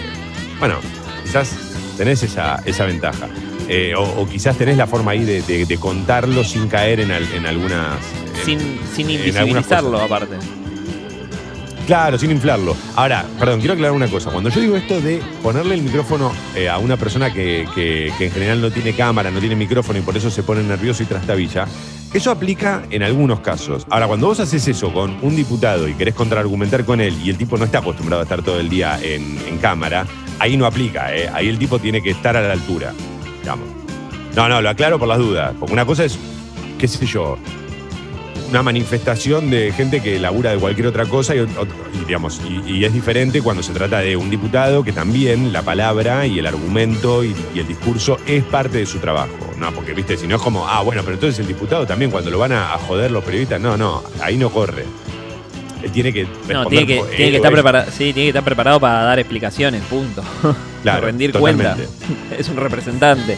bueno, 0.57 0.77
quizás 1.23 1.55
tenés 1.97 2.23
esa, 2.23 2.63
esa 2.65 2.85
ventaja. 2.87 3.27
Eh, 3.73 3.93
o, 3.95 4.01
o 4.03 4.27
quizás 4.27 4.57
tenés 4.57 4.75
la 4.75 4.85
forma 4.85 5.11
ahí 5.11 5.23
de, 5.23 5.41
de- 5.43 5.65
de 5.65 5.77
contarlo 5.77 6.43
sin 6.43 6.67
caer 6.67 6.99
en, 6.99 7.09
al- 7.11 7.31
en 7.33 7.45
algunas... 7.45 7.99
Sin, 8.43 8.59
sin 8.93 9.09
en 9.09 9.15
algunas 9.21 9.25
invisibilizarlo, 9.27 9.97
aparte. 10.01 10.35
Claro, 11.87 12.17
sin 12.17 12.31
inflarlo. 12.31 12.75
Ahora, 12.95 13.25
perdón, 13.39 13.59
quiero 13.59 13.73
aclarar 13.73 13.93
una 13.95 14.07
cosa. 14.07 14.29
Cuando 14.29 14.49
yo 14.49 14.61
digo 14.61 14.75
esto 14.75 14.99
de 15.01 15.21
ponerle 15.41 15.75
el 15.75 15.81
micrófono 15.81 16.31
eh, 16.55 16.69
a 16.69 16.77
una 16.79 16.95
persona 16.97 17.33
que, 17.33 17.65
que- 17.73 18.11
que 18.17 18.25
en 18.27 18.31
general 18.31 18.61
no 18.61 18.71
tiene 18.71 18.93
cámara, 18.93 19.31
no 19.31 19.39
tiene 19.39 19.55
micrófono 19.55 19.99
y 19.99 20.01
por 20.01 20.15
eso 20.17 20.29
se 20.29 20.43
pone 20.43 20.63
nervioso 20.63 21.01
y 21.03 21.05
trastabilla, 21.05 21.65
eso 22.13 22.29
aplica 22.29 22.83
en 22.91 23.03
algunos 23.03 23.39
casos. 23.39 23.85
Ahora, 23.89 24.07
cuando 24.07 24.27
vos 24.27 24.39
haces 24.41 24.67
eso 24.67 24.93
con 24.93 25.17
un 25.21 25.35
diputado 25.35 25.87
y 25.87 25.93
querés 25.93 26.13
contraargumentar 26.13 26.83
con 26.85 26.99
él 27.01 27.15
y 27.23 27.29
el 27.29 27.37
tipo 27.37 27.57
no 27.57 27.65
está 27.65 27.79
acostumbrado 27.79 28.19
a 28.21 28.23
estar 28.23 28.41
todo 28.43 28.59
el 28.59 28.67
día 28.69 28.99
en, 29.01 29.37
en 29.47 29.57
cámara, 29.57 30.05
ahí 30.39 30.57
no 30.57 30.65
aplica, 30.65 31.15
¿eh? 31.15 31.29
Ahí 31.33 31.47
el 31.47 31.57
tipo 31.57 31.79
tiene 31.79 32.01
que 32.03 32.11
estar 32.11 32.35
a 32.37 32.41
la 32.41 32.53
altura, 32.53 32.93
digamos. 33.41 33.67
No, 34.35 34.47
no, 34.47 34.61
lo 34.61 34.69
aclaro 34.69 34.97
por 34.97 35.07
las 35.07 35.17
dudas. 35.17 35.53
Porque 35.59 35.73
una 35.73 35.85
cosa 35.85 36.05
es, 36.05 36.17
qué 36.77 36.87
sé 36.87 37.05
yo, 37.05 37.37
una 38.51 38.63
manifestación 38.63 39.49
de 39.49 39.71
gente 39.71 40.01
que 40.01 40.19
labura 40.19 40.51
de 40.51 40.57
cualquier 40.57 40.87
otra 40.87 41.05
cosa 41.05 41.33
y, 41.35 41.47
digamos, 42.05 42.41
y, 42.67 42.83
es 42.83 42.93
diferente 42.93 43.41
cuando 43.41 43.63
se 43.63 43.71
trata 43.71 43.99
de 43.99 44.17
un 44.17 44.29
diputado 44.29 44.83
que 44.83 44.91
también 44.91 45.53
la 45.53 45.61
palabra 45.61 46.25
y 46.27 46.39
el 46.39 46.45
argumento 46.45 47.23
y, 47.23 47.33
el 47.55 47.67
discurso 47.67 48.17
es 48.27 48.43
parte 48.43 48.79
de 48.79 48.85
su 48.85 48.99
trabajo. 48.99 49.31
No, 49.57 49.71
porque 49.71 49.93
viste, 49.93 50.17
si 50.17 50.27
no 50.27 50.35
es 50.35 50.41
como, 50.41 50.67
ah, 50.67 50.81
bueno, 50.81 51.01
pero 51.03 51.13
entonces 51.13 51.39
el 51.39 51.47
diputado 51.47 51.85
también 51.85 52.11
cuando 52.11 52.29
lo 52.29 52.39
van 52.39 52.51
a 52.51 52.77
joder 52.77 53.11
los 53.11 53.23
periodistas, 53.23 53.61
no, 53.61 53.77
no, 53.77 54.03
ahí 54.21 54.35
no 54.35 54.49
corre. 54.49 54.85
Él 55.83 55.91
tiene 55.91 56.13
que 56.13 56.27
No, 56.51 56.65
tiene 56.65 56.85
que, 56.87 56.97
por 56.97 57.07
tiene 57.09 57.31
que 57.31 57.33
o 57.33 57.35
estar 57.37 57.51
ella. 57.51 57.61
preparado. 57.61 57.91
Sí, 57.91 57.97
tiene 58.13 58.21
que 58.23 58.27
estar 58.29 58.43
preparado 58.43 58.79
para 58.79 59.01
dar 59.03 59.19
explicaciones, 59.19 59.81
punto. 59.83 60.23
Claro, 60.83 61.05
rendir 61.05 61.31
totalmente. 61.31 61.85
cuenta. 61.85 62.35
Es 62.39 62.49
un 62.49 62.57
representante. 62.57 63.37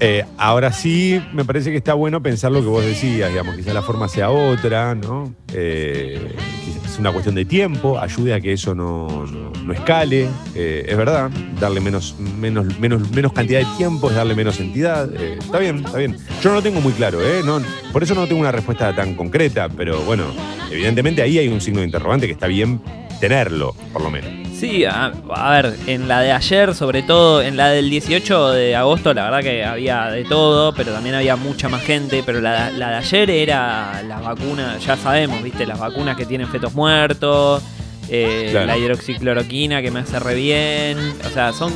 Eh, 0.00 0.24
ahora 0.36 0.72
sí, 0.72 1.20
me 1.32 1.44
parece 1.44 1.72
que 1.72 1.76
está 1.76 1.94
bueno 1.94 2.22
pensar 2.22 2.52
lo 2.52 2.60
que 2.60 2.68
vos 2.68 2.84
decías, 2.84 3.30
digamos, 3.30 3.56
quizás 3.56 3.74
la 3.74 3.82
forma 3.82 4.06
sea 4.08 4.30
otra, 4.30 4.94
¿no? 4.94 5.34
Eh, 5.52 6.36
quizás 6.64 6.77
una 6.98 7.12
cuestión 7.12 7.34
de 7.34 7.44
tiempo, 7.44 7.98
ayude 7.98 8.34
a 8.34 8.40
que 8.40 8.52
eso 8.52 8.74
no, 8.74 9.26
no- 9.26 9.52
no 9.64 9.72
escale, 9.72 10.28
eh, 10.54 10.86
es 10.88 10.96
verdad, 10.96 11.30
darle 11.60 11.80
menos, 11.80 12.14
menos, 12.40 12.78
menos, 12.78 13.10
menos 13.10 13.32
cantidad 13.32 13.60
de 13.60 13.66
tiempo 13.76 14.08
es 14.10 14.16
darle 14.16 14.34
menos 14.34 14.58
entidad, 14.60 15.08
eh, 15.14 15.36
está 15.38 15.58
bien, 15.58 15.84
está 15.84 15.98
bien. 15.98 16.16
Yo 16.42 16.50
no 16.50 16.56
lo 16.56 16.62
tengo 16.62 16.80
muy 16.80 16.92
claro, 16.92 17.20
¿eh? 17.22 17.42
No, 17.44 17.60
por 17.92 18.02
eso 18.02 18.14
no 18.14 18.26
tengo 18.26 18.40
una 18.40 18.52
respuesta 18.52 18.94
tan 18.96 19.14
concreta, 19.14 19.68
pero 19.68 20.00
bueno, 20.02 20.24
evidentemente 20.70 21.22
ahí 21.22 21.38
hay 21.38 21.48
un 21.48 21.60
signo 21.60 21.80
de 21.80 21.86
interrogante 21.86 22.26
que 22.26 22.32
está 22.32 22.46
bien 22.46 22.80
tenerlo, 23.20 23.74
por 23.92 24.02
lo 24.02 24.10
menos. 24.10 24.30
Sí, 24.58 24.84
a, 24.84 25.12
a 25.34 25.50
ver, 25.52 25.76
en 25.86 26.08
la 26.08 26.20
de 26.20 26.32
ayer, 26.32 26.74
sobre 26.74 27.02
todo, 27.02 27.42
en 27.42 27.56
la 27.56 27.68
del 27.68 27.88
18 27.90 28.50
de 28.50 28.74
agosto, 28.74 29.14
la 29.14 29.24
verdad 29.24 29.40
que 29.40 29.64
había 29.64 30.06
de 30.06 30.24
todo, 30.24 30.72
pero 30.74 30.92
también 30.92 31.14
había 31.14 31.36
mucha 31.36 31.68
más 31.68 31.82
gente. 31.82 32.22
Pero 32.26 32.40
la, 32.40 32.70
la 32.70 32.90
de 32.90 32.96
ayer 32.96 33.30
era 33.30 34.02
las 34.02 34.20
vacunas, 34.22 34.84
ya 34.84 34.96
sabemos, 34.96 35.42
¿viste? 35.44 35.64
Las 35.64 35.78
vacunas 35.78 36.16
que 36.16 36.26
tienen 36.26 36.48
fetos 36.48 36.74
muertos, 36.74 37.62
eh, 38.08 38.48
Claro. 38.50 38.66
la 38.66 38.78
hidroxicloroquina 38.78 39.80
que 39.80 39.90
me 39.92 40.00
hace 40.00 40.18
re 40.18 40.34
bien. 40.34 40.98
O 41.24 41.30
sea, 41.30 41.52
son, 41.52 41.72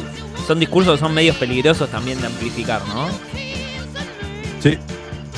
son 0.49 0.59
discursos 0.59 0.99
son 0.99 1.15
medios 1.15 1.37
peligrosos 1.37 1.89
también 1.89 2.21
de 2.21 2.27
amplificar, 2.27 2.81
¿no? 2.89 3.07
Sí, 4.61 4.77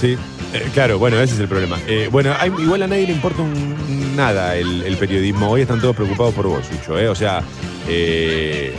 sí. 0.00 0.16
Eh, 0.54 0.68
claro, 0.72 0.98
bueno, 0.98 1.20
ese 1.20 1.34
es 1.34 1.40
el 1.40 1.48
problema. 1.48 1.76
Eh, 1.88 2.08
bueno, 2.10 2.32
hay- 2.38 2.52
igual 2.58 2.82
a 2.84 2.86
nadie 2.86 3.06
le 3.06 3.12
importa 3.12 3.42
un- 3.42 3.74
nada 4.14 4.56
el, 4.56 4.96
periodismo. 4.98 5.50
Hoy 5.50 5.62
están 5.62 5.80
todos 5.80 5.96
preocupados 5.96 6.34
por 6.34 6.46
vos, 6.46 6.66
Sucho. 6.66 6.98
¿eh? 6.98 7.08
O 7.08 7.14
sea, 7.14 7.42
eh, 7.88 8.72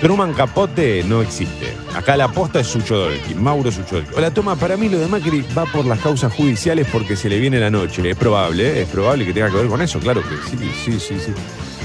Truman 0.00 0.32
Capote 0.32 1.04
no 1.04 1.22
existe. 1.22 1.72
Acá 1.94 2.16
la 2.16 2.24
aposta 2.24 2.60
es 2.60 2.66
Sucho 2.66 2.96
Dolki, 2.96 3.34
Mauro 3.34 3.70
Sucho 3.70 3.96
Dolki. 3.96 4.14
Hola, 4.16 4.32
toma, 4.32 4.56
para 4.56 4.76
mí 4.76 4.88
lo 4.88 4.98
de 4.98 5.06
Macri 5.06 5.44
va 5.56 5.64
por 5.66 5.84
las 5.84 6.00
causas 6.00 6.32
judiciales 6.32 6.88
porque 6.90 7.16
se 7.16 7.28
le 7.28 7.38
viene 7.38 7.60
la 7.60 7.70
noche. 7.70 8.08
Es 8.10 8.16
probable, 8.16 8.66
¿eh? 8.66 8.82
es 8.82 8.88
probable 8.88 9.24
que 9.24 9.32
tenga 9.32 9.50
que 9.50 9.56
ver 9.56 9.68
con 9.68 9.80
eso, 9.80 10.00
claro 10.00 10.22
que 10.22 10.36
sí, 10.50 10.58
sí, 10.84 10.98
sí, 10.98 11.20
sí. 11.20 11.32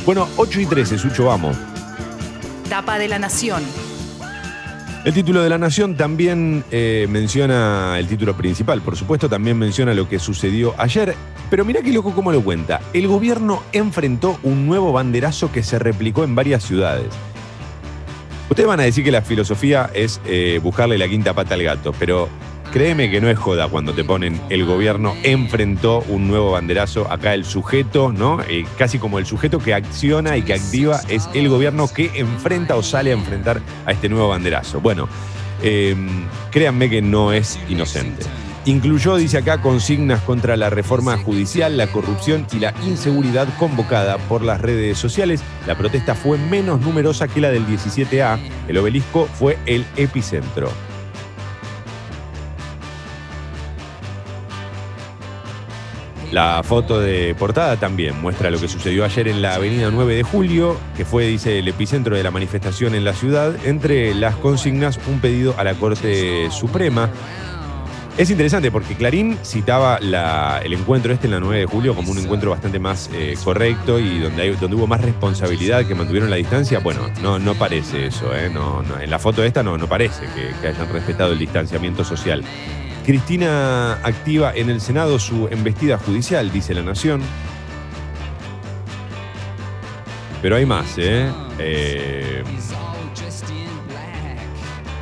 Bueno, 0.06 0.28
8 0.38 0.62
y 0.62 0.66
13, 0.66 0.98
Sucho, 0.98 1.26
vamos. 1.26 1.56
Tapa 2.70 2.98
de 2.98 3.08
la 3.08 3.20
Nación. 3.20 3.62
El 5.08 5.14
título 5.14 5.42
de 5.42 5.48
la 5.48 5.58
Nación 5.58 5.96
también 5.96 6.66
eh, 6.70 7.08
menciona 7.10 7.98
el 7.98 8.10
título 8.10 8.36
principal, 8.36 8.82
por 8.82 8.98
supuesto, 8.98 9.30
también 9.30 9.58
menciona 9.58 9.94
lo 9.94 10.10
que 10.10 10.20
sucedió 10.20 10.76
ayer. 10.78 11.16
Pero 11.50 11.64
mira 11.64 11.82
qué 11.82 11.94
loco 11.94 12.12
cómo 12.14 12.30
lo 12.34 12.42
cuenta. 12.42 12.82
El 12.92 13.08
gobierno 13.08 13.64
enfrentó 13.72 14.38
un 14.44 14.68
nuevo 14.68 14.92
banderazo 14.92 15.50
que 15.50 15.64
se 15.64 15.80
replicó 15.80 16.26
en 16.26 16.36
varias 16.36 16.62
ciudades. 16.64 17.08
Ustedes 18.50 18.68
van 18.68 18.82
a 18.82 18.84
decir 18.84 19.06
que 19.06 19.14
la 19.14 19.22
filosofía 19.22 19.90
es 19.94 20.20
eh, 20.26 20.60
buscarle 20.62 20.98
la 20.98 21.08
quinta 21.08 21.34
pata 21.34 21.54
al 21.54 21.64
gato, 21.64 21.94
pero 21.98 22.28
créeme 22.78 23.10
que 23.10 23.20
no 23.20 23.28
es 23.28 23.40
joda 23.40 23.68
cuando 23.70 23.92
te 23.94 24.04
ponen 24.04 24.40
el 24.52 24.64
gobierno 24.64 25.16
enfrentó 25.24 26.06
un 26.10 26.28
nuevo 26.28 26.52
banderazo. 26.52 27.12
Acá 27.12 27.34
el 27.34 27.44
sujeto, 27.44 28.14
¿no? 28.16 28.40
Eh, 28.48 28.68
casi 28.78 29.00
como 29.00 29.18
el 29.18 29.26
sujeto 29.26 29.58
que 29.58 29.74
acciona 29.74 30.38
y 30.38 30.44
que 30.44 30.54
activa 30.54 31.02
es 31.10 31.28
el 31.34 31.50
gobierno 31.50 31.88
que 31.88 32.12
enfrenta 32.14 32.76
o 32.76 32.84
sale 32.84 33.10
a 33.10 33.14
enfrentar 33.14 33.62
a 33.88 33.94
este 33.94 34.10
nuevo 34.10 34.30
banderazo. 34.30 34.80
Bueno, 34.80 35.10
eh, 35.64 35.96
créanme 36.52 36.88
que 36.88 37.02
no 37.02 37.34
es 37.34 37.60
inocente. 37.68 38.28
Incluyó, 38.66 39.16
dice 39.16 39.40
acá, 39.40 39.60
consignas 39.60 40.22
contra 40.22 40.56
la 40.56 40.70
reforma 40.70 41.18
judicial, 41.18 41.78
la 41.78 41.88
corrupción 41.88 42.46
y 42.54 42.60
la 42.60 42.76
inseguridad 42.86 43.48
convocada 43.58 44.20
por 44.20 44.44
las 44.44 44.62
redes 44.62 45.00
sociales. 45.00 45.42
La 45.66 45.76
protesta 45.76 46.14
fue 46.14 46.38
menos 46.38 46.80
numerosa 46.82 47.28
que 47.28 47.42
la 47.42 47.50
del 47.50 47.66
17A. 47.66 48.38
El 48.68 48.78
obelisco 48.78 49.26
fue 49.26 49.58
el 49.66 49.84
epicentro. 49.96 50.70
La 56.32 56.62
foto 56.62 57.00
de 57.00 57.34
portada 57.36 57.78
también 57.78 58.20
muestra 58.22 58.50
lo 58.52 58.60
que 58.60 58.68
sucedió 58.68 59.06
ayer 59.06 59.30
en 59.30 59.42
la 59.42 59.56
avenida 59.56 59.90
9 59.90 60.14
de 60.16 60.24
Julio, 60.24 60.78
que 60.98 61.06
fue, 61.06 61.26
dice, 61.26 61.60
el 61.60 61.68
epicentro 61.70 62.18
de 62.18 62.24
la 62.24 62.32
manifestación 62.32 62.96
en 62.96 63.06
la 63.06 63.14
ciudad. 63.14 63.56
Entre 63.66 64.14
las 64.14 64.36
consignas, 64.36 65.00
un 65.08 65.22
pedido 65.22 65.56
a 65.58 65.64
la 65.64 65.74
Corte 65.76 66.50
Suprema. 66.52 67.10
Es 68.18 68.30
interesante 68.32 68.72
porque 68.72 68.96
Clarín 68.96 69.38
citaba 69.46 69.98
el 69.98 70.74
encuentro 70.74 71.14
este 71.14 71.28
en 71.28 71.32
la 71.34 71.40
9 71.40 71.60
de 71.60 71.66
julio 71.68 71.96
como 71.96 72.12
un 72.12 72.18
encuentro 72.18 72.50
bastante 72.50 72.80
más 72.80 73.10
eh, 73.14 73.36
correcto 73.44 74.00
y 74.00 74.20
donde, 74.20 74.42
hay- 74.42 74.56
donde 74.60 74.76
hubo 74.76 74.88
más 74.88 75.02
responsabilidad, 75.02 75.86
que 75.86 75.94
mantuvieron 75.96 76.30
la 76.32 76.36
distancia. 76.38 76.80
Bueno, 76.80 77.02
no, 77.22 77.38
no 77.40 77.54
parece 77.54 78.08
eso. 78.08 78.36
¿eh? 78.36 78.50
No, 78.52 78.82
no, 78.82 79.00
en 79.00 79.10
la 79.12 79.20
foto 79.20 79.44
esta 79.44 79.62
no, 79.64 79.78
no 79.78 79.88
parece 79.88 80.24
que 80.62 80.68
hayan 80.68 80.92
respetado 80.92 81.32
el 81.34 81.40
distanciamiento 81.40 82.04
social. 82.04 82.44
Cristina 83.08 83.94
activa 84.04 84.52
en 84.54 84.70
el 84.70 84.82
Senado 84.82 85.18
su 85.18 85.48
embestida 85.48 85.98
judicial, 85.98 86.52
dice 86.52 86.74
La 86.74 86.82
Nación. 86.84 87.22
Pero 90.42 90.58
hay 90.58 90.66
más, 90.66 90.98
¿eh? 90.98 91.32
Eh, 91.58 92.44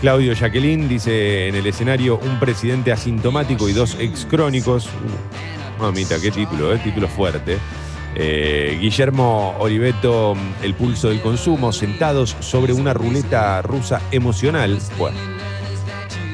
Claudio 0.02 0.34
Jacqueline 0.34 0.88
dice 0.88 1.48
en 1.48 1.56
el 1.56 1.66
escenario 1.66 2.20
un 2.20 2.40
presidente 2.40 2.92
asintomático 2.92 3.68
y 3.68 3.74
dos 3.74 3.98
ex 4.00 4.28
crónicos. 4.28 4.86
Uh, 4.86 5.82
mamita, 5.82 6.22
qué 6.22 6.30
título, 6.30 6.76
¿eh? 6.76 6.78
título 6.84 7.08
fuerte. 7.08 7.58
Eh, 8.14 8.78
Guillermo 8.80 9.56
Oliveto, 9.58 10.36
El 10.62 10.76
pulso 10.76 11.10
del 11.10 11.22
consumo, 11.22 11.74
sentados 11.74 12.38
sobre 12.40 12.72
una 12.72 12.94
ruleta 12.94 13.64
rusa 13.64 14.00
emocional. 14.12 14.78
Bueno, 15.00 15.18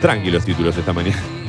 tranquilos 0.02 0.44
títulos 0.44 0.76
esta 0.76 0.92
mañana. 0.92 1.41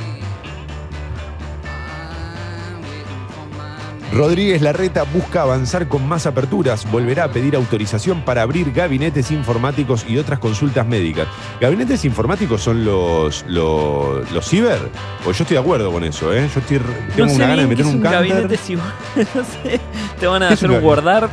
Rodríguez 4.13 4.61
Larreta 4.61 5.05
busca 5.05 5.41
avanzar 5.41 5.89
con 5.89 6.07
más 6.07 6.27
aperturas, 6.27 6.91
volverá 6.91 7.25
a 7.25 7.29
pedir 7.33 7.57
autorización 7.57 8.21
para 8.21 8.43
abrir 8.43 8.71
gabinetes 8.71 9.31
informáticos 9.31 10.05
y 10.07 10.19
otras 10.19 10.39
consultas 10.39 10.87
médicas. 10.87 11.29
¿Gabinetes 11.61 12.05
informáticos 12.05 12.61
son 12.61 12.85
los, 12.85 13.43
los, 13.49 14.31
los 14.31 14.47
ciber? 14.47 14.79
Pues 15.25 15.39
yo 15.39 15.45
estoy 15.45 15.55
de 15.55 15.63
acuerdo 15.63 15.91
con 15.91 16.05
eso, 16.05 16.31
¿eh? 16.31 16.47
Yo 16.55 16.61
estoy, 16.61 16.79
tengo 17.17 17.29
no 17.29 17.35
una 17.35 17.47
gana 17.47 17.63
de 17.63 17.69
meter 17.69 17.87
un 17.87 17.95
un 17.95 18.01
gabinete 18.03 18.57
si 18.59 18.77
no 18.77 18.85
sé, 18.85 19.81
te 20.21 20.27
van 20.27 20.43
a 20.43 20.49
¿Qué 20.49 20.55
es 20.55 20.63
hacer 20.63 20.71
un 20.71 21.09
Art. 21.09 21.33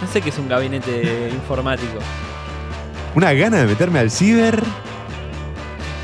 No 0.00 0.08
sé 0.12 0.20
qué 0.20 0.28
es 0.28 0.38
un 0.38 0.48
gabinete 0.48 1.30
informático. 1.32 1.98
Una 3.16 3.32
gana 3.32 3.58
de 3.58 3.66
meterme 3.66 3.98
al 3.98 4.10
ciber. 4.10 4.62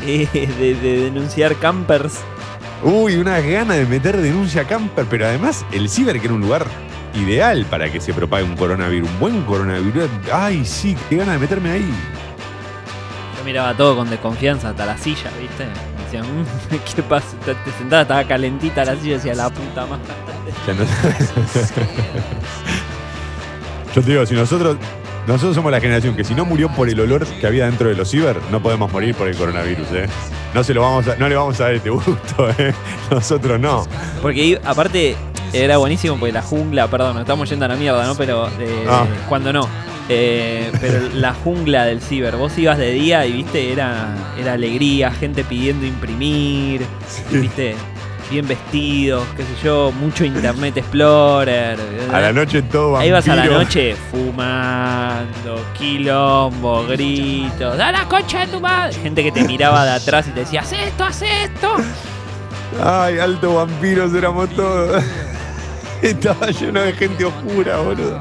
Eh, 0.03 0.27
de, 0.33 0.75
de 0.77 1.05
denunciar 1.05 1.57
campers. 1.57 2.21
Uy, 2.83 3.16
una 3.16 3.41
gana 3.41 3.74
de 3.74 3.85
meter 3.87 4.16
denuncia 4.16 4.62
a 4.62 4.64
camper, 4.64 5.05
pero 5.09 5.26
además 5.26 5.64
el 5.72 5.89
ciber 5.91 6.18
que 6.18 6.26
era 6.26 6.35
un 6.35 6.41
lugar 6.41 6.64
ideal 7.14 7.66
para 7.68 7.91
que 7.93 8.01
se 8.01 8.14
propague 8.14 8.45
un 8.45 8.57
coronavirus, 8.57 9.09
un 9.11 9.18
buen 9.20 9.43
coronavirus. 9.43 10.09
Ay, 10.33 10.64
sí, 10.64 10.97
qué 11.09 11.16
gana 11.16 11.33
de 11.33 11.39
meterme 11.39 11.70
ahí. 11.72 11.91
Yo 13.39 13.45
miraba 13.45 13.74
todo 13.76 13.97
con 13.97 14.09
desconfianza 14.09 14.70
hasta 14.70 14.87
la 14.87 14.97
silla, 14.97 15.31
¿viste? 15.41 15.66
Decía, 16.05 16.22
"Mm, 16.22 16.78
¿qué 16.97 17.03
pasa? 17.03 17.26
Te 17.45 17.55
sentabas, 17.78 18.05
estaba 18.05 18.24
calentita 18.24 18.85
la 18.85 18.97
silla, 18.97 19.14
decía 19.16 19.35
la 19.35 19.51
puta 19.51 19.85
madre. 19.87 20.05
Ya 20.66 20.74
no- 20.74 20.85
Yo 23.95 24.03
te 24.03 24.11
digo, 24.11 24.24
si 24.24 24.35
nosotros, 24.35 24.76
nosotros 25.33 25.55
somos 25.55 25.70
la 25.72 25.81
generación 25.81 26.16
que 26.16 26.24
si 26.24 26.35
no 26.35 26.45
murió 26.45 26.68
por 26.70 26.89
el 26.89 26.99
olor 27.01 27.26
que 27.26 27.47
había 27.47 27.66
dentro 27.66 27.89
de 27.89 27.95
los 27.95 28.11
ciber, 28.11 28.37
no 28.51 28.61
podemos 28.62 28.91
morir 28.93 29.14
por 29.14 29.28
el 29.28 29.37
coronavirus, 29.37 29.87
¿eh? 29.93 30.07
No 30.55 30.64
se 30.64 30.74
lo 30.74 30.83
vamos 30.83 31.07
a, 31.09 31.16
no 31.16 31.28
le 31.28 31.37
vamos 31.37 31.61
a 31.61 31.64
dar 31.64 31.74
este 31.74 31.91
gusto, 31.91 32.51
¿eh? 32.59 32.74
Nosotros 33.11 33.59
no. 33.61 33.87
Porque 34.22 34.61
aparte 34.64 35.16
era 35.53 35.76
buenísimo 35.78 36.16
porque 36.16 36.33
la 36.33 36.43
jungla, 36.43 36.89
perdón, 36.89 37.14
nos 37.14 37.22
estamos 37.22 37.49
yendo 37.49 37.64
a 37.64 37.68
la 37.68 37.76
mierda, 37.76 38.05
¿no? 38.07 38.14
Pero 38.14 38.49
eh, 38.61 38.85
Ah. 38.89 39.07
cuando 39.28 39.53
no. 39.53 39.68
Eh, 40.09 40.72
pero 40.81 41.09
la 41.14 41.35
jungla 41.35 41.85
del 41.85 42.01
ciber, 42.01 42.35
vos 42.37 42.59
ibas 42.59 42.78
de 42.78 42.91
día 42.91 43.24
y 43.26 43.33
viste, 43.33 43.72
era, 43.72 44.09
era 44.39 44.55
alegría, 44.55 45.12
gente 45.12 45.45
pidiendo 45.45 45.87
imprimir, 45.87 46.85
viste, 47.31 47.76
bien 48.31 48.47
vestidos, 48.47 49.24
qué 49.37 49.43
sé 49.43 49.49
yo, 49.64 49.93
mucho 49.93 50.24
Internet 50.24 50.76
Explorer. 50.76 51.78
A 52.12 52.20
la 52.20 52.33
noche 52.33 52.62
todo 52.62 52.97
Ahí 52.97 53.11
vas 53.11 53.26
a 53.28 53.35
la 53.35 53.43
vampiro. 53.43 53.59
noche 53.61 53.97
fumando, 54.11 55.61
quilombo, 55.76 56.87
gritos, 56.87 57.76
¡da 57.76 57.91
la 57.93 58.05
concha 58.07 58.41
de 58.41 58.47
tu 58.53 58.61
madre! 58.61 58.95
Gente 58.95 59.22
que 59.22 59.33
te 59.33 59.43
miraba 59.45 59.85
de 59.85 59.93
atrás 59.93 60.28
y 60.28 60.31
te 60.31 60.41
decía, 60.41 60.61
¡haz 60.61 60.72
esto, 60.72 61.05
haz 61.05 61.22
esto! 61.22 61.74
Ay, 62.83 63.18
alto 63.18 63.55
vampiros 63.57 64.14
éramos 64.14 64.49
todos. 64.51 65.03
Estaba 66.03 66.47
lleno 66.51 66.81
de 66.81 66.93
gente 66.93 67.24
oscura, 67.24 67.78
boludo. 67.78 68.18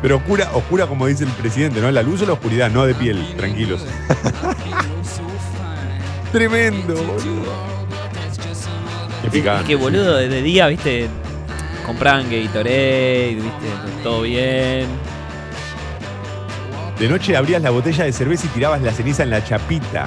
Pero 0.00 0.16
oscura, 0.16 0.50
oscura 0.54 0.86
como 0.86 1.06
dice 1.06 1.24
el 1.24 1.30
presidente, 1.30 1.80
¿no? 1.80 1.90
La 1.90 2.02
luz 2.02 2.22
o 2.22 2.26
la 2.26 2.32
oscuridad, 2.32 2.70
no 2.70 2.86
de 2.86 2.94
piel, 2.94 3.34
tranquilos. 3.36 3.84
Tremendo, 6.32 6.94
boludo. 6.94 7.71
Es 9.24 9.64
que 9.66 9.76
boludo, 9.76 10.16
de 10.16 10.42
día, 10.42 10.66
viste, 10.66 11.08
compraban 11.86 12.24
Gatorade, 12.30 13.36
viste, 13.36 13.68
todo 14.02 14.22
bien. 14.22 14.86
De 16.98 17.08
noche 17.08 17.36
abrías 17.36 17.62
la 17.62 17.70
botella 17.70 18.04
de 18.04 18.12
cerveza 18.12 18.46
y 18.46 18.50
tirabas 18.50 18.82
la 18.82 18.92
ceniza 18.92 19.22
en 19.22 19.30
la 19.30 19.44
chapita. 19.44 20.06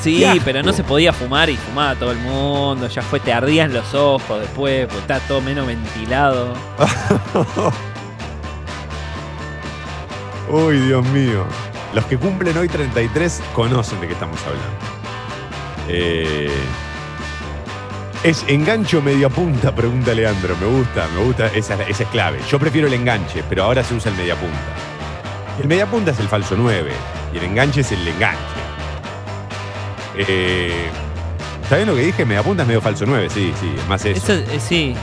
Sí, 0.00 0.24
pero 0.44 0.62
no 0.62 0.72
se 0.72 0.84
podía 0.84 1.12
fumar 1.12 1.48
y 1.48 1.56
fumaba 1.56 1.94
todo 1.94 2.12
el 2.12 2.18
mundo, 2.18 2.88
ya 2.88 3.00
fue, 3.00 3.20
te 3.20 3.32
ardían 3.32 3.72
los 3.72 3.94
ojos 3.94 4.40
después, 4.40 4.86
porque 4.86 5.00
está 5.00 5.18
todo 5.20 5.40
menos 5.40 5.66
ventilado. 5.66 6.52
Uy, 10.50 10.78
Dios 10.78 11.06
mío. 11.06 11.44
Los 11.94 12.04
que 12.04 12.18
cumplen 12.18 12.56
hoy 12.58 12.68
33 12.68 13.42
conocen 13.54 14.00
de 14.00 14.08
qué 14.08 14.12
estamos 14.12 14.38
hablando. 14.42 14.66
Eh, 15.88 16.50
¿Es 18.24 18.42
enganche 18.48 18.96
o 18.96 19.02
media 19.02 19.28
punta? 19.28 19.74
Pregunta 19.74 20.14
Leandro. 20.14 20.56
Me 20.56 20.66
gusta, 20.66 21.06
me 21.14 21.22
gusta. 21.24 21.46
Esa, 21.48 21.74
esa 21.82 22.04
es 22.04 22.08
clave. 22.08 22.38
Yo 22.48 22.58
prefiero 22.58 22.88
el 22.88 22.94
enganche, 22.94 23.44
pero 23.50 23.64
ahora 23.64 23.84
se 23.84 23.94
usa 23.94 24.10
el 24.10 24.16
media 24.16 24.34
punta. 24.34 24.58
El 25.60 25.68
media 25.68 25.86
punta 25.86 26.10
es 26.10 26.18
el 26.18 26.28
falso 26.28 26.54
9 26.56 26.90
y 27.34 27.36
el 27.36 27.44
enganche 27.44 27.82
es 27.82 27.92
el 27.92 28.08
enganche. 28.08 28.40
Eh, 30.16 30.86
¿Está 31.62 31.76
bien 31.76 31.88
lo 31.88 31.94
que 31.94 32.00
dije? 32.02 32.24
Media 32.24 32.42
punta 32.42 32.62
es 32.62 32.66
medio 32.68 32.80
falso 32.80 33.04
9, 33.06 33.28
sí, 33.28 33.52
sí. 33.60 33.74
Más 33.88 34.04
eso. 34.06 34.32
Eso, 34.32 34.50
eh, 34.50 34.58
sí. 34.58 34.94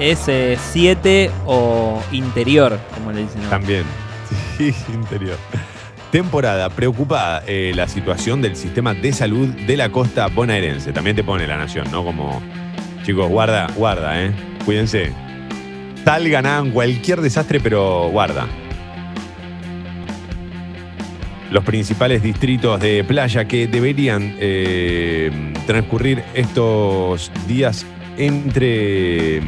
Es 0.00 0.28
7 0.72 1.30
o 1.46 2.02
interior, 2.10 2.78
como 2.94 3.12
le 3.12 3.22
dicen. 3.22 3.38
ahora. 3.44 3.50
También. 3.50 3.84
Sí, 4.56 4.74
interior. 4.88 5.36
Temporada 6.10 6.70
preocupada 6.70 7.42
eh, 7.46 7.72
la 7.74 7.88
situación 7.88 8.40
del 8.40 8.56
sistema 8.56 8.94
de 8.94 9.12
salud 9.12 9.48
de 9.48 9.76
la 9.76 9.90
costa 9.90 10.28
bonaerense. 10.28 10.92
También 10.92 11.16
te 11.16 11.24
pone 11.24 11.46
la 11.46 11.56
nación, 11.56 11.90
¿no? 11.90 12.04
Como, 12.04 12.40
chicos, 13.04 13.28
guarda, 13.28 13.66
guarda, 13.76 14.22
¿eh? 14.22 14.32
Cuídense. 14.64 15.12
Tal 16.04 16.28
ganaban 16.28 16.70
cualquier 16.70 17.20
desastre, 17.20 17.58
pero 17.58 18.08
guarda. 18.10 18.46
Los 21.50 21.64
principales 21.64 22.22
distritos 22.22 22.80
de 22.80 23.02
playa 23.04 23.46
que 23.46 23.66
deberían 23.66 24.36
eh, 24.38 25.52
transcurrir 25.66 26.22
estos 26.34 27.32
días 27.48 27.84
entre 28.16 29.40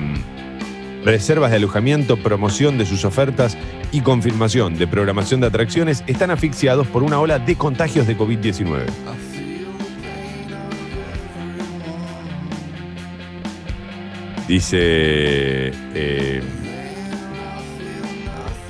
reservas 1.04 1.50
de 1.50 1.56
alojamiento, 1.56 2.16
promoción 2.16 2.78
de 2.78 2.86
sus 2.86 3.04
ofertas 3.04 3.56
y 3.92 4.00
confirmación 4.00 4.76
de 4.78 4.86
programación 4.86 5.40
de 5.40 5.46
atracciones 5.46 6.04
están 6.06 6.30
asfixiados 6.30 6.86
por 6.86 7.02
una 7.02 7.20
ola 7.20 7.38
de 7.38 7.56
contagios 7.56 8.06
de 8.06 8.16
COVID-19. 8.16 8.86
Dice, 14.48 14.78
eh, 15.94 16.42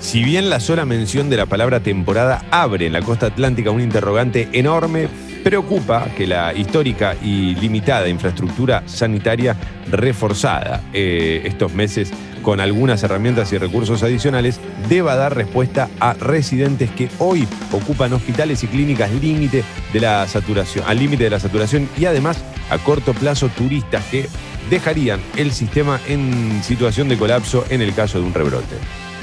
si 0.01 0.25
bien 0.25 0.51
la 0.51 0.59
sola 0.59 0.85
mención 0.85 1.31
de 1.31 1.37
la 1.37 1.47
palabra 1.47 1.81
temporada 1.81 2.45
abre 2.51 2.87
en 2.87 2.93
la 2.93 3.03
costa 3.03 3.27
atlántica 3.27 3.71
un 3.71 3.81
interrogante 3.81 4.49
enorme, 4.53 5.09
preocupa 5.43 6.09
que 6.17 6.27
la 6.27 6.53
histórica 6.53 7.15
y 7.23 7.55
limitada 7.55 8.09
infraestructura 8.09 8.83
sanitaria 8.87 9.57
reforzada 9.91 10.83
eh, 10.93 11.43
estos 11.45 11.73
meses 11.73 12.13
con 12.43 12.61
algunas 12.61 13.03
herramientas 13.03 13.53
y 13.53 13.59
recursos 13.59 14.03
adicionales 14.03 14.61
deba 14.89 15.17
dar 15.17 15.35
respuesta 15.35 15.89
a 16.01 16.15
residentes 16.15 16.91
que 16.91 17.11
hoy 17.19 17.47
ocupan 17.73 18.13
hospitales 18.13 18.63
y 18.63 18.69
clínicas 18.69 19.11
al 19.11 19.21
límite 19.21 19.65
de 19.93 20.01
la 20.01 20.27
saturación 20.27 21.89
y 21.99 22.05
además 22.05 22.39
a 22.71 22.79
corto 22.79 23.13
plazo 23.15 23.49
turistas 23.49 24.05
que 24.07 24.29
dejarían 24.71 25.21
el 25.37 25.53
sistema 25.53 26.01
en 26.09 26.63
situación 26.63 27.09
de 27.09 27.17
colapso 27.17 27.65
en 27.71 27.83
el 27.83 27.95
caso 27.95 28.21
de 28.21 28.27
un 28.27 28.35
rebrote. 28.35 28.77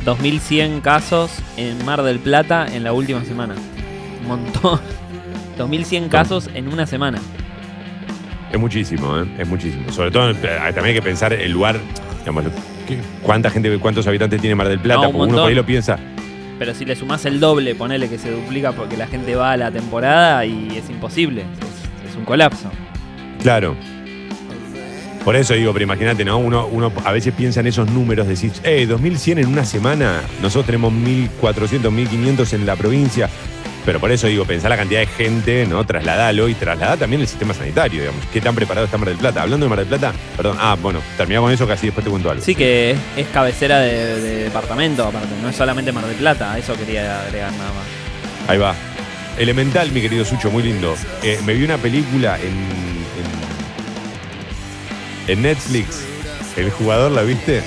2100 0.04 0.82
casos 0.82 1.32
en 1.58 1.84
Mar 1.86 2.04
del 2.04 2.20
Plata 2.20 2.68
en 2.72 2.84
la 2.84 2.94
última 2.94 3.24
semana. 3.24 3.56
Un 4.22 4.28
montón. 4.28 4.80
2100 5.58 6.10
casos 6.10 6.50
en 6.54 6.68
una 6.68 6.86
semana. 6.86 7.20
Es 8.52 8.60
muchísimo, 8.60 9.20
¿eh? 9.20 9.26
es 9.40 9.48
muchísimo. 9.48 9.92
Sobre 9.92 10.12
todo, 10.12 10.30
eh, 10.32 10.36
también 10.44 10.86
hay 10.86 10.94
que 10.94 11.02
pensar 11.02 11.34
el 11.34 11.52
lugar, 11.52 11.78
digamos, 12.20 12.46
¿qué- 12.88 12.98
cuánta 13.22 13.50
gente, 13.50 13.78
cuántos 13.80 14.08
habitantes 14.08 14.40
tiene 14.40 14.56
Mar 14.56 14.70
del 14.70 14.80
Plata, 14.80 15.02
No, 15.04 15.10
un 15.10 15.16
porque 15.18 15.30
uno 15.34 15.42
por 15.42 15.50
ahí 15.50 15.56
lo 15.56 15.66
piensa. 15.66 15.98
Pero 16.58 16.74
si 16.74 16.86
le 16.86 16.96
sumás 16.96 17.26
el 17.26 17.40
doble, 17.42 17.76
ponele 17.76 18.08
que 18.08 18.18
se 18.18 18.32
duplica 18.32 18.72
porque 18.72 18.96
la 18.96 19.08
gente 19.08 19.36
va 19.36 19.52
a 19.52 19.58
la 19.58 19.72
temporada 19.72 20.46
y 20.46 20.70
es 20.78 20.90
imposible. 20.90 21.42
Es, 21.42 22.12
es 22.12 22.16
un 22.16 22.24
colapso. 22.24 22.72
Claro. 23.42 23.76
Por 25.26 25.36
eso 25.36 25.56
digo, 25.56 25.74
pero 25.74 25.84
imagínate, 25.84 26.24
¿no? 26.24 26.38
Uno, 26.38 26.68
uno 26.68 26.94
a 27.04 27.12
veces 27.12 27.34
piensa 27.34 27.60
en 27.60 27.68
esos 27.68 27.90
números, 27.90 28.28
decís, 28.28 28.62
eh, 28.64 28.86
2100 28.86 29.40
en 29.40 29.48
una 29.48 29.66
semana, 29.66 30.22
nosotros 30.42 30.68
tenemos 30.68 30.94
1400, 30.94 31.92
1500 31.92 32.54
en 32.54 32.66
la 32.66 32.76
provincia. 32.76 33.28
Pero 33.86 34.00
por 34.00 34.12
eso 34.12 34.26
digo, 34.26 34.46
pensá 34.46 34.68
la 34.68 34.78
cantidad 34.78 35.00
de 35.02 35.06
gente, 35.06 35.66
¿no? 35.68 35.86
Trasladalo 35.86 36.50
y 36.50 36.56
trasladá 36.56 36.98
también 36.98 37.22
el 37.22 37.28
sistema 37.28 37.54
sanitario, 37.54 38.02
digamos. 38.02 38.26
¿Qué 38.34 38.42
tan 38.42 38.56
preparado 38.56 38.86
está 38.86 38.98
Mar 38.98 39.10
del 39.10 39.18
Plata? 39.18 39.44
Hablando 39.44 39.68
de 39.68 39.70
Mar 39.70 39.78
del 39.78 39.88
Plata, 39.88 40.12
perdón, 40.36 40.58
ah, 40.60 40.76
bueno, 40.82 41.02
terminamos 41.18 41.48
con 41.48 41.54
eso, 41.54 41.68
casi 41.68 41.86
después 41.88 42.04
te 42.04 42.10
cuento 42.10 42.32
algo. 42.32 42.44
Sí 42.44 42.56
que 42.56 42.92
es, 42.92 42.98
es 43.16 43.28
cabecera 43.28 43.80
de, 43.80 44.20
de 44.22 44.44
departamento, 44.46 45.04
aparte. 45.04 45.30
No 45.42 45.50
es 45.50 45.56
solamente 45.56 45.92
Mar 45.92 46.06
del 46.08 46.16
Plata. 46.16 46.58
Eso 46.58 46.76
quería 46.76 47.22
agregar 47.22 47.52
nada 47.54 47.72
más. 47.74 48.50
Ahí 48.50 48.58
va. 48.58 48.74
Elemental, 49.38 49.92
mi 49.92 50.02
querido 50.02 50.26
Sucho, 50.26 50.50
muy 50.50 50.64
lindo. 50.64 50.96
Eh, 51.22 51.40
me 51.46 51.54
vi 51.54 51.64
una 51.64 51.78
película 51.78 52.38
en, 52.40 52.48
en, 55.28 55.32
en 55.32 55.42
Netflix. 55.44 56.02
El 56.58 56.72
jugador, 56.72 57.12
¿la 57.12 57.22
viste? 57.22 57.62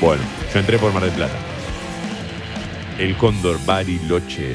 Bueno, 0.00 0.22
yo 0.52 0.60
entré 0.60 0.78
por 0.78 0.92
Mar 0.92 1.04
del 1.04 1.12
Plata. 1.12 1.34
El 2.98 3.16
Cóndor 3.16 3.58
Bariloche. 3.64 4.52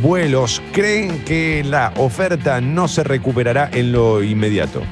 Vuelos 0.00 0.62
creen 0.72 1.24
que 1.24 1.62
la 1.64 1.92
oferta 1.96 2.60
no 2.60 2.88
se 2.88 3.04
recuperará 3.04 3.68
en 3.72 3.92
lo 3.92 4.22
inmediato. 4.22 4.82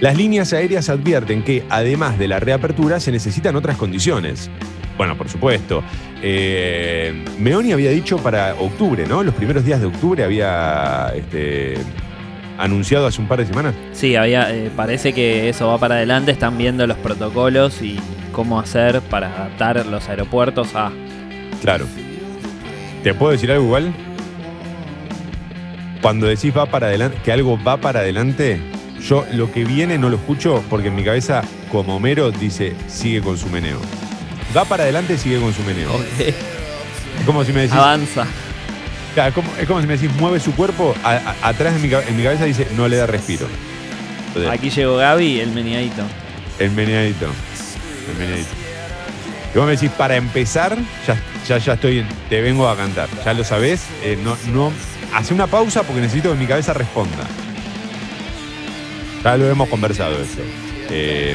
Las 0.00 0.16
líneas 0.16 0.52
aéreas 0.52 0.88
advierten 0.88 1.42
que, 1.42 1.64
además 1.68 2.18
de 2.18 2.28
la 2.28 2.40
reapertura, 2.40 3.00
se 3.00 3.12
necesitan 3.12 3.54
otras 3.56 3.76
condiciones. 3.76 4.50
Bueno, 4.96 5.16
por 5.16 5.28
supuesto. 5.28 5.82
Eh, 6.22 7.24
Meoni 7.38 7.72
había 7.72 7.90
dicho 7.90 8.18
para 8.18 8.54
octubre, 8.54 9.06
¿no? 9.06 9.22
Los 9.22 9.34
primeros 9.34 9.64
días 9.64 9.80
de 9.80 9.86
octubre 9.86 10.24
había 10.24 11.12
este, 11.14 11.74
anunciado 12.60 13.06
hace 13.06 13.20
un 13.20 13.28
par 13.28 13.38
de 13.38 13.46
semanas. 13.46 13.74
Sí, 13.92 14.16
había, 14.16 14.54
eh, 14.54 14.70
parece 14.74 15.12
que 15.12 15.48
eso 15.48 15.68
va 15.68 15.78
para 15.78 15.96
adelante. 15.96 16.30
Están 16.30 16.58
viendo 16.58 16.86
los 16.86 16.98
protocolos 16.98 17.82
y 17.82 17.98
cómo 18.32 18.60
hacer 18.60 19.00
para 19.00 19.28
adaptar 19.28 19.86
los 19.86 20.08
aeropuertos 20.08 20.74
a. 20.74 20.92
Claro. 21.62 21.86
¿Te 23.02 23.14
puedo 23.14 23.32
decir 23.32 23.50
algo 23.50 23.64
igual? 23.64 23.94
Cuando 26.02 26.26
decís 26.26 26.56
va 26.56 26.66
para 26.66 26.86
adelante, 26.86 27.18
que 27.24 27.32
algo 27.32 27.58
va 27.62 27.76
para 27.78 28.00
adelante, 28.00 28.60
yo 29.02 29.26
lo 29.32 29.50
que 29.52 29.64
viene 29.64 29.98
no 29.98 30.08
lo 30.08 30.16
escucho 30.16 30.62
porque 30.70 30.88
en 30.88 30.94
mi 30.94 31.04
cabeza, 31.04 31.42
como 31.70 31.96
Homero, 31.96 32.30
dice 32.30 32.74
sigue 32.88 33.20
con 33.20 33.36
su 33.36 33.48
meneo. 33.48 33.80
Va 34.56 34.64
para 34.64 34.84
adelante, 34.84 35.16
sigue 35.18 35.40
con 35.40 35.52
su 35.52 35.62
meneo. 35.62 35.90
Es 36.18 37.26
como 37.26 37.44
si 37.44 37.52
me 37.52 37.62
decís. 37.62 37.76
Avanza. 37.76 38.26
Claro, 39.14 39.28
es, 39.30 39.34
como, 39.34 39.56
es 39.56 39.66
como 39.66 39.80
si 39.80 39.86
me 39.86 39.96
decís 39.96 40.10
mueve 40.18 40.38
su 40.40 40.54
cuerpo, 40.54 40.94
a- 41.02 41.16
a- 41.42 41.48
atrás 41.48 41.74
de 41.74 41.80
mi, 41.80 41.88
ca- 41.88 42.02
en 42.06 42.16
mi 42.16 42.22
cabeza 42.22 42.44
dice 42.44 42.66
no 42.76 42.86
le 42.88 42.96
da 42.96 43.06
respiro. 43.06 43.46
Entonces, 44.28 44.50
Aquí 44.52 44.70
llegó 44.70 44.96
Gaby, 44.96 45.40
el 45.40 45.50
meneadito. 45.50 46.02
el 46.60 46.70
meneadito. 46.70 47.26
El 48.12 48.18
meneadito. 48.18 48.50
Y 49.52 49.58
vos 49.58 49.66
me 49.66 49.72
decís, 49.72 49.90
para 49.90 50.14
empezar, 50.14 50.76
ya, 51.06 51.16
ya, 51.48 51.58
ya 51.58 51.72
estoy, 51.72 52.06
te 52.28 52.40
vengo 52.40 52.68
a 52.68 52.76
cantar. 52.76 53.08
Ya 53.24 53.34
lo 53.34 53.42
sabés. 53.42 53.82
eh, 54.04 54.16
no, 54.22 54.36
no, 54.52 54.72
hace 55.12 55.34
una 55.34 55.48
pausa 55.48 55.82
porque 55.82 56.00
necesito 56.00 56.30
que 56.32 56.38
mi 56.38 56.46
cabeza 56.46 56.72
responda. 56.72 57.26
Ya 59.24 59.36
lo 59.36 59.50
hemos 59.50 59.68
conversado 59.68 60.14
eso. 60.22 60.40
Eh, 60.88 61.34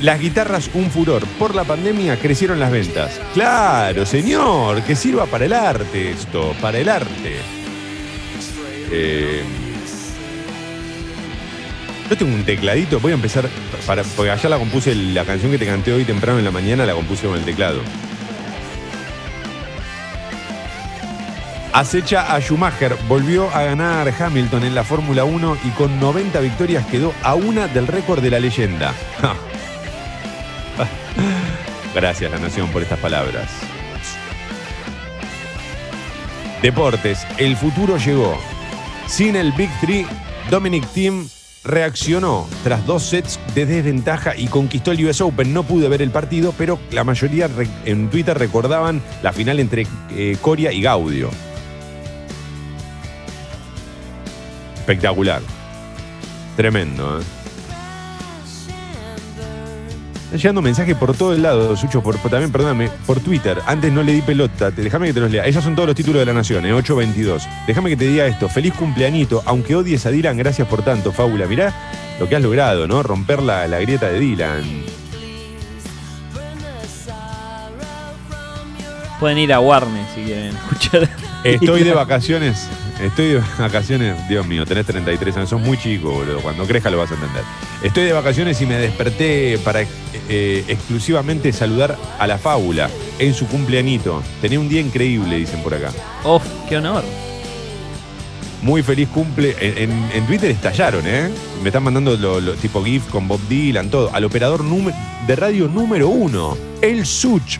las 0.00 0.20
guitarras 0.20 0.70
un 0.74 0.90
furor. 0.90 1.26
Por 1.38 1.54
la 1.54 1.64
pandemia 1.64 2.18
crecieron 2.18 2.60
las 2.60 2.70
ventas. 2.70 3.20
Claro, 3.34 4.06
señor, 4.06 4.82
que 4.82 4.96
sirva 4.96 5.26
para 5.26 5.44
el 5.44 5.52
arte 5.52 6.10
esto, 6.10 6.54
para 6.60 6.78
el 6.78 6.88
arte. 6.88 7.36
Eh, 8.92 9.42
yo 12.08 12.16
tengo 12.16 12.34
un 12.34 12.44
tecladito, 12.44 12.98
voy 12.98 13.12
a 13.12 13.14
empezar, 13.14 13.48
para, 13.86 14.02
porque 14.02 14.30
allá 14.30 14.48
la 14.48 14.58
compuse, 14.58 14.94
la 14.94 15.24
canción 15.24 15.52
que 15.52 15.58
te 15.58 15.66
canté 15.66 15.92
hoy 15.92 16.04
temprano 16.04 16.38
en 16.38 16.44
la 16.44 16.50
mañana 16.50 16.84
la 16.84 16.94
compuse 16.94 17.26
con 17.26 17.36
el 17.36 17.44
teclado. 17.44 17.80
Acecha 21.72 22.34
a 22.34 22.40
Schumacher, 22.40 22.96
volvió 23.06 23.48
a 23.54 23.62
ganar 23.62 24.12
Hamilton 24.18 24.64
en 24.64 24.74
la 24.74 24.82
Fórmula 24.82 25.22
1 25.22 25.58
y 25.64 25.68
con 25.70 26.00
90 26.00 26.40
victorias 26.40 26.84
quedó 26.86 27.14
a 27.22 27.36
una 27.36 27.68
del 27.68 27.86
récord 27.86 28.20
de 28.20 28.30
la 28.30 28.40
leyenda. 28.40 28.92
Gracias, 31.94 32.30
La 32.30 32.38
Nación, 32.38 32.68
por 32.68 32.82
estas 32.82 32.98
palabras. 32.98 33.50
Deportes, 36.62 37.26
el 37.38 37.56
futuro 37.56 37.96
llegó. 37.96 38.38
Sin 39.06 39.34
el 39.34 39.52
Big 39.52 39.70
Three, 39.80 40.06
Dominic 40.50 40.86
Thiem 40.92 41.26
reaccionó 41.64 42.46
tras 42.64 42.86
dos 42.86 43.02
sets 43.02 43.40
de 43.54 43.66
desventaja 43.66 44.36
y 44.36 44.46
conquistó 44.46 44.92
el 44.92 45.04
US 45.06 45.20
Open. 45.20 45.52
No 45.52 45.62
pude 45.62 45.88
ver 45.88 46.02
el 46.02 46.10
partido, 46.10 46.54
pero 46.56 46.78
la 46.92 47.02
mayoría 47.02 47.48
en 47.84 48.08
Twitter 48.10 48.38
recordaban 48.38 49.02
la 49.22 49.32
final 49.32 49.58
entre 49.58 49.86
eh, 50.10 50.36
Coria 50.40 50.72
y 50.72 50.82
Gaudio. 50.82 51.30
Espectacular. 54.76 55.42
Tremendo, 56.56 57.20
¿eh? 57.20 57.39
Están 60.30 60.38
llegando 60.42 60.62
mensajes 60.62 60.94
por 60.96 61.12
todo 61.16 61.32
el 61.34 61.42
lado, 61.42 61.76
Sucho, 61.76 62.02
por, 62.04 62.16
por- 62.18 62.30
también, 62.30 62.52
perdóname, 62.52 62.88
por 63.04 63.18
Twitter. 63.18 63.58
Antes 63.66 63.92
no 63.92 64.00
le 64.04 64.12
di 64.12 64.22
pelota, 64.22 64.70
déjame 64.70 65.08
que 65.08 65.12
te 65.14 65.18
los 65.20 65.28
lea. 65.30 65.44
Ellos 65.44 65.64
son 65.64 65.74
todos 65.74 65.88
los 65.88 65.96
títulos 65.96 66.20
de 66.20 66.26
la 66.26 66.32
Nación, 66.32 66.64
¿eh? 66.66 66.72
822. 66.72 67.48
Déjame 67.66 67.90
que 67.90 67.96
te 67.96 68.06
diga 68.06 68.26
esto. 68.26 68.48
Feliz 68.48 68.72
cumpleañito, 68.74 69.42
aunque 69.44 69.74
odies 69.74 70.06
a 70.06 70.10
Dylan, 70.10 70.36
gracias 70.36 70.68
por 70.68 70.82
tanto, 70.82 71.10
Fábula. 71.10 71.46
Mirá 71.46 71.74
lo 72.20 72.28
que 72.28 72.36
has 72.36 72.42
logrado, 72.42 72.86
¿no? 72.86 73.02
Romper 73.02 73.42
la, 73.42 73.66
la 73.66 73.80
grieta 73.80 74.06
de 74.08 74.20
Dylan. 74.20 74.62
Pueden 79.18 79.38
ir 79.38 79.52
a 79.52 79.58
Warner 79.60 80.04
si 80.14 80.22
quieren 80.22 80.54
escuchar. 80.70 81.08
Estoy 81.42 81.82
de 81.82 81.92
vacaciones. 81.92 82.68
Estoy 83.02 83.28
de 83.28 83.42
vacaciones, 83.58 84.28
Dios 84.28 84.46
mío, 84.46 84.64
tenés 84.66 84.84
33 84.86 85.36
años, 85.38 85.48
sos 85.50 85.60
muy 85.60 85.78
chico, 85.78 86.10
boludo. 86.10 86.40
Cuando 86.40 86.66
crezca 86.66 86.90
lo 86.90 86.98
vas 86.98 87.10
a 87.10 87.14
entender. 87.14 87.42
Estoy 87.82 88.04
de 88.04 88.12
vacaciones 88.12 88.60
y 88.60 88.66
me 88.66 88.74
desperté 88.76 89.58
para 89.64 89.82
eh, 90.28 90.64
exclusivamente 90.68 91.52
saludar 91.52 91.96
a 92.18 92.26
la 92.26 92.36
fábula 92.38 92.90
en 93.18 93.32
su 93.34 93.46
cumpleañito. 93.46 94.22
Tenía 94.40 94.60
un 94.60 94.68
día 94.68 94.80
increíble, 94.80 95.36
dicen 95.36 95.62
por 95.62 95.74
acá. 95.74 95.90
¡Oh, 96.24 96.40
qué 96.68 96.76
honor! 96.76 97.02
Muy 98.62 98.82
feliz 98.82 99.08
cumple. 99.08 99.56
En, 99.58 99.90
en- 99.90 100.10
en 100.12 100.26
Twitter 100.26 100.50
estallaron, 100.50 101.02
¿eh? 101.06 101.30
Me 101.62 101.68
están 101.70 101.82
mandando 101.82 102.14
lo, 102.16 102.40
lo- 102.40 102.52
tipo 102.54 102.84
GIF 102.84 103.06
con 103.08 103.26
Bob 103.26 103.40
Dylan, 103.48 103.88
todo. 103.90 104.10
Al 104.14 104.24
operador 104.24 104.62
de 105.26 105.36
radio 105.36 105.66
número 105.68 106.08
uno, 106.08 106.56
el 106.82 107.06
Such. 107.06 107.56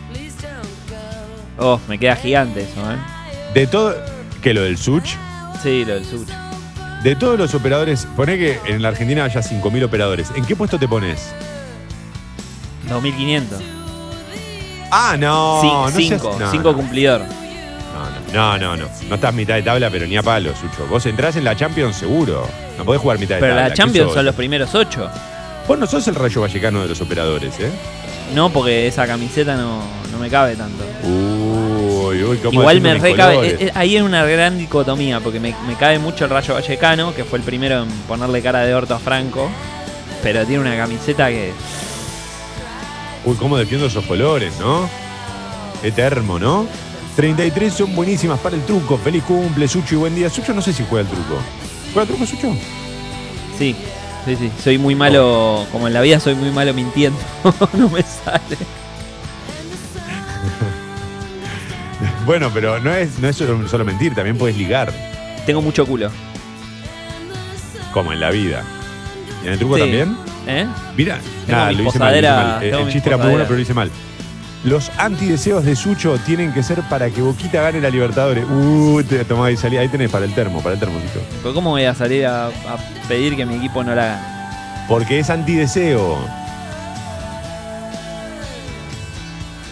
Oh, 1.59 1.81
me 1.89 1.99
queda 1.99 2.17
gigante 2.17 2.63
eso, 2.63 2.93
¿eh? 2.93 2.97
De 3.55 3.67
todo. 3.67 3.95
¿Qué 4.43 4.53
lo 4.55 4.63
del 4.63 4.77
Such? 4.79 5.11
Sí, 5.63 5.85
lo 5.85 5.95
del 5.95 6.05
Such. 6.05 6.29
De 7.03 7.17
todos 7.17 7.39
los 7.39 7.55
operadores, 7.55 8.07
poné 8.17 8.37
que 8.39 8.61
en 8.67 8.83
la 8.83 8.89
Argentina 8.89 9.25
haya 9.25 9.41
5.000 9.43 9.85
operadores. 9.85 10.31
¿En 10.37 10.45
qué 10.45 10.55
puesto 10.57 10.79
te 10.79 10.87
pones? 10.87 11.33
2500. 12.89 13.61
Ah, 14.91 15.17
no. 15.19 15.63
Cin- 15.63 15.73
no 15.73 15.91
seas- 15.91 15.97
cinco, 16.23 16.37
no, 16.39 16.51
cinco 16.51 16.71
no. 16.73 16.77
cumplidor. 16.77 17.23
No, 18.35 18.59
no, 18.59 18.59
no, 18.59 18.77
no. 18.77 18.89
No 19.09 19.15
estás 19.15 19.35
mitad 19.35 19.55
de 19.55 19.63
tabla, 19.63 19.91
pero 19.91 20.07
ni 20.07 20.17
a 20.17 20.23
palo, 20.23 20.51
Sucho. 20.55 20.87
Vos 20.89 21.05
entrás 21.07 21.37
en 21.37 21.45
la 21.45 21.57
Champions 21.57 21.97
seguro. 21.97 22.47
No 22.79 22.85
podés 22.85 23.01
jugar 23.01 23.19
mitad 23.19 23.37
de 23.37 23.41
Pero 23.41 23.55
tabla. 23.55 23.69
la 23.69 23.75
¿Qué 23.75 23.77
Champions 23.77 24.07
sos? 24.09 24.15
son 24.15 24.27
los 24.27 24.35
primeros 24.35 24.75
ocho. 24.75 25.09
Vos 25.69 25.79
no 25.79 25.87
sos 25.87 26.07
el 26.09 26.15
rayo 26.15 26.41
vallecano 26.41 26.83
de 26.83 26.89
los 26.89 27.01
operadores, 27.01 27.59
¿eh? 27.61 27.71
No, 28.35 28.51
porque 28.51 28.87
esa 28.87 29.07
camiseta 29.07 29.57
no, 29.57 29.83
no 30.11 30.19
me 30.19 30.29
cabe 30.31 30.57
tanto. 30.57 30.83
Uy, 31.05 31.30
Igual 32.35 32.81
me 32.81 32.95
recabe. 32.95 33.35
colores. 33.35 33.53
eh, 33.55 33.67
eh, 33.67 33.73
ahí 33.75 33.97
hay 33.97 34.03
una 34.03 34.25
gran 34.25 34.59
dicotomía, 34.59 35.21
porque 35.21 35.41
me, 35.41 35.55
me 35.67 35.75
cabe 35.75 35.99
mucho 35.99 36.25
el 36.25 36.31
Rayo 36.31 36.55
Vallecano, 36.55 37.15
que 37.15 37.25
fue 37.25 37.39
el 37.39 37.45
primero 37.45 37.83
en 37.83 37.89
ponerle 38.09 38.43
cara 38.43 38.61
de 38.61 38.75
orto 38.75 38.95
a 38.95 38.99
Franco. 38.99 39.51
Pero 40.23 40.45
tiene 40.45 40.61
una 40.63 40.77
camiseta 40.77 41.29
que. 41.29 41.53
Uy, 43.25 43.37
cómo 43.37 43.57
defiendo 43.57 43.87
esos 43.87 44.05
colores, 44.05 44.53
¿no? 44.59 44.89
Eterno, 45.83 46.39
¿no? 46.39 46.67
33 47.17 47.73
son 47.73 47.95
buenísimas 47.95 48.39
para 48.41 48.57
el 48.57 48.63
truco. 48.65 48.99
Feliz 48.99 49.23
cumple, 49.25 49.67
Sucho, 49.69 49.95
y 49.95 49.99
buen 49.99 50.15
día. 50.15 50.31
Sucho 50.31 50.55
no 50.55 50.63
sé 50.63 50.73
si 50.73 50.85
juega 50.89 51.09
el 51.09 51.15
truco. 51.15 51.39
¿Juega 51.93 52.03
el 52.03 52.09
truco, 52.09 52.27
Sucho? 52.27 52.55
Sí, 53.59 53.75
sí, 54.25 54.37
sí. 54.37 54.51
Soy 54.63 54.79
muy 54.79 54.95
malo. 54.95 55.67
Como 55.73 55.87
en 55.87 55.95
la 55.95 56.01
vida 56.01 56.21
soy 56.21 56.35
muy 56.35 56.51
malo 56.51 56.73
mintiendo. 56.75 57.19
no 57.75 57.89
me 57.89 58.03
sale. 58.03 58.57
Bueno, 62.31 62.49
pero 62.55 62.79
no 62.79 62.95
es, 62.95 63.19
no 63.19 63.27
es 63.29 63.35
solo, 63.35 63.67
solo 63.69 63.85
mentir, 63.85 64.15
también 64.15 64.39
puedes 64.39 64.57
ligar, 64.57 64.93
Tengo 65.47 65.61
mucho 65.61 65.85
culo. 65.85 66.13
como 67.93 68.13
en 68.13 68.21
la 68.21 68.31
vida. 68.31 68.63
¿Y 69.43 69.49
en 69.49 69.55
el 69.55 69.59
truco 69.59 69.75
Sí. 69.75 69.81
también? 69.81 70.17
¿Eh? 70.47 70.65
Mira, 70.97 71.19
Tengo 71.45 71.59
nada, 71.59 71.73
lo 71.73 71.83
hice 71.89 71.99
mal. 71.99 72.13
lo 72.13 72.19
hice 72.21 72.31
mal. 72.31 72.63
Eh, 72.65 72.71
tengo 72.71 72.87
El 72.87 72.93
chiste 72.93 73.09
era 73.09 73.17
muy 73.19 73.31
bueno, 73.31 73.45
pero 73.47 73.57
lo 73.57 73.63
hice 73.63 73.75
mal. 73.75 73.91
Los 74.63 74.93
antideseos 74.97 75.65
de 75.65 75.75
Sucho 75.75 76.21
tienen 76.25 76.53
que 76.55 76.63
ser 76.63 76.83
para 76.83 77.11
que 77.11 77.21
Boquita 77.21 77.63
gane 77.63 77.81
la 77.81 77.91
Libertadores. 77.91 78.45
Uh, 78.49 79.03
te 79.03 79.25
tomá 79.25 79.47
ahí, 79.47 79.57
salí. 79.57 79.77
Ahí 79.79 79.89
tenés 79.89 80.09
para 80.13 80.25
el 80.25 80.33
termo, 80.33 80.63
para 80.63 80.75
el 80.75 80.79
termo, 80.79 81.01
Sucho. 81.01 81.25
Pero 81.43 81.53
¿cómo 81.53 81.71
voy 81.71 81.83
a 81.83 81.97
salir 81.97 82.27
a, 82.27 82.47
a 82.47 82.77
pedir 83.09 83.35
que 83.35 83.45
mi 83.45 83.57
equipo 83.57 83.83
no 83.83 83.93
la 83.93 84.05
gane? 84.07 84.87
Porque 84.87 85.19
es 85.19 85.31
antideseo. 85.31 86.17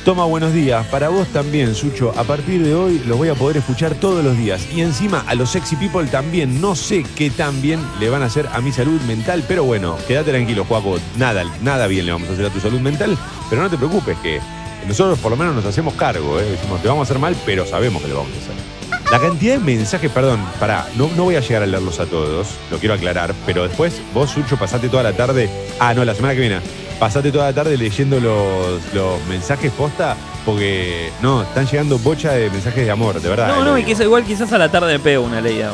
Toma 0.09 0.25
buenos 0.25 0.55
días. 0.55 0.87
Para 0.87 1.11
vos 1.11 1.29
también, 1.29 1.75
Sucho. 1.75 2.15
A 2.17 2.25
partir 2.25 2.65
de 2.65 2.75
hoy 2.75 2.99
los 3.01 3.19
voy 3.19 3.29
a 3.29 3.35
poder 3.35 3.59
escuchar 3.59 3.95
todos 3.95 4.25
los 4.25 4.39
días. 4.39 4.67
Y 4.75 4.81
encima 4.81 5.23
a 5.29 5.35
los 5.35 5.51
sexy 5.51 5.77
people 5.77 6.07
también. 6.07 6.63
No 6.63 6.75
sé 6.75 7.05
qué 7.15 7.29
tan 7.29 7.61
bien 7.61 7.79
le 8.01 8.09
van 8.09 8.23
a 8.23 8.25
hacer 8.25 8.49
a 8.55 8.63
mi 8.63 8.73
salud 8.73 8.99
mental. 9.03 9.45
Pero 9.47 9.65
bueno, 9.65 9.99
quédate 10.09 10.31
tranquilo, 10.31 10.65
Juaco. 10.65 10.99
Nada, 11.19 11.45
nada 11.61 11.87
bien 11.89 12.07
le 12.07 12.13
vamos 12.13 12.31
a 12.31 12.33
hacer 12.33 12.47
a 12.47 12.49
tu 12.49 12.59
salud 12.59 12.81
mental. 12.81 13.19
Pero 13.51 13.61
no 13.61 13.69
te 13.69 13.77
preocupes 13.77 14.17
que 14.23 14.41
nosotros 14.87 15.19
por 15.19 15.31
lo 15.31 15.37
menos 15.37 15.55
nos 15.55 15.67
hacemos 15.67 15.93
cargo. 15.93 16.41
¿eh? 16.41 16.53
Decimos, 16.53 16.81
te 16.81 16.89
vamos 16.89 17.03
a 17.03 17.05
hacer 17.11 17.19
mal, 17.19 17.37
pero 17.45 17.67
sabemos 17.67 18.01
que 18.01 18.09
lo 18.09 18.15
vamos 18.15 18.33
a 18.33 18.39
hacer. 18.39 19.13
La 19.13 19.21
cantidad 19.21 19.59
de 19.59 19.61
mensajes, 19.61 20.11
perdón, 20.11 20.41
pará, 20.59 20.89
no, 20.97 21.11
no 21.19 21.25
voy 21.25 21.37
a 21.37 21.41
llegar 21.41 21.63
a 21.63 21.67
leerlos 21.67 22.01
a 22.01 22.07
todos, 22.07 22.49
lo 22.71 22.79
quiero 22.79 22.95
aclarar, 22.95 23.35
pero 23.47 23.67
después 23.67 24.01
vos, 24.13 24.31
Sucho, 24.31 24.59
pasate 24.59 24.89
toda 24.91 25.03
la 25.03 25.15
tarde, 25.15 25.49
ah, 25.81 25.95
no, 25.95 26.05
la 26.05 26.15
semana 26.15 26.35
que 26.35 26.41
viene, 26.41 26.61
pasate 26.99 27.31
toda 27.31 27.47
la 27.47 27.53
tarde 27.53 27.77
leyendo 27.77 28.21
los, 28.21 28.95
los 28.95 29.25
mensajes 29.27 29.71
posta, 29.73 30.17
porque, 30.45 31.11
no, 31.23 31.43
están 31.43 31.67
llegando 31.67 31.99
bocha 31.99 32.33
de 32.33 32.51
mensajes 32.51 32.85
de 32.85 32.91
amor, 32.91 33.21
de 33.21 33.29
verdad. 33.29 33.49
No, 33.49 33.63
eh, 33.63 33.65
no, 33.65 33.73
y 33.73 33.77
digo. 33.77 33.87
que 33.87 33.93
eso 33.93 34.03
igual 34.05 34.25
quizás 34.25 34.53
a 34.53 34.59
la 34.59 34.71
tarde 34.71 34.93
me 34.93 34.99
pego 34.99 35.25
una 35.25 35.41
leída. 35.41 35.73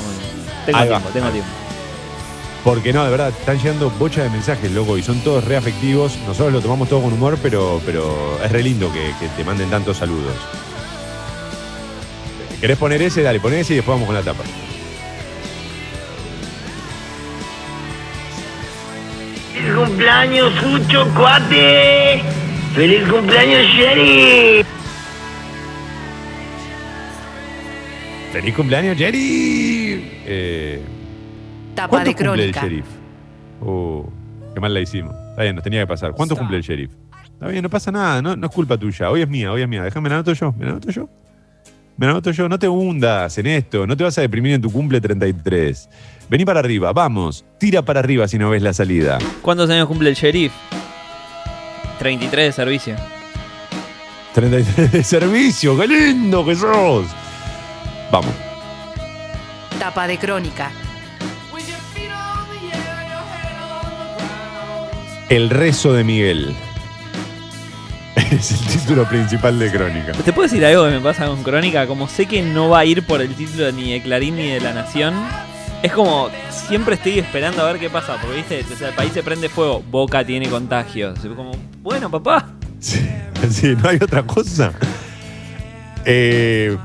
Tengo 0.67 0.79
Ahí 0.79 0.89
va. 0.89 0.99
tiempo, 0.99 1.11
tengo 1.13 1.29
tiempo. 1.31 1.51
Porque 2.65 2.93
no, 2.95 3.05
de 3.05 3.11
verdad, 3.11 3.29
están 3.29 3.59
llegando 3.59 3.91
bocha 3.91 4.23
de 4.23 4.31
mensajes, 4.31 4.71
loco, 4.73 4.97
y 4.97 5.03
son 5.03 5.21
todos 5.21 5.45
reafectivos. 5.45 6.17
Nosotros 6.27 6.53
lo 6.53 6.61
tomamos 6.61 6.89
todo 6.89 7.03
con 7.03 7.13
humor, 7.13 7.39
pero, 7.43 7.81
pero 7.85 8.39
es 8.43 8.51
re 8.51 8.63
lindo 8.63 8.91
que, 8.93 9.13
que 9.21 9.29
te 9.37 9.45
manden 9.45 9.69
tantos 9.69 9.99
saludos. 9.99 10.33
¿Querés 12.61 12.79
poner 12.79 13.03
ese? 13.03 13.23
Dale, 13.23 13.41
pon 13.41 13.53
ese 13.53 13.75
y 13.75 13.77
después 13.77 13.95
vamos 13.95 14.07
con 14.07 14.15
la 14.15 14.23
tapa. 14.23 14.43
Cumpleaños, 19.95 20.53
Sucho, 20.55 21.09
cuate! 21.15 22.21
¡Feliz 22.75 23.09
cumpleaños, 23.09 23.63
Sherry! 23.77 24.65
¡Feliz 28.33 28.55
cumpleaños, 28.57 28.99
Jerry! 28.99 30.11
Eh, 30.27 30.81
Tapa 31.77 31.89
¿Cuántos 31.91 32.17
de 32.17 32.25
cumple 32.25 32.45
el 32.47 32.53
crónica. 32.53 32.63
sheriff? 32.63 32.87
Uh, 33.61 34.03
qué 34.53 34.61
mal 34.61 34.75
la 34.75 34.81
hicimos. 34.81 35.15
Está 35.31 35.43
bien, 35.43 35.55
nos 35.55 35.63
tenía 35.63 35.81
que 35.83 35.87
pasar. 35.87 36.11
¿Cuántos 36.11 36.37
cumple 36.37 36.57
el 36.57 36.65
sheriff? 36.65 36.91
Está 37.33 37.47
bien, 37.47 37.63
no 37.63 37.71
pasa 37.71 37.93
nada, 37.93 38.21
no, 38.21 38.35
no 38.35 38.47
es 38.49 38.53
culpa 38.53 38.77
tuya. 38.77 39.11
Hoy 39.11 39.23
es 39.23 39.29
mía, 39.29 39.53
hoy 39.53 39.63
es 39.63 39.69
mía. 39.69 39.85
Déjame, 39.85 40.05
me 40.05 40.09
la 40.09 40.17
anoto 40.17 40.33
yo, 40.33 40.53
me 40.59 40.65
la 40.65 40.73
anoto 40.73 40.91
yo. 40.91 41.09
Me 41.97 42.07
la 42.07 42.13
anoto 42.13 42.33
yo. 42.33 42.49
No 42.49 42.59
te 42.59 42.69
hundas 42.69 43.39
en 43.39 43.47
esto, 43.47 43.87
no 43.87 43.97
te 43.97 44.03
vas 44.03 44.19
a 44.19 44.23
deprimir 44.23 44.55
en 44.55 44.61
tu 44.61 44.73
cumple 44.73 45.01
33. 45.01 45.89
Vení 46.29 46.45
para 46.45 46.61
arriba, 46.61 46.93
vamos. 46.93 47.45
Tira 47.59 47.83
para 47.83 48.01
arriba 48.01 48.27
si 48.29 48.39
no 48.39 48.51
ves 48.51 48.63
la 48.63 48.73
salida. 48.73 49.19
¿Cuántos 49.43 49.69
años 49.71 49.87
cumple 49.87 50.11
el 50.11 50.15
sheriff? 50.15 50.53
33 51.99 52.47
de 52.47 52.53
servicio. 52.53 52.97
33 54.35 54.93
de 54.93 55.05
servicio, 55.05 55.79
qué 55.79 55.87
lindo 55.87 56.45
que 56.45 56.57
sos. 56.57 57.07
Vamos. 58.11 58.33
Tapa 59.79 60.07
de 60.07 60.19
crónica. 60.19 60.71
El 65.29 65.51
rezo 65.51 65.93
de 65.93 66.05
Miguel. 66.05 66.55
Es 68.17 68.51
el 68.51 68.59
título 68.67 69.09
principal 69.09 69.59
de 69.59 69.71
Crónica. 69.71 70.13
¿Te 70.13 70.33
puedo 70.33 70.49
decir 70.49 70.65
algo 70.65 70.85
que 70.85 70.91
me 70.91 71.01
pasa 71.01 71.27
con 71.27 71.43
Crónica? 71.43 71.87
Como 71.87 72.09
sé 72.09 72.27
que 72.27 72.43
no 72.43 72.69
va 72.69 72.81
a 72.81 72.85
ir 72.85 73.05
por 73.07 73.21
el 73.21 73.35
título 73.35 73.71
ni 73.73 73.93
de 73.93 74.03
Clarín 74.03 74.37
ni 74.37 74.49
de 74.49 74.61
La 74.61 74.73
Nación, 74.73 75.15
es 75.85 75.93
como 75.93 76.29
siempre 76.51 76.95
estoy 76.95 77.19
esperando 77.19 77.63
a 77.63 77.71
ver 77.71 77.79
qué 77.79 77.91
pasa. 77.91 78.17
Porque, 78.21 78.37
viste, 78.39 78.65
o 78.73 78.77
sea, 78.77 78.89
el 78.89 78.95
país 78.95 79.13
se 79.13 79.23
prende 79.23 79.49
fuego, 79.49 79.83
Boca 79.91 80.25
tiene 80.25 80.49
contagios. 80.49 81.19
Es 81.25 81.31
como, 81.33 81.53
bueno, 81.83 82.11
papá. 82.11 82.49
Sí, 82.81 83.07
sí, 83.51 83.75
no 83.81 83.89
hay 83.91 83.97
otra 83.97 84.23
cosa. 84.23 84.73
Eh, 86.07 86.77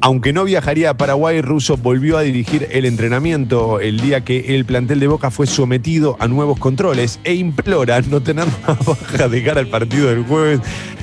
aunque 0.00 0.32
no 0.32 0.44
viajaría 0.44 0.90
a 0.90 0.96
Paraguay, 0.96 1.42
Russo 1.42 1.76
volvió 1.76 2.16
a 2.18 2.22
dirigir 2.22 2.68
el 2.70 2.84
entrenamiento 2.84 3.80
el 3.80 3.98
día 4.00 4.20
que 4.24 4.54
el 4.54 4.64
plantel 4.64 5.00
de 5.00 5.08
Boca 5.08 5.32
fue 5.32 5.48
sometido 5.48 6.16
a 6.20 6.28
nuevos 6.28 6.58
controles 6.60 7.18
e 7.24 7.34
implora 7.34 8.00
no 8.02 8.20
tener 8.20 8.46
más 8.66 8.78
baja 8.86 9.28
de 9.28 9.42
cara 9.42 9.60
al 9.60 9.66
partido 9.66 10.08
del 10.08 10.22
jueves 10.22 10.60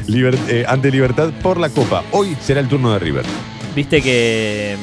liber- 0.08 0.39
eh, 0.47 0.64
ante 0.68 0.91
Libertad 0.91 1.32
por 1.43 1.60
la 1.60 1.68
Copa. 1.70 2.03
Hoy 2.12 2.38
será 2.41 2.62
el 2.62 2.70
turno 2.70 2.93
de 2.93 2.99
River. 2.99 3.26
Viste 3.76 4.01
que 4.01 4.78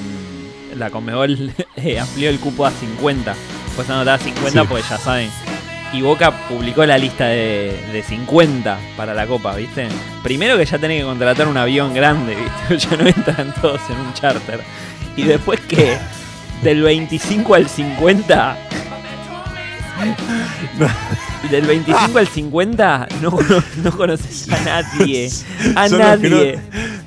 la 0.82 0.90
Conmebol 0.90 1.52
eh, 1.76 1.98
amplió 1.98 2.28
el 2.30 2.38
cupo 2.38 2.66
a 2.66 2.70
50. 2.70 3.34
Pues 3.76 3.88
anotaba 3.88 4.18
50 4.18 4.60
Sí. 4.62 4.66
porque 4.68 4.84
ya 4.88 4.98
saben. 4.98 5.30
Y 5.92 6.00
Boca 6.00 6.30
publicó 6.48 6.86
la 6.86 6.96
lista 6.96 7.26
de, 7.26 7.78
de 7.92 8.02
50 8.02 8.78
para 8.96 9.12
la 9.12 9.26
Copa, 9.26 9.54
¿viste? 9.54 9.88
Primero 10.22 10.56
que 10.56 10.64
ya 10.64 10.78
tenés 10.78 11.00
que 11.00 11.04
contratar 11.06 11.48
un 11.48 11.56
avión 11.58 11.92
grande, 11.94 12.34
¿viste? 12.70 12.88
Ya 12.90 12.96
no 12.96 13.06
entran 13.08 13.54
todos 13.60 13.80
en 13.90 13.98
un 13.98 14.12
charter. 14.14 14.60
Y 15.16 15.24
después 15.24 15.60
que 15.60 15.98
del 16.62 16.82
25 16.82 17.54
al 17.54 17.68
50... 17.68 18.56
Del 21.50 21.66
25 21.66 22.18
al 22.18 22.26
50 22.28 23.08
no, 23.20 23.30
no, 23.30 23.62
no 23.82 23.96
conoces 23.96 24.50
a 24.50 24.60
nadie. 24.60 25.28
A 25.76 25.88
Son 25.88 25.98
nadie. 25.98 26.58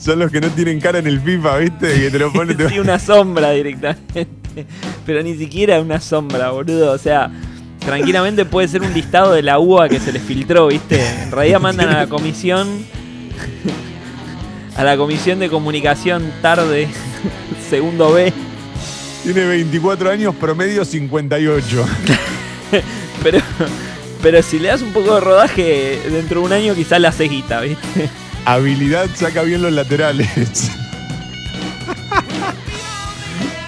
Son 0.06 0.20
los 0.20 0.32
que 0.32 0.40
no 0.40 0.50
tienen 0.50 0.80
cara 0.80 1.00
en 1.00 1.08
el 1.08 1.20
FIFA, 1.20 1.58
¿viste? 1.58 2.00
Que 2.00 2.12
te 2.12 2.20
lo 2.20 2.32
ponen. 2.32 2.56
Sí, 2.70 2.78
una 2.78 3.00
sombra 3.00 3.52
directamente. 3.52 4.28
Pero 5.06 5.24
ni 5.24 5.36
siquiera 5.36 5.82
una 5.82 6.00
sombra, 6.00 6.52
boludo. 6.52 6.92
O 6.92 6.98
sea, 7.00 7.32
tranquilamente 7.80 8.46
puede 8.46 8.68
ser 8.68 8.84
un 8.84 8.94
listado 8.94 9.34
de 9.34 9.42
la 9.42 9.58
UA 9.58 9.90
que 9.90 10.00
se 10.00 10.14
les 10.14 10.22
filtró, 10.22 10.68
¿viste? 10.68 11.04
En 11.24 11.32
realidad 11.32 11.60
mandan 11.60 11.90
a 11.90 11.98
la 11.98 12.08
comisión. 12.08 12.86
A 14.78 14.84
la 14.84 14.96
comisión 14.96 15.40
de 15.40 15.50
comunicación 15.50 16.32
tarde, 16.42 16.88
segundo 17.70 18.14
B. 18.14 18.32
Tiene 19.24 19.46
24 19.46 20.12
años, 20.12 20.36
promedio 20.36 20.86
58. 20.86 21.86
Pero, 23.24 23.40
pero 24.22 24.44
si 24.44 24.60
le 24.60 24.68
das 24.68 24.84
un 24.84 24.92
poco 24.92 25.16
de 25.16 25.22
rodaje 25.22 26.00
dentro 26.12 26.42
de 26.42 26.46
un 26.46 26.54
año, 26.54 26.76
quizás 26.76 27.02
la 27.02 27.12
ceguita, 27.12 27.62
¿viste? 27.62 28.08
Habilidad 28.46 29.10
saca 29.16 29.42
bien 29.42 29.62
los 29.62 29.72
laterales. 29.72 30.72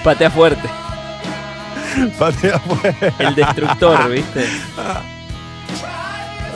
Patea 0.03 0.29
fuerte. 0.29 0.69
Patea 2.17 2.59
fuerte. 2.59 3.13
El 3.19 3.35
destructor, 3.35 4.09
¿viste? 4.09 4.45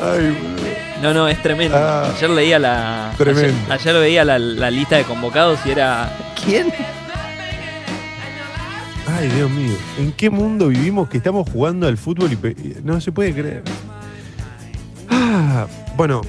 Ay, 0.01 0.37
boludo. 0.41 0.61
No, 1.01 1.13
no, 1.15 1.27
es 1.27 1.41
tremendo. 1.41 1.75
Ah. 1.77 2.11
ayer 2.15 2.29
leía 2.29 2.59
la. 2.59 3.11
Tremendo. 3.17 3.57
Ayer, 3.69 3.71
ayer 3.71 3.95
veía 3.95 4.23
la, 4.23 4.37
la 4.37 4.69
lista 4.69 4.97
de 4.97 5.03
convocados 5.03 5.59
y 5.65 5.71
era. 5.71 6.15
¿Quién? 6.45 6.71
Ay, 9.07 9.27
Dios 9.29 9.49
mío. 9.49 9.75
¿En 9.99 10.11
qué 10.11 10.29
mundo 10.29 10.67
vivimos 10.67 11.09
que 11.09 11.17
estamos 11.17 11.49
jugando 11.49 11.87
al 11.87 11.97
fútbol 11.97 12.31
y 12.31 12.75
no 12.83 13.01
se 13.01 13.11
puede 13.11 13.33
creer? 13.33 13.63
Ah, 15.09 15.65
bueno, 15.97 16.21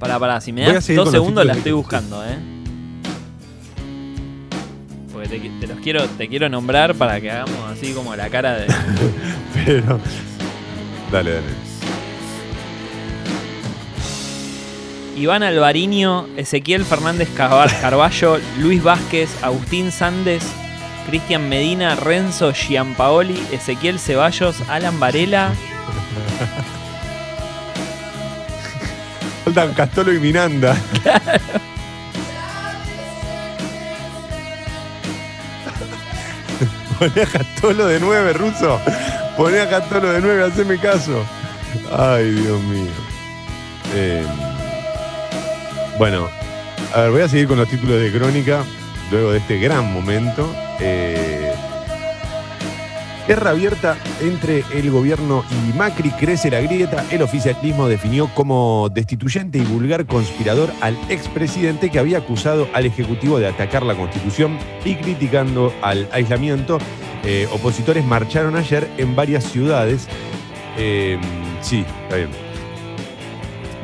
Pará, 0.00 0.18
pará, 0.18 0.40
si 0.40 0.50
me 0.50 0.62
das 0.62 0.88
dos 0.94 1.10
segundos 1.10 1.44
la 1.44 1.52
estoy 1.52 1.72
buscando, 1.72 2.24
¿eh? 2.24 2.38
Porque 5.12 5.28
te, 5.28 5.38
te 5.60 5.66
los 5.66 5.78
quiero, 5.80 6.06
te 6.08 6.26
quiero 6.26 6.48
nombrar 6.48 6.94
para 6.94 7.20
que 7.20 7.30
hagamos 7.30 7.70
así 7.70 7.92
como 7.92 8.16
la 8.16 8.30
cara 8.30 8.56
de. 8.56 8.66
pero. 9.66 10.00
Dale, 11.12 11.32
dale. 11.32 11.70
Iván 15.18 15.42
Alvariño, 15.42 16.28
Ezequiel 16.38 16.86
Fernández 16.86 17.28
Carballo, 17.36 18.38
Luis 18.58 18.82
Vázquez, 18.82 19.28
Agustín 19.42 19.92
Sández, 19.92 20.42
Cristian 21.06 21.46
Medina, 21.46 21.94
Renzo 21.94 22.54
Giampaoli, 22.54 23.38
Ezequiel 23.52 23.98
Ceballos, 23.98 24.62
Alan 24.66 24.98
Varela. 24.98 25.52
Faltan 29.52 29.74
Castolo 29.74 30.12
y 30.12 30.20
Miranda. 30.20 30.76
Poné 37.00 37.22
a 37.22 37.26
Castolo 37.26 37.88
de 37.88 37.98
9, 37.98 38.32
ruso. 38.34 38.80
Poné 39.36 39.58
a 39.62 39.68
Castolo 39.68 40.12
de 40.12 40.20
9, 40.20 40.44
haceme 40.44 40.78
caso. 40.78 41.24
Ay, 41.90 42.30
Dios 42.30 42.62
mío. 42.62 42.92
Eh, 43.92 44.24
bueno, 45.98 46.28
a 46.94 47.00
ver, 47.00 47.10
voy 47.10 47.22
a 47.22 47.28
seguir 47.28 47.48
con 47.48 47.58
los 47.58 47.68
títulos 47.68 48.00
de 48.00 48.12
crónica 48.12 48.62
luego 49.10 49.32
de 49.32 49.38
este 49.38 49.58
gran 49.58 49.92
momento. 49.92 50.54
Eh, 50.78 51.39
Guerra 53.30 53.50
abierta 53.50 53.96
entre 54.20 54.64
el 54.74 54.90
gobierno 54.90 55.44
y 55.52 55.78
Macri, 55.78 56.10
crece 56.10 56.50
la 56.50 56.60
grieta. 56.62 57.04
El 57.12 57.22
oficialismo 57.22 57.86
definió 57.86 58.28
como 58.34 58.88
destituyente 58.92 59.58
y 59.58 59.60
vulgar 59.60 60.04
conspirador 60.04 60.72
al 60.80 60.98
expresidente 61.08 61.92
que 61.92 62.00
había 62.00 62.18
acusado 62.18 62.66
al 62.72 62.86
Ejecutivo 62.86 63.38
de 63.38 63.46
atacar 63.46 63.84
la 63.84 63.94
Constitución 63.94 64.58
y 64.84 64.96
criticando 64.96 65.72
al 65.80 66.08
aislamiento. 66.10 66.78
Eh, 67.22 67.46
opositores 67.52 68.04
marcharon 68.04 68.56
ayer 68.56 68.90
en 68.98 69.14
varias 69.14 69.44
ciudades. 69.44 70.08
Eh, 70.76 71.16
sí, 71.60 71.84
está 72.02 72.16
bien. 72.16 72.30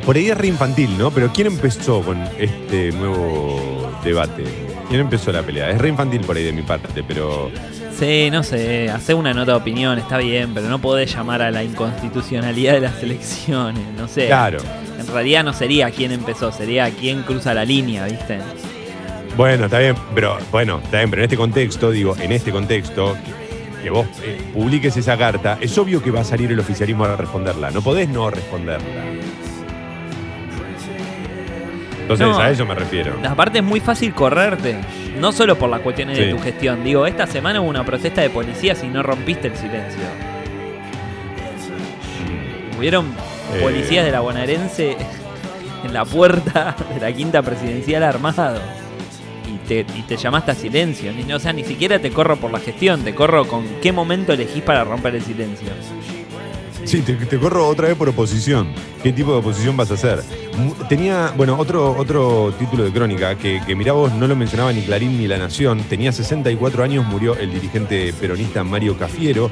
Por 0.04 0.16
ahí 0.16 0.28
es 0.28 0.36
re 0.36 0.48
infantil, 0.48 0.98
¿no? 0.98 1.12
Pero 1.12 1.32
¿quién 1.32 1.46
empezó 1.46 2.02
con 2.02 2.20
este 2.36 2.90
nuevo 2.90 3.92
debate? 4.02 4.42
¿Quién 4.88 5.02
empezó 5.02 5.30
la 5.30 5.44
pelea? 5.44 5.70
Es 5.70 5.78
re 5.78 5.90
infantil 5.90 6.22
por 6.22 6.36
ahí 6.36 6.42
de 6.42 6.52
mi 6.52 6.62
parte, 6.62 7.04
pero... 7.06 7.52
Sí, 7.98 8.30
no 8.30 8.42
sé, 8.42 8.90
hacer 8.90 9.14
una 9.14 9.32
nota 9.32 9.52
de 9.52 9.58
opinión 9.58 9.98
está 9.98 10.18
bien, 10.18 10.52
pero 10.52 10.68
no 10.68 10.78
podés 10.78 11.14
llamar 11.14 11.40
a 11.40 11.50
la 11.50 11.64
inconstitucionalidad 11.64 12.74
de 12.74 12.80
las 12.80 13.02
elecciones, 13.02 13.82
no 13.96 14.06
sé. 14.06 14.26
Claro. 14.26 14.58
En 14.98 15.06
realidad 15.06 15.42
no 15.44 15.54
sería 15.54 15.90
quién 15.90 16.12
empezó, 16.12 16.52
sería 16.52 16.90
quién 16.90 17.22
cruza 17.22 17.54
la 17.54 17.64
línea, 17.64 18.04
¿viste? 18.04 18.38
Bueno, 19.34 19.64
está 19.64 19.78
bien, 19.78 19.94
pero 20.14 20.36
bueno, 20.52 20.80
está 20.84 20.98
bien, 20.98 21.08
pero 21.10 21.22
en 21.22 21.24
este 21.24 21.36
contexto, 21.38 21.90
digo, 21.90 22.14
en 22.18 22.32
este 22.32 22.52
contexto, 22.52 23.16
que, 23.24 23.82
que 23.82 23.90
vos 23.90 24.06
eh, 24.22 24.42
publiques 24.52 24.94
esa 24.98 25.16
carta, 25.16 25.56
es 25.60 25.76
obvio 25.78 26.02
que 26.02 26.10
va 26.10 26.20
a 26.20 26.24
salir 26.24 26.52
el 26.52 26.60
oficialismo 26.60 27.04
a 27.04 27.16
responderla. 27.16 27.70
No 27.70 27.80
podés 27.80 28.10
no 28.10 28.30
responderla. 28.30 29.25
Entonces, 32.08 32.26
No. 32.28 32.38
a 32.38 32.50
eso 32.50 32.64
me 32.64 32.74
refiero. 32.76 33.18
Aparte 33.28 33.58
es 33.58 33.64
muy 33.64 33.80
fácil 33.80 34.14
correrte, 34.14 34.76
no 35.18 35.32
solo 35.32 35.56
por 35.58 35.68
las 35.68 35.80
cuestiones 35.80 36.16
de 36.16 36.30
tu 36.30 36.38
gestión. 36.38 36.84
Digo, 36.84 37.04
esta 37.06 37.26
semana 37.26 37.60
hubo 37.60 37.68
una 37.68 37.84
protesta 37.84 38.20
de 38.20 38.30
policías 38.30 38.82
y 38.84 38.86
no 38.88 39.02
rompiste 39.02 39.48
el 39.48 39.56
silencio. 39.56 40.02
Hubieron 42.78 43.06
Eh. 43.54 43.60
policías 43.60 44.04
de 44.04 44.12
la 44.12 44.20
bonaerense 44.20 44.96
en 45.84 45.92
la 45.92 46.04
puerta 46.04 46.76
de 46.94 47.00
la 47.00 47.12
quinta 47.12 47.42
presidencial 47.42 48.02
armado. 48.02 48.60
Y 49.48 49.58
te, 49.68 49.80
y 49.96 50.02
te 50.02 50.16
llamaste 50.16 50.50
a 50.50 50.54
silencio. 50.54 51.12
Ni- 51.12 51.32
O 51.32 51.38
sea, 51.38 51.52
ni 51.52 51.64
siquiera 51.64 51.98
te 51.98 52.10
corro 52.10 52.36
por 52.36 52.50
la 52.52 52.58
gestión, 52.60 53.02
te 53.02 53.14
corro 53.14 53.46
con 53.46 53.64
qué 53.82 53.92
momento 53.92 54.32
elegís 54.32 54.62
para 54.62 54.84
romper 54.84 55.14
el 55.16 55.22
silencio. 55.22 55.68
Sí, 56.86 57.02
te, 57.02 57.38
corro 57.38 57.66
otra 57.66 57.88
vez 57.88 57.96
por 57.96 58.08
oposición. 58.08 58.68
¿Qué 59.02 59.12
tipo 59.12 59.32
de 59.32 59.38
oposición 59.38 59.76
vas 59.76 59.90
a 59.90 59.94
hacer? 59.94 60.22
Tenía, 60.88 61.32
bueno, 61.36 61.58
otro, 61.58 61.96
otro 61.98 62.54
título 62.56 62.84
de 62.84 62.92
crónica 62.92 63.36
que, 63.36 63.60
que 63.66 63.74
mirá 63.74 63.92
vos, 63.92 64.12
no 64.14 64.28
lo 64.28 64.36
mencionaba 64.36 64.72
ni 64.72 64.82
Clarín 64.82 65.18
ni 65.18 65.26
La 65.26 65.36
Nación. 65.36 65.80
Tenía 65.88 66.12
64 66.12 66.84
años, 66.84 67.04
murió 67.04 67.36
el 67.36 67.52
dirigente 67.52 68.14
peronista 68.20 68.62
Mario 68.62 68.96
Cafiero, 68.96 69.50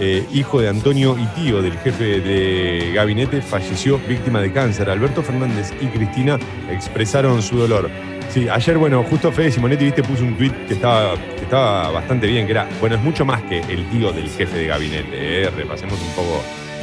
eh, 0.00 0.24
hijo 0.32 0.60
de 0.60 0.68
Antonio 0.68 1.16
y 1.18 1.26
tío 1.40 1.60
del 1.60 1.76
jefe 1.78 2.20
de 2.20 2.92
gabinete, 2.94 3.42
falleció 3.42 3.98
víctima 4.08 4.40
de 4.40 4.52
cáncer. 4.52 4.88
Alberto 4.88 5.24
Fernández 5.24 5.72
y 5.80 5.86
Cristina 5.86 6.38
expresaron 6.70 7.42
su 7.42 7.56
dolor. 7.56 7.90
Sí, 8.30 8.48
ayer, 8.48 8.78
bueno, 8.78 9.02
justo 9.02 9.32
Fede 9.32 9.50
Simonetti, 9.50 9.86
viste, 9.86 10.04
puso 10.04 10.22
un 10.22 10.36
tuit 10.36 10.54
que 10.68 10.74
estaba, 10.74 11.14
que 11.16 11.42
estaba 11.42 11.90
bastante 11.90 12.28
bien, 12.28 12.46
que 12.46 12.52
era, 12.52 12.68
bueno, 12.78 12.94
es 12.94 13.02
mucho 13.02 13.24
más 13.24 13.42
que 13.42 13.58
el 13.58 13.88
tío 13.90 14.12
del 14.12 14.28
jefe 14.28 14.58
de 14.58 14.66
gabinete. 14.66 15.08
¿eh? 15.44 15.50
Repasemos 15.50 15.98
un 16.00 16.12
poco 16.12 16.42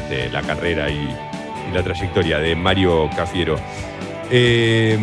de 0.09 0.29
la 0.29 0.41
carrera 0.41 0.89
y, 0.89 1.09
la 1.73 1.83
trayectoria 1.83 2.37
de 2.37 2.55
Mario 2.55 3.09
Cafiero. 3.15 3.57
Eh, 4.31 4.97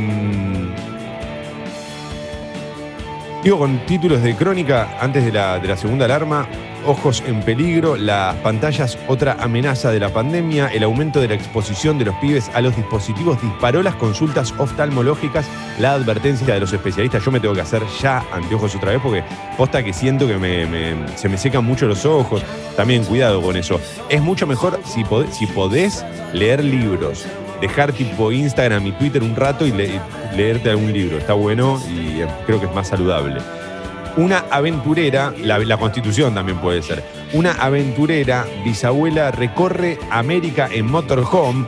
digo, 3.43 3.59
con 3.59 3.85
títulos 3.85 4.23
de 4.23 4.35
crónica, 4.37 4.97
antes 5.01 5.25
de 5.25 5.33
la, 5.33 5.59
de 5.59 5.69
la 5.69 5.77
segunda 5.77 6.05
alarma, 6.05 6.47
ojos 6.87 7.23
en 7.27 7.41
peligro, 7.43 7.97
las 7.97 8.35
pantallas, 8.37 8.99
otra 9.09 9.37
amenaza 9.41 9.91
de 9.91 10.01
la 10.01 10.09
pandemia, 10.09 10.69
el 10.69 10.83
aumento 10.83 11.21
de 11.21 11.29
la 11.29 11.35
exposición 11.35 11.99
de 11.99 12.07
los 12.07 12.15
pibes 12.17 12.51
a 12.55 12.61
los 12.61 12.77
dispositivos 12.77 13.41
disparó 13.43 13.83
las 13.83 13.95
consultas 13.97 14.53
oftalmológicas, 14.59 15.47
la 15.79 15.93
advertencia 15.95 16.55
de 16.55 16.61
los 16.61 16.73
especialistas, 16.73 17.25
yo 17.25 17.31
me 17.31 17.41
tengo 17.41 17.55
que 17.55 17.61
hacer 17.61 17.83
ya 18.01 18.25
anteojos 18.33 18.75
otra 18.75 18.93
vez 18.93 19.01
porque 19.03 19.25
posta 19.57 19.83
que 19.83 19.93
siento 19.93 20.27
que 20.27 20.37
me- 20.37 21.17
se 21.17 21.29
me 21.29 21.39
secan 21.39 21.65
mucho 21.65 21.87
los 21.87 22.05
ojos, 22.05 22.43
también 22.77 23.05
cuidado 23.05 23.41
con 23.43 23.57
eso. 23.57 23.81
Es 24.09 24.21
mucho 24.21 24.47
mejor 24.47 24.81
si, 24.85 25.05
pod- 25.05 25.31
si 25.31 25.47
podés 25.47 26.05
leer 26.33 26.63
libros, 26.65 27.25
dejar 27.61 27.93
tipo 27.93 28.33
Instagram 28.33 28.87
y 28.87 28.93
Twitter 28.93 29.23
un 29.23 29.37
rato 29.37 29.67
y, 29.67 29.71
y 29.71 30.01
leerte 30.37 30.71
algún 30.71 30.93
libro, 30.93 31.19
está 31.19 31.35
bueno 31.35 31.81
y 31.89 32.23
eh, 32.23 32.27
creo 32.47 32.59
que 32.61 32.67
es 32.67 32.75
más 32.75 32.89
saludable. 32.89 33.41
Una 34.17 34.45
aventurera, 34.51 35.33
la, 35.43 35.77
constitución 35.79 36.35
también 36.35 36.59
puede 36.59 36.83
ser, 36.83 37.03
una 37.33 37.53
aventurera 37.53 38.45
bisabuela 38.63 39.31
recorre 39.31 39.99
América 40.11 40.69
en 40.71 40.91
motorhome. 40.91 41.67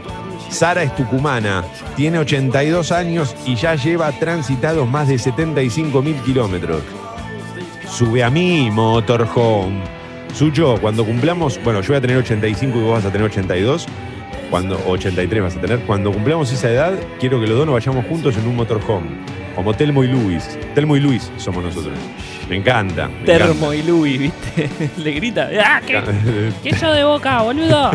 Sara 0.51 0.83
es 0.83 0.95
tucumana, 0.95 1.65
tiene 1.97 2.19
82 2.19 2.93
años 2.93 3.35
y 3.47 3.55
ya 3.55 3.77
lleva 3.77 4.13
transitados 4.13 4.87
más 4.87 5.09
de 5.09 5.19
75 5.19 6.03
mil 6.03 6.17
kilómetros. 6.17 6.83
Sube 7.89 8.23
a 8.23 8.29
mi 8.29 8.71
motorhome. 8.71 9.83
Suyo, 10.35 10.79
cuando 10.81 11.05
cumplamos, 11.05 11.59
bueno, 11.65 11.81
yo 11.81 11.89
voy 11.89 11.97
a 11.97 12.01
tener 12.03 12.19
85 12.19 12.79
y 12.79 12.83
vos 12.83 12.93
vas 12.93 13.05
a 13.07 13.11
tener 13.11 13.27
82, 13.27 13.87
cuando, 14.51 14.77
o 14.81 14.91
83 14.91 15.43
vas 15.43 15.57
a 15.57 15.61
tener, 15.61 15.81
cuando 15.81 16.13
cumplamos 16.13 16.53
esa 16.53 16.71
edad, 16.71 16.93
quiero 17.19 17.41
que 17.41 17.47
los 17.47 17.57
dos 17.57 17.67
nos 17.67 17.73
vayamos 17.73 18.05
juntos 18.07 18.37
en 18.37 18.47
un 18.47 18.57
motorhome. 18.57 19.09
Como 19.55 19.75
Telmo 19.75 20.03
y 20.03 20.09
Luis. 20.09 20.59
Telmo 20.75 20.97
y 20.97 21.01
Luis 21.01 21.31
somos 21.37 21.63
nosotros. 21.63 21.95
Me 22.49 22.57
encanta. 22.57 23.09
me 23.09 23.25
Termo 23.25 23.73
y 23.73 23.83
Louis, 23.83 24.19
¿viste? 24.19 24.69
Le 24.99 25.13
grita. 25.13 25.49
¡Ah, 25.65 25.81
qué, 25.85 26.73
yo 26.73 26.93
de 26.93 27.05
boca, 27.05 27.43
boludo! 27.43 27.91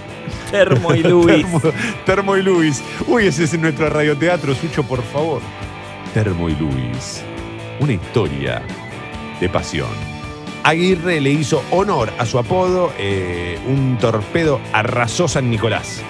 Termo 0.50 0.94
y 0.94 1.02
Louis. 1.02 1.44
Termo, 1.44 1.60
Termo 2.04 2.36
y 2.36 2.42
Luis. 2.42 2.82
Uy, 3.06 3.26
ese 3.26 3.44
es 3.44 3.58
nuestro 3.58 3.88
radioteatro, 3.88 4.54
Sucho, 4.54 4.82
por 4.82 5.02
favor. 5.02 5.40
Termo 6.12 6.48
y 6.48 6.54
Luis. 6.56 7.22
Una 7.80 7.92
historia 7.92 8.62
de 9.40 9.48
pasión. 9.48 9.88
Aguirre 10.62 11.20
le 11.20 11.30
hizo 11.30 11.62
honor 11.70 12.10
a 12.18 12.26
su 12.26 12.38
apodo. 12.38 12.92
eh, 12.98 13.58
un 13.66 13.98
torpedo 13.98 14.60
arrasó 14.72 15.28
San 15.28 15.50
Nicolás. 15.50 16.02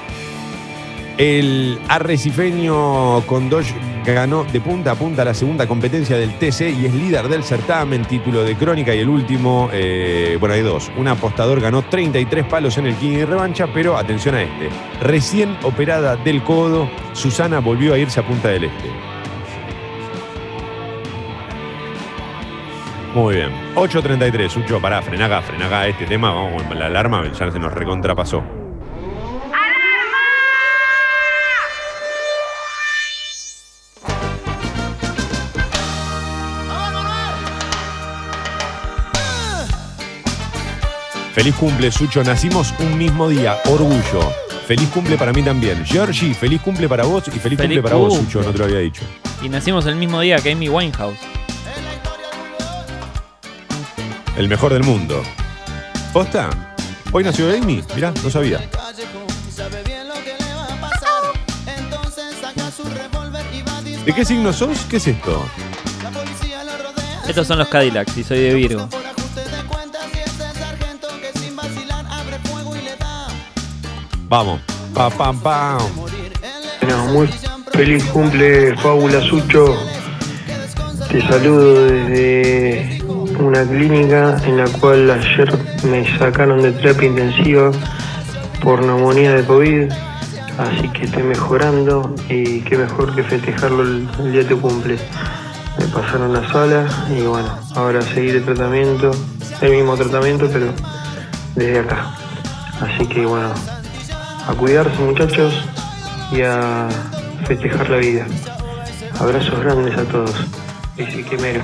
El 1.16 1.78
arrecifeño 1.88 3.22
Condoy 3.26 3.64
ganó 4.12 4.44
de 4.44 4.61
punta 4.61 4.90
a 4.90 4.94
punta 4.94 5.24
la 5.24 5.32
segunda 5.32 5.66
competencia 5.66 6.16
del 6.16 6.34
TC 6.38 6.70
y 6.78 6.86
es 6.86 6.94
líder 6.94 7.28
del 7.28 7.42
certamen, 7.42 8.05
título 8.05 8.42
de 8.42 8.57
crónica 8.57 8.94
y 8.94 8.98
el 8.98 9.09
último, 9.09 9.70
eh, 9.72 10.36
bueno, 10.38 10.55
hay 10.55 10.62
dos. 10.62 10.90
Un 10.96 11.09
apostador 11.09 11.61
ganó 11.61 11.82
33 11.82 12.44
palos 12.44 12.76
en 12.78 12.86
el 12.86 12.96
King 12.96 13.12
y 13.12 13.24
revancha, 13.24 13.66
pero 13.72 13.96
atención 13.96 14.34
a 14.34 14.42
este. 14.42 14.68
Recién 15.00 15.57
operada 15.62 16.16
del 16.16 16.42
codo, 16.42 16.90
Susana 17.12 17.61
volvió 17.61 17.94
a 17.94 17.98
irse 17.98 18.20
a 18.20 18.26
Punta 18.26 18.48
del 18.48 18.64
Este. 18.64 18.90
Muy 23.14 23.36
bien. 23.36 23.50
8.33, 23.76 24.48
Sucho, 24.48 24.80
pará, 24.80 25.00
frená 25.00 25.26
acá 25.26 25.86
este 25.86 26.05
tema. 26.05 26.32
Vamos 26.32 26.64
la 26.74 26.86
alarma, 26.86 27.22
ya 27.32 27.50
se 27.50 27.59
nos 27.61 27.72
recontrapasó. 27.72 28.63
Feliz 41.35 41.57
cumple, 41.57 41.91
Sucho. 41.91 42.22
Nacimos 42.22 42.72
un 42.78 42.97
mismo 42.97 43.28
día. 43.28 43.59
Orgullo. 43.64 44.32
Feliz 44.68 44.89
cumple 44.91 45.18
para 45.18 45.32
mí 45.32 45.43
también. 45.43 45.85
Georgie, 45.85 46.32
feliz 46.32 46.61
cumple 46.62 46.89
para 46.89 47.03
vos 47.05 47.24
y 47.26 47.32
feliz, 47.32 47.43
Feliz 47.43 47.59
cumple 47.59 47.82
para 47.82 47.97
vos. 47.97 48.14
Sucho. 48.14 48.41
No 48.41 48.53
te 48.53 48.59
lo 48.59 48.64
había 48.66 48.78
dicho. 48.78 49.03
Y 49.43 49.49
nacimos 49.49 49.85
el 49.87 49.97
mismo 49.97 50.20
día 50.20 50.37
que 50.37 50.53
Amy 50.53 50.68
Winehouse. 50.68 51.18
El 54.37 54.49
mejor 54.49 54.74
del 54.74 54.85
mundo. 54.85 55.24
¿Posta? 56.12 56.51
Hoy 57.11 57.24
nació 57.24 57.51
Amy. 57.51 57.82
Mirá, 57.97 58.14
no 58.22 58.30
sabía. 58.30 58.61
¿De 64.07 64.14
qué 64.14 64.24
signo 64.24 64.53
sos? 64.53 64.78
¿Qué 64.89 64.99
es 64.99 65.09
esto? 65.09 65.45
Estos 67.26 67.49
son 67.49 67.59
los 67.59 67.66
Cadillacs 67.66 68.16
y 68.18 68.22
soy 68.22 68.39
de 68.39 68.55
Virgo. 68.55 68.89
Vamos. 74.29 74.61
Pa, 74.95 75.11
pam, 75.11 75.39
pam. 75.41 75.79
Bueno, 76.81 77.05
muy 77.12 77.29
feliz 77.72 78.05
cumple, 78.07 78.77
Fábula 78.77 79.20
Sucho. 79.20 79.77
Te 81.11 81.20
saludo 81.29 81.87
desde 81.87 83.03
una 83.39 83.64
clínica 83.64 84.37
en 84.45 84.57
la 84.57 84.64
cual 84.64 85.11
ayer 85.11 85.53
me 85.85 86.18
sacaron 86.18 86.62
de 86.62 86.72
terapia 86.72 87.09
intensiva 87.09 87.70
por 88.62 88.83
neumonía 88.83 89.35
de 89.35 89.45
COVID. 89.45 89.93
Así 90.59 90.89
que 90.89 91.05
estoy 91.05 91.25
mejorando 91.25 92.14
y 92.29 92.61
qué 92.61 92.77
mejor 92.77 93.14
que 93.14 93.25
festejarlo 93.25 93.83
el, 93.83 94.09
el 94.20 94.33
día 94.33 94.43
de 94.43 94.49
tu 94.49 94.61
cumple. 94.61 94.97
Me 95.79 95.87
pasaron 95.89 96.33
la 96.33 96.49
sala 96.51 96.87
y 97.11 97.22
bueno, 97.22 97.59
ahora 97.75 98.01
seguir 98.01 98.37
el 98.37 98.45
tratamiento, 98.45 99.11
el 99.61 99.72
mismo 99.72 99.97
tratamiento, 99.97 100.49
pero 100.53 100.66
desde 101.57 101.81
acá. 101.81 102.14
Así 102.81 103.07
que 103.07 103.27
bueno, 103.27 103.53
a 104.47 104.55
cuidarse 104.55 104.99
muchachos 105.01 105.55
y 106.32 106.42
a 106.42 106.88
festejar 107.47 107.88
la 107.90 107.97
vida. 107.99 108.26
Abrazos 109.18 109.59
grandes 109.61 109.97
a 109.97 110.05
todos. 110.05 110.34
Ese 110.97 111.24
quemero. 111.24 111.62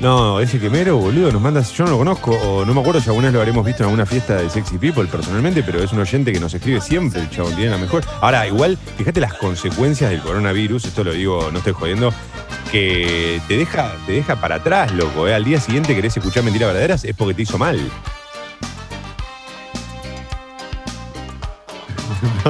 No, 0.00 0.40
ese 0.40 0.58
quemero, 0.58 0.96
boludo, 0.96 1.30
nos 1.30 1.42
manda. 1.42 1.60
Yo 1.60 1.84
no 1.84 1.90
lo 1.90 1.98
conozco, 1.98 2.30
o 2.30 2.64
no 2.64 2.72
me 2.72 2.80
acuerdo 2.80 3.02
si 3.02 3.10
alguna 3.10 3.26
vez 3.26 3.34
lo 3.34 3.40
habremos 3.40 3.66
visto 3.66 3.82
en 3.82 3.88
alguna 3.88 4.06
fiesta 4.06 4.36
de 4.36 4.48
Sexy 4.48 4.78
People 4.78 5.04
personalmente, 5.04 5.62
pero 5.62 5.82
es 5.82 5.92
un 5.92 6.00
oyente 6.00 6.32
que 6.32 6.40
nos 6.40 6.54
escribe 6.54 6.80
siempre, 6.80 7.20
el 7.20 7.28
chabón 7.28 7.54
tiene 7.54 7.70
la 7.72 7.76
mejor. 7.76 8.02
Ahora, 8.22 8.46
igual, 8.46 8.78
fíjate 8.96 9.20
las 9.20 9.34
consecuencias 9.34 10.10
del 10.10 10.20
coronavirus, 10.20 10.86
esto 10.86 11.04
lo 11.04 11.12
digo, 11.12 11.50
no 11.52 11.58
estoy 11.58 11.74
jodiendo, 11.74 12.14
que 12.72 13.42
te 13.46 13.58
deja, 13.58 13.92
te 14.06 14.12
deja 14.12 14.40
para 14.40 14.54
atrás, 14.54 14.90
loco. 14.92 15.28
¿eh? 15.28 15.34
Al 15.34 15.44
día 15.44 15.60
siguiente 15.60 15.94
querés 15.94 16.16
escuchar 16.16 16.44
mentiras 16.44 16.68
verdaderas, 16.68 17.04
es 17.04 17.14
porque 17.14 17.34
te 17.34 17.42
hizo 17.42 17.58
mal. 17.58 17.78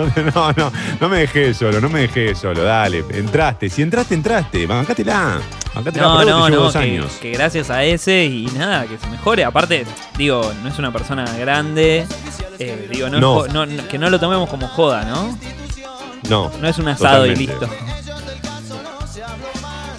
No, 0.35 0.53
no, 0.53 0.73
no, 1.01 1.09
me 1.09 1.19
dejé 1.21 1.55
solo, 1.55 1.81
no 1.81 1.89
me 1.89 2.01
dejé 2.01 2.35
solo, 2.35 2.63
dale, 2.63 3.05
entraste. 3.13 3.69
Si 3.71 3.83
entraste, 3.83 4.15
entraste, 4.15 4.67
bancátela. 4.67 5.41
Bancátela, 5.75 6.05
No, 6.07 6.25
no, 6.25 6.49
no, 6.51 6.57
dos 6.57 6.73
que, 6.73 6.79
años. 6.79 7.13
que 7.21 7.31
gracias 7.33 7.71
a 7.71 7.85
ese 7.85 8.25
y 8.25 8.47
nada, 8.57 8.87
que 8.87 8.99
se 8.99 9.07
mejore. 9.09 9.45
Aparte, 9.45 9.85
digo, 10.19 10.53
no 10.63 10.69
es 10.69 10.79
una 10.79 10.93
persona 10.93 11.25
grande. 11.39 12.07
eh, 12.59 12.89
digo, 12.91 13.09
no, 13.09 13.45
que 13.89 13.99
no 13.99 14.11
lo 14.11 14.19
tomemos 14.21 14.49
como 14.49 14.67
joda, 14.69 15.05
¿no? 15.05 15.39
No. 16.29 16.53
No 16.61 16.69
es 16.69 16.79
un 16.79 16.89
asado 16.89 17.27
y 17.27 17.35
listo. 17.37 17.69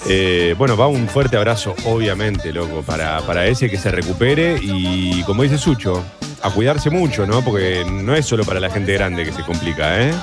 Eh, 0.07 0.55
bueno, 0.57 0.75
va 0.75 0.87
un 0.87 1.07
fuerte 1.07 1.37
abrazo, 1.37 1.75
obviamente, 1.85 2.51
loco, 2.51 2.81
para, 2.81 3.21
para 3.21 3.45
ese 3.45 3.69
que 3.69 3.77
se 3.77 3.91
recupere 3.91 4.57
y, 4.61 5.21
como 5.23 5.43
dice 5.43 5.57
Sucho, 5.57 6.03
a 6.43 6.49
cuidarse 6.49 6.89
mucho, 6.89 7.25
¿no? 7.25 7.41
Porque 7.43 7.85
no 7.85 8.15
es 8.15 8.25
solo 8.25 8.43
para 8.43 8.59
la 8.59 8.69
gente 8.69 8.93
grande 8.93 9.25
que 9.25 9.31
se 9.31 9.43
complica, 9.43 10.01
¿eh? 10.01 10.13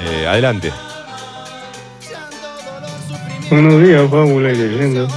Eh, 0.00 0.26
adelante. 0.26 0.72
Buenos 3.50 3.82
días, 3.82 4.08
Fábula 4.10 4.52
y 4.52 4.56
Leyenda. 4.56 5.08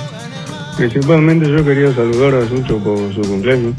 Principalmente 0.78 1.50
yo 1.50 1.64
quería 1.64 1.94
saludar 1.94 2.36
a 2.36 2.48
Sucho 2.48 2.80
por 2.80 3.14
su 3.14 3.22
cumpleaños. 3.22 3.76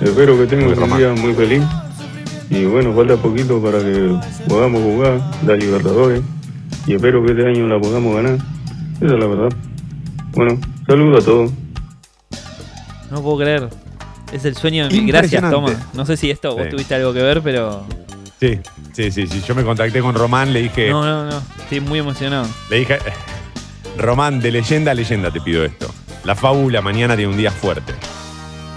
Espero 0.00 0.36
que 0.38 0.46
tenga 0.46 0.66
un 0.66 0.98
día 0.98 1.12
muy 1.12 1.34
feliz. 1.34 1.62
Y 2.50 2.66
bueno, 2.66 2.94
falta 2.94 3.16
poquito 3.16 3.60
para 3.62 3.78
que 3.78 4.16
podamos 4.48 4.82
jugar 4.82 5.20
la 5.46 5.56
Libertadores. 5.56 6.22
Y 6.86 6.94
espero 6.94 7.24
que 7.24 7.32
este 7.32 7.46
año 7.46 7.66
la 7.66 7.80
podamos 7.80 8.14
ganar. 8.14 8.38
Esa 8.96 9.14
es 9.14 9.20
la 9.20 9.26
verdad. 9.26 9.56
Bueno, 10.32 10.60
saludo 10.86 11.18
a 11.18 11.22
todos. 11.22 11.50
No 13.10 13.22
puedo 13.22 13.38
creer. 13.38 13.83
Es 14.32 14.44
el 14.44 14.56
sueño 14.56 14.88
de 14.88 15.00
mi. 15.00 15.06
Gracias, 15.06 15.48
Toma. 15.50 15.72
No 15.92 16.04
sé 16.06 16.16
si 16.16 16.30
esto 16.30 16.54
vos 16.54 16.64
Sí. 16.64 16.70
tuviste 16.70 16.94
algo 16.94 17.12
que 17.12 17.22
ver, 17.22 17.40
pero. 17.42 17.86
Sí, 18.40 18.58
sí, 18.92 19.10
sí, 19.10 19.26
sí. 19.26 19.42
Yo 19.46 19.54
me 19.54 19.62
contacté 19.64 20.00
con 20.00 20.14
Román, 20.14 20.52
le 20.52 20.62
dije. 20.62 20.90
No, 20.90 21.04
no, 21.04 21.24
no. 21.30 21.42
Estoy 21.58 21.80
muy 21.80 21.98
emocionado. 22.00 22.46
Le 22.70 22.78
dije. 22.80 22.98
Román, 23.96 24.40
de 24.40 24.50
leyenda 24.50 24.90
a 24.90 24.94
leyenda 24.94 25.30
te 25.30 25.40
pido 25.40 25.64
esto. 25.64 25.88
La 26.24 26.34
fábula 26.34 26.80
mañana 26.82 27.14
tiene 27.16 27.30
un 27.30 27.36
día 27.38 27.50
fuerte. 27.52 27.92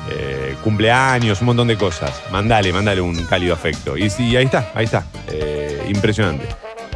Eh, 0.09 0.55
cumpleaños, 0.63 1.41
un 1.41 1.47
montón 1.47 1.67
de 1.67 1.75
cosas. 1.75 2.11
Mandale, 2.31 2.71
mandale 2.71 3.01
un 3.01 3.15
cálido 3.25 3.53
afecto. 3.55 3.97
Y 3.97 4.09
sí, 4.09 4.35
ahí 4.37 4.45
está, 4.45 4.71
ahí 4.75 4.85
está. 4.85 5.05
Eh, 5.31 5.85
impresionante. 5.89 6.45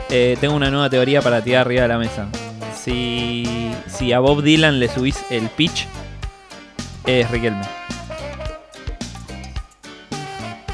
Eh, 0.09 0.37
tengo 0.39 0.55
una 0.55 0.69
nueva 0.69 0.89
teoría 0.89 1.21
para 1.21 1.41
tirar 1.43 1.61
arriba 1.61 1.81
de 1.83 1.87
la 1.87 1.97
mesa. 1.97 2.27
Si, 2.83 3.71
si 3.87 4.13
a 4.13 4.19
Bob 4.19 4.43
Dylan 4.43 4.79
le 4.79 4.87
subís 4.87 5.17
el 5.29 5.49
pitch, 5.49 5.87
es 7.05 7.29
Riquelme. 7.31 7.61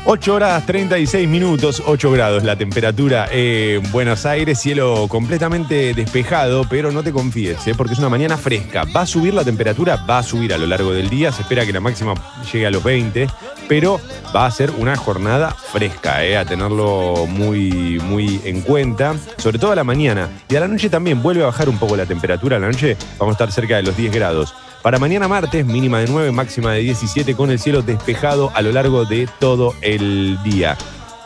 8 0.09 0.35
horas 0.35 0.65
36 0.65 1.27
minutos, 1.27 1.83
8 1.85 2.11
grados 2.11 2.41
la 2.45 2.55
temperatura 2.55 3.27
en 3.29 3.91
Buenos 3.91 4.25
Aires, 4.25 4.57
cielo 4.57 5.05
completamente 5.09 5.93
despejado, 5.93 6.65
pero 6.69 6.93
no 6.93 7.03
te 7.03 7.11
confíes, 7.11 7.67
¿eh? 7.67 7.73
porque 7.75 7.91
es 7.91 7.99
una 7.99 8.07
mañana 8.07 8.37
fresca. 8.37 8.85
Va 8.95 9.01
a 9.01 9.05
subir 9.05 9.33
la 9.33 9.43
temperatura, 9.43 9.97
va 10.09 10.19
a 10.19 10.23
subir 10.23 10.53
a 10.53 10.57
lo 10.57 10.65
largo 10.65 10.93
del 10.93 11.09
día, 11.09 11.33
se 11.33 11.41
espera 11.41 11.65
que 11.65 11.73
la 11.73 11.81
máxima 11.81 12.13
llegue 12.49 12.65
a 12.65 12.71
los 12.71 12.81
20, 12.85 13.27
pero 13.67 13.99
va 14.33 14.45
a 14.45 14.51
ser 14.51 14.71
una 14.71 14.95
jornada 14.95 15.51
fresca, 15.51 16.23
¿eh? 16.23 16.37
a 16.37 16.45
tenerlo 16.45 17.25
muy, 17.27 17.99
muy 17.99 18.39
en 18.45 18.61
cuenta, 18.61 19.13
sobre 19.35 19.59
todo 19.59 19.73
a 19.73 19.75
la 19.75 19.83
mañana. 19.83 20.29
Y 20.47 20.55
a 20.55 20.61
la 20.61 20.69
noche 20.69 20.89
también 20.89 21.21
vuelve 21.21 21.43
a 21.43 21.47
bajar 21.47 21.67
un 21.67 21.79
poco 21.79 21.97
la 21.97 22.05
temperatura, 22.05 22.55
a 22.55 22.59
la 22.61 22.67
noche 22.67 22.95
vamos 23.19 23.33
a 23.33 23.43
estar 23.43 23.51
cerca 23.51 23.75
de 23.75 23.83
los 23.83 23.97
10 23.97 24.13
grados. 24.13 24.55
Para 24.87 24.99
mañana 24.99 25.27
martes, 25.27 25.65
mínima 25.65 25.99
de 25.99 26.07
9, 26.07 26.31
máxima 26.31 26.71
de 26.71 26.79
17, 26.79 27.35
con 27.35 27.51
el 27.51 27.59
cielo 27.59 27.81
despejado 27.81 28.53
a 28.55 28.61
lo 28.61 28.71
largo 28.71 29.03
de 29.03 29.27
todo 29.37 29.75
el 29.81 30.41
día. 30.43 30.77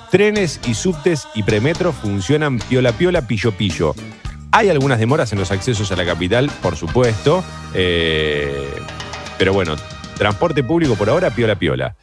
Trenes 0.09 0.59
y 0.67 0.73
subtes 0.73 1.27
y 1.35 1.43
premetro 1.43 1.91
funcionan 1.91 2.57
piola 2.57 2.91
piola, 2.91 3.27
pillo 3.27 3.51
pillo. 3.51 3.93
Hay 4.51 4.69
algunas 4.69 4.97
demoras 4.97 5.31
en 5.31 5.37
los 5.37 5.51
accesos 5.51 5.91
a 5.91 5.95
la 5.95 6.07
capital, 6.07 6.49
por 6.63 6.75
supuesto, 6.75 7.43
eh, 7.75 8.67
pero 9.37 9.53
bueno, 9.53 9.75
transporte 10.17 10.63
público 10.63 10.95
por 10.95 11.11
ahora, 11.11 11.29
piola 11.29 11.53
piola. 11.53 11.95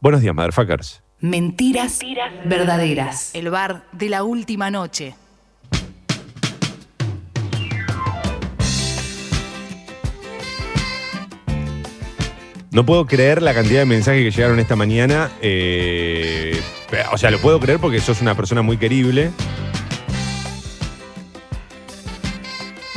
Buenos 0.00 0.22
días, 0.22 0.34
motherfuckers. 0.34 1.02
Mentiras 1.20 2.00
verdaderas. 2.46 3.34
El 3.34 3.50
bar 3.50 3.84
de 3.92 4.08
la 4.08 4.22
última 4.22 4.70
noche. 4.70 5.14
No 12.72 12.86
puedo 12.86 13.04
creer 13.06 13.42
la 13.42 13.52
cantidad 13.52 13.80
de 13.80 13.86
mensajes 13.86 14.22
que 14.22 14.30
llegaron 14.30 14.60
esta 14.60 14.76
mañana. 14.76 15.30
eh, 15.42 16.60
o 17.12 17.18
sea, 17.18 17.30
lo 17.30 17.38
puedo 17.40 17.58
creer 17.58 17.80
porque 17.80 18.00
sos 18.00 18.20
una 18.20 18.34
persona 18.34 18.62
muy 18.62 18.76
querible. 18.76 19.30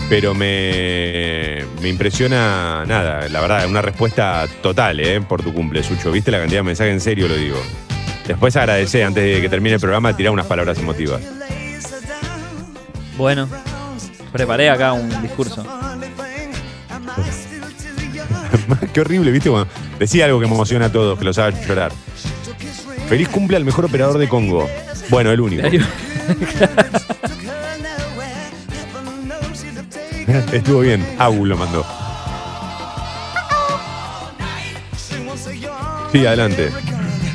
Pero 0.10 0.36
me, 0.36 1.64
me 1.82 1.90
impresiona, 1.90 2.84
nada, 2.86 3.28
la 3.30 3.42
verdad, 3.42 3.68
una 3.68 3.82
respuesta 3.82 4.48
total, 4.62 5.00
¿eh? 5.00 5.22
Por 5.22 5.42
tu 5.42 5.54
cumple, 5.54 5.82
Sucho. 5.82 6.12
¿Viste 6.12 6.30
la 6.30 6.40
cantidad 6.40 6.60
de 6.60 6.64
mensajes? 6.64 6.94
En 6.94 7.02
serio 7.02 7.28
lo 7.28 7.36
digo. 7.36 7.58
Después 8.28 8.56
agradecé, 8.56 9.04
antes 9.04 9.24
de 9.24 9.42
que 9.42 9.50
termine 9.50 9.76
el 9.76 9.82
programa, 9.82 10.16
tirar 10.16 10.34
unas 10.34 10.46
palabras 10.46 10.78
emotivas. 10.78 11.22
Bueno, 13.18 13.48
preparé 14.32 14.70
acá 14.70 14.94
un 14.94 15.22
discurso. 15.22 15.66
Qué 18.94 19.02
horrible, 19.02 19.32
¿viste? 19.32 19.50
Bueno, 19.50 19.68
decía 20.00 20.26
algo 20.26 20.40
que 20.40 20.48
me 20.48 20.54
emociona 20.54 20.86
a 20.86 20.92
todos, 20.92 21.18
que 21.18 21.26
los 21.26 21.38
haga 21.38 21.60
llorar. 21.66 21.92
Feliz 23.08 23.30
cumple 23.30 23.58
al 23.58 23.66
mejor 23.66 23.86
operador 23.86 24.18
de 24.18 24.28
Congo. 24.28 24.68
Bueno, 25.10 25.32
el 25.32 25.42
único. 25.42 25.68
Estuvo 30.54 30.80
bien. 30.80 31.06
Agu 31.20 31.46
lo 31.46 31.58
mandó. 31.58 31.86
Sí, 36.12 36.26
adelante. 36.26 36.70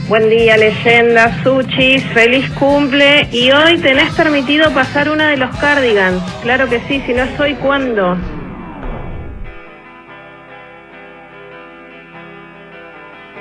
Buen 0.08 0.30
día, 0.30 0.56
leyenda, 0.56 1.42
Suchis, 1.42 2.02
feliz 2.14 2.48
cumple. 2.52 3.28
Y 3.30 3.50
hoy 3.50 3.76
tenés 3.78 4.14
permitido 4.14 4.72
pasar 4.72 5.10
una 5.10 5.28
de 5.28 5.36
los 5.36 5.54
cardigans. 5.56 6.22
Claro 6.42 6.68
que 6.68 6.80
sí, 6.88 7.02
si 7.06 7.12
no 7.12 7.24
es 7.24 7.38
hoy, 7.38 7.54
¿cuándo? 7.56 8.16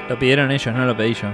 Lo 0.09 0.17
pidieron 0.17 0.51
ellos, 0.51 0.73
no 0.73 0.85
lo 0.85 0.95
pedí 0.95 1.13
yo. 1.13 1.27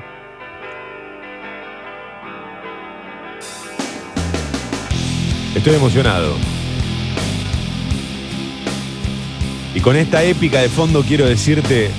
Estoy 5.55 5.75
emocionado. 5.75 6.35
Y 9.75 9.79
con 9.79 9.95
esta 9.95 10.23
épica 10.23 10.59
de 10.59 10.69
fondo 10.69 11.03
quiero 11.03 11.25
decirte 11.25 11.91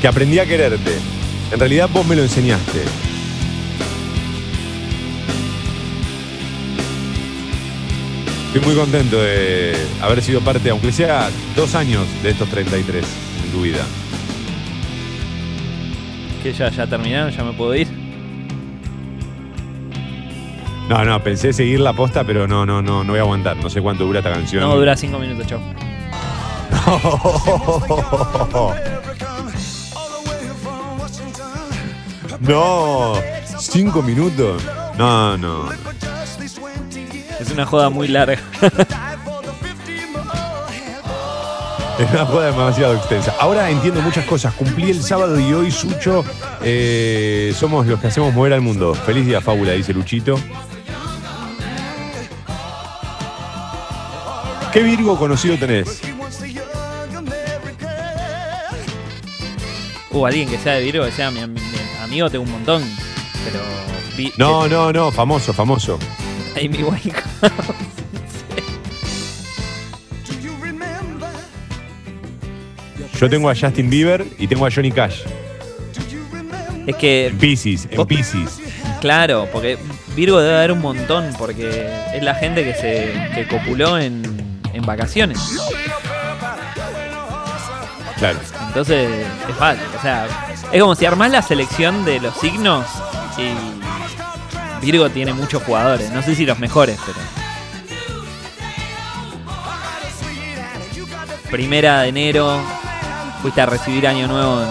que 0.00 0.08
aprendí 0.08 0.38
a 0.38 0.46
quererte. 0.46 0.92
En 1.52 1.58
realidad 1.58 1.88
vos 1.92 2.06
me 2.06 2.16
lo 2.16 2.22
enseñaste. 2.22 2.80
Estoy 8.52 8.66
muy 8.66 8.74
contento 8.74 9.20
de 9.20 9.76
haber 10.02 10.22
sido 10.22 10.40
parte, 10.40 10.70
aunque 10.70 10.92
sea 10.92 11.30
dos 11.54 11.74
años 11.74 12.04
de 12.22 12.30
estos 12.30 12.48
33 12.48 13.04
en 13.44 13.52
tu 13.52 13.62
vida. 13.62 13.86
¿Que 16.42 16.52
ya, 16.52 16.70
ya 16.70 16.86
terminaron? 16.86 17.30
¿Ya 17.30 17.44
me 17.44 17.52
puedo 17.52 17.74
ir? 17.74 17.88
No, 20.88 21.04
no, 21.04 21.22
pensé 21.22 21.52
seguir 21.52 21.80
la 21.80 21.92
posta, 21.92 22.24
pero 22.24 22.48
no, 22.48 22.66
no, 22.66 22.82
no, 22.82 23.04
no 23.04 23.12
voy 23.12 23.18
a 23.18 23.22
aguantar. 23.22 23.56
No 23.58 23.70
sé 23.70 23.80
cuánto 23.80 24.04
dura 24.04 24.18
esta 24.20 24.32
canción. 24.32 24.62
No, 24.62 24.76
dura 24.76 24.96
cinco 24.96 25.18
minutos, 25.18 25.46
chao. 25.46 25.60
No, 32.40 33.14
cinco 33.58 34.02
minutos. 34.02 34.62
No, 34.96 35.36
no. 35.36 35.64
no. 35.64 35.72
Es 37.38 37.50
una 37.52 37.66
joda 37.66 37.90
muy 37.90 38.08
larga. 38.08 38.38
Es 42.00 42.10
una 42.14 42.24
joda 42.26 42.46
demasiado 42.46 42.94
extensa. 42.96 43.34
Ahora 43.38 43.68
entiendo 43.70 44.00
muchas 44.00 44.24
cosas. 44.24 44.54
Cumplí 44.54 44.90
el 44.90 45.02
sábado 45.02 45.38
y 45.38 45.52
hoy, 45.52 45.70
Sucho, 45.70 46.24
eh, 46.62 47.54
somos 47.58 47.86
los 47.86 48.00
que 48.00 48.06
hacemos 48.08 48.32
mover 48.34 48.54
al 48.54 48.60
mundo. 48.62 48.94
Feliz 48.94 49.26
día, 49.26 49.40
fábula, 49.40 49.72
dice 49.72 49.92
Luchito. 49.92 50.38
¿Qué 54.72 54.82
Virgo 54.82 55.18
conocido 55.18 55.56
tenés? 55.58 56.00
Uh, 60.12 60.26
alguien 60.26 60.48
que 60.48 60.58
sea 60.58 60.74
de 60.74 60.82
Virgo, 60.82 61.04
que 61.04 61.12
sea 61.12 61.30
mi, 61.30 61.40
mi- 61.40 61.60
mi 61.60 61.60
amigo, 62.02 62.30
tengo 62.30 62.44
un 62.44 62.50
montón. 62.52 62.82
Pero. 63.44 63.60
vi- 64.16 64.32
No, 64.36 64.68
no, 64.68 64.92
no, 64.92 65.10
famoso, 65.12 65.52
famoso. 65.52 65.98
Amy 66.56 66.82
Winehouse. 66.82 67.24
Yo 73.20 73.28
tengo 73.28 73.50
a 73.50 73.54
Justin 73.54 73.90
Bieber 73.90 74.26
y 74.38 74.46
tengo 74.46 74.64
a 74.64 74.70
Johnny 74.70 74.90
Cash. 74.90 75.24
Es 76.86 76.96
que. 76.96 77.26
En 77.26 77.36
Pisces, 77.36 77.86
en 77.90 78.06
Pisces. 78.06 78.58
Claro, 79.02 79.46
porque 79.52 79.76
Virgo 80.16 80.40
debe 80.40 80.56
haber 80.56 80.72
un 80.72 80.80
montón, 80.80 81.30
porque 81.36 81.86
es 82.14 82.22
la 82.22 82.34
gente 82.34 82.64
que 82.64 82.72
se 82.72 83.12
que 83.34 83.46
copuló 83.46 83.98
en, 83.98 84.22
en 84.72 84.86
vacaciones. 84.86 85.38
Claro. 88.16 88.38
Entonces, 88.68 89.26
es 89.50 89.56
fácil. 89.56 89.84
O 89.98 90.00
sea, 90.00 90.26
es 90.72 90.80
como 90.80 90.94
si 90.94 91.04
armás 91.04 91.30
la 91.30 91.42
selección 91.42 92.06
de 92.06 92.20
los 92.20 92.34
signos 92.38 92.86
y 93.36 94.84
Virgo 94.84 95.10
tiene 95.10 95.34
muchos 95.34 95.62
jugadores. 95.62 96.10
No 96.10 96.22
sé 96.22 96.34
si 96.34 96.46
los 96.46 96.58
mejores, 96.58 96.98
pero. 97.04 97.18
Primera 101.50 102.00
de 102.02 102.08
enero, 102.08 102.62
fuiste 103.42 103.60
a 103.60 103.66
recibir 103.66 104.06
Año 104.06 104.26
Nuevo. 104.28 104.62
en- 104.62 104.68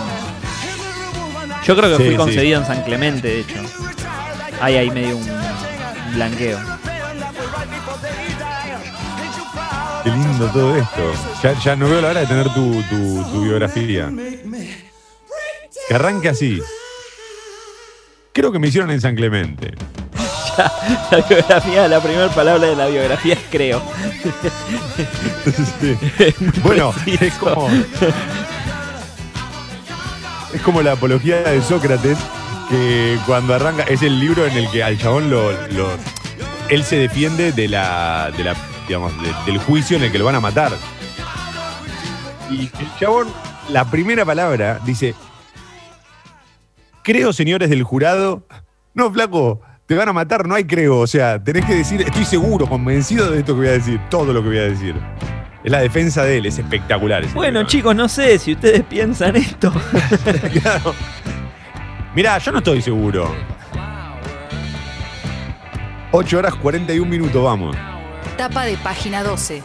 Yo 1.66 1.76
creo 1.76 1.90
que 1.90 1.98
Sí, 1.98 2.04
fui 2.04 2.12
sí. 2.12 2.18
concebido 2.18 2.60
en 2.62 2.66
San 2.68 2.84
Clemente, 2.84 3.28
de 3.28 3.40
hecho. 3.42 3.56
Hay 4.62 4.76
ahí 4.78 4.90
medio 4.92 5.18
un 5.18 5.30
un 5.30 6.16
blanqueo. 6.16 6.58
Qué 10.04 10.10
lindo 10.10 10.48
todo 10.48 10.76
esto. 10.76 11.12
Ya, 11.44 11.54
ya 11.60 11.76
no 11.76 11.88
veo 11.90 12.02
la 12.02 12.10
hora 12.10 12.20
de 12.22 12.28
tener 12.28 12.52
tu, 12.54 12.82
tu- 12.90 13.24
tu 13.32 13.42
biografía. 13.44 14.10
Que 15.88 15.94
arranque 15.96 16.30
así. 16.30 16.62
Creo 18.34 18.52
que 18.52 18.60
me 18.60 18.68
hicieron 18.70 18.90
en 18.92 19.02
San 19.02 19.16
Clemente. 19.16 19.74
La 21.12 21.18
biografía, 21.30 21.88
la 21.88 22.02
primera 22.02 22.28
palabra 22.30 22.68
de 22.68 22.76
la 22.76 22.88
biografía 22.88 23.34
es 23.36 23.40
creo. 23.50 23.82
Sí. 25.80 25.98
Bueno, 26.64 26.94
es 27.06 27.34
como. 27.36 27.70
Es 30.54 30.62
como 30.62 30.82
la 30.82 30.94
apología 30.94 31.44
de 31.44 31.62
Sócrates, 31.62 32.18
que 32.70 33.18
cuando 33.26 33.54
arranca. 33.54 33.84
Es 33.84 34.02
el 34.02 34.20
libro 34.20 34.46
en 34.46 34.58
el 34.58 34.70
que 34.72 34.84
al 34.84 34.98
chabón 34.98 35.30
lo. 35.30 35.52
él 36.70 36.84
se 36.84 36.98
defiende 36.98 37.52
del 37.52 37.76
juicio 39.66 39.98
en 39.98 40.04
el 40.04 40.12
que 40.12 40.20
lo 40.20 40.26
van 40.26 40.36
a 40.36 40.40
matar. 40.40 40.72
Y 42.50 42.62
el 42.62 42.98
chabón, 43.00 43.28
la 43.70 43.90
primera 43.90 44.26
palabra, 44.26 44.80
dice. 44.86 45.14
Creo, 47.04 47.34
señores 47.34 47.70
del 47.70 47.84
jurado. 47.84 48.46
No, 48.94 49.12
flaco, 49.12 49.62
te 49.86 49.96
van 49.96 50.10
a 50.10 50.14
matar, 50.14 50.48
no 50.48 50.56
hay 50.56 50.66
creo. 50.66 51.00
O 51.00 51.08
sea, 51.08 51.44
tenés 51.44 51.66
que 51.66 51.76
decir, 51.76 52.02
estoy 52.02 52.26
seguro, 52.26 52.68
convencido 52.68 53.32
de 53.32 53.40
esto 53.40 53.54
que 53.54 53.60
voy 53.60 53.70
a 53.70 53.74
decir, 53.74 54.02
todo 54.10 54.34
lo 54.34 54.42
que 54.42 54.50
voy 54.50 54.58
a 54.58 54.64
decir. 54.64 54.96
Es 55.70 55.72
la 55.72 55.82
defensa 55.82 56.24
de 56.24 56.40
él, 56.40 56.48
es 56.48 56.58
espectacular. 56.58 57.24
ese 57.24 57.36
Bueno, 57.36 57.62
chicos, 57.62 57.96
no 57.96 58.10
sé 58.10 58.40
si 58.40 58.54
ustedes 58.54 58.82
piensan 58.82 59.36
esto. 59.36 59.72
Claro. 60.64 60.96
Mirá, 62.16 62.40
yo 62.40 62.52
no 62.52 62.58
estoy 62.58 62.82
seguro. 62.82 63.32
8 66.12 66.38
horas 66.40 66.56
41 66.56 67.08
minutos, 67.08 67.44
vamos. 67.44 67.78
Tapa 68.36 68.66
de 68.66 68.78
página 68.78 69.22
12. 69.22 69.62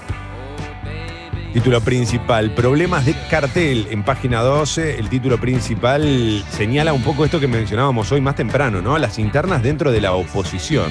Título 1.54 1.80
principal, 1.80 2.50
problemas 2.50 3.06
de 3.06 3.14
cartel. 3.30 3.86
En 3.90 4.02
página 4.02 4.42
12, 4.42 4.98
el 4.98 5.08
título 5.08 5.40
principal 5.40 6.44
señala 6.50 6.92
un 6.92 7.02
poco 7.02 7.24
esto 7.24 7.40
que 7.40 7.48
mencionábamos 7.48 8.12
hoy 8.12 8.20
más 8.20 8.34
temprano, 8.34 8.82
¿no? 8.82 8.98
Las 8.98 9.18
internas 9.18 9.62
dentro 9.62 9.90
de 9.90 10.02
la 10.02 10.12
oposición. 10.12 10.90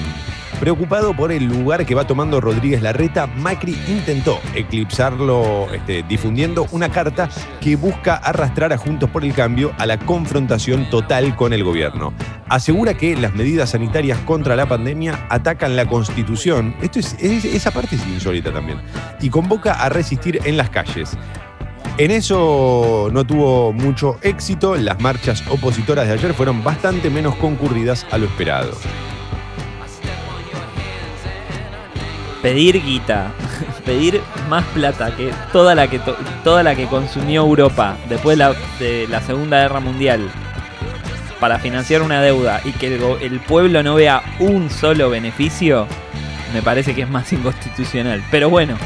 Preocupado 0.64 1.12
por 1.14 1.30
el 1.30 1.44
lugar 1.44 1.84
que 1.84 1.94
va 1.94 2.06
tomando 2.06 2.40
Rodríguez 2.40 2.80
Larreta, 2.80 3.26
Macri 3.26 3.76
intentó 3.86 4.40
eclipsarlo 4.54 5.66
este, 5.74 6.02
difundiendo 6.04 6.66
una 6.72 6.88
carta 6.88 7.28
que 7.60 7.76
busca 7.76 8.14
arrastrar 8.16 8.72
a 8.72 8.78
Juntos 8.78 9.10
por 9.10 9.26
el 9.26 9.34
Cambio 9.34 9.74
a 9.76 9.84
la 9.84 9.98
confrontación 9.98 10.88
total 10.88 11.36
con 11.36 11.52
el 11.52 11.64
gobierno. 11.64 12.14
Asegura 12.48 12.94
que 12.94 13.14
las 13.14 13.34
medidas 13.34 13.68
sanitarias 13.72 14.16
contra 14.20 14.56
la 14.56 14.64
pandemia 14.64 15.26
atacan 15.28 15.76
la 15.76 15.84
Constitución. 15.84 16.74
Esto 16.80 16.98
es, 16.98 17.14
es- 17.20 17.44
esa 17.44 17.70
parte 17.70 17.96
es 17.96 18.06
insólita 18.06 18.50
también. 18.50 18.78
Y 19.20 19.28
convoca 19.28 19.74
a 19.74 19.90
resistir 19.90 20.40
en 20.46 20.56
las 20.56 20.70
calles. 20.70 21.10
En 21.98 22.10
eso 22.10 23.10
no 23.12 23.26
tuvo 23.26 23.74
mucho 23.74 24.16
éxito. 24.22 24.76
Las 24.76 24.98
marchas 24.98 25.44
opositoras 25.50 26.06
de 26.06 26.14
ayer 26.14 26.32
fueron 26.32 26.64
bastante 26.64 27.10
menos 27.10 27.34
concurridas 27.34 28.06
a 28.10 28.16
lo 28.16 28.24
esperado. 28.24 28.70
Pedir 32.44 32.82
guita, 32.84 33.32
pedir 33.86 34.20
más 34.50 34.64
plata 34.74 35.16
que 35.16 35.32
toda 35.50 35.74
la 35.74 35.88
que 35.88 35.98
to- 35.98 36.16
toda 36.44 36.62
la 36.62 36.74
que 36.76 36.84
consumió 36.86 37.40
Europa 37.40 37.96
después 38.08 38.36
de 38.78 39.06
la, 39.08 39.20
Segunda 39.22 39.62
Guerra 39.62 39.80
Mundial 39.80 40.28
para 41.40 41.58
financiar 41.58 42.02
una 42.02 42.20
deuda 42.20 42.60
y 42.64 42.72
que 42.72 42.94
el 43.22 43.40
pueblo 43.40 43.82
no 43.82 43.94
vea 43.94 44.22
un 44.40 44.68
solo 44.68 45.08
beneficio, 45.08 45.86
me 46.52 46.60
parece 46.60 46.94
que 46.94 47.00
es 47.02 47.08
más 47.08 47.32
inconstitucional. 47.32 48.22
Pero 48.30 48.50
bueno, 48.50 48.76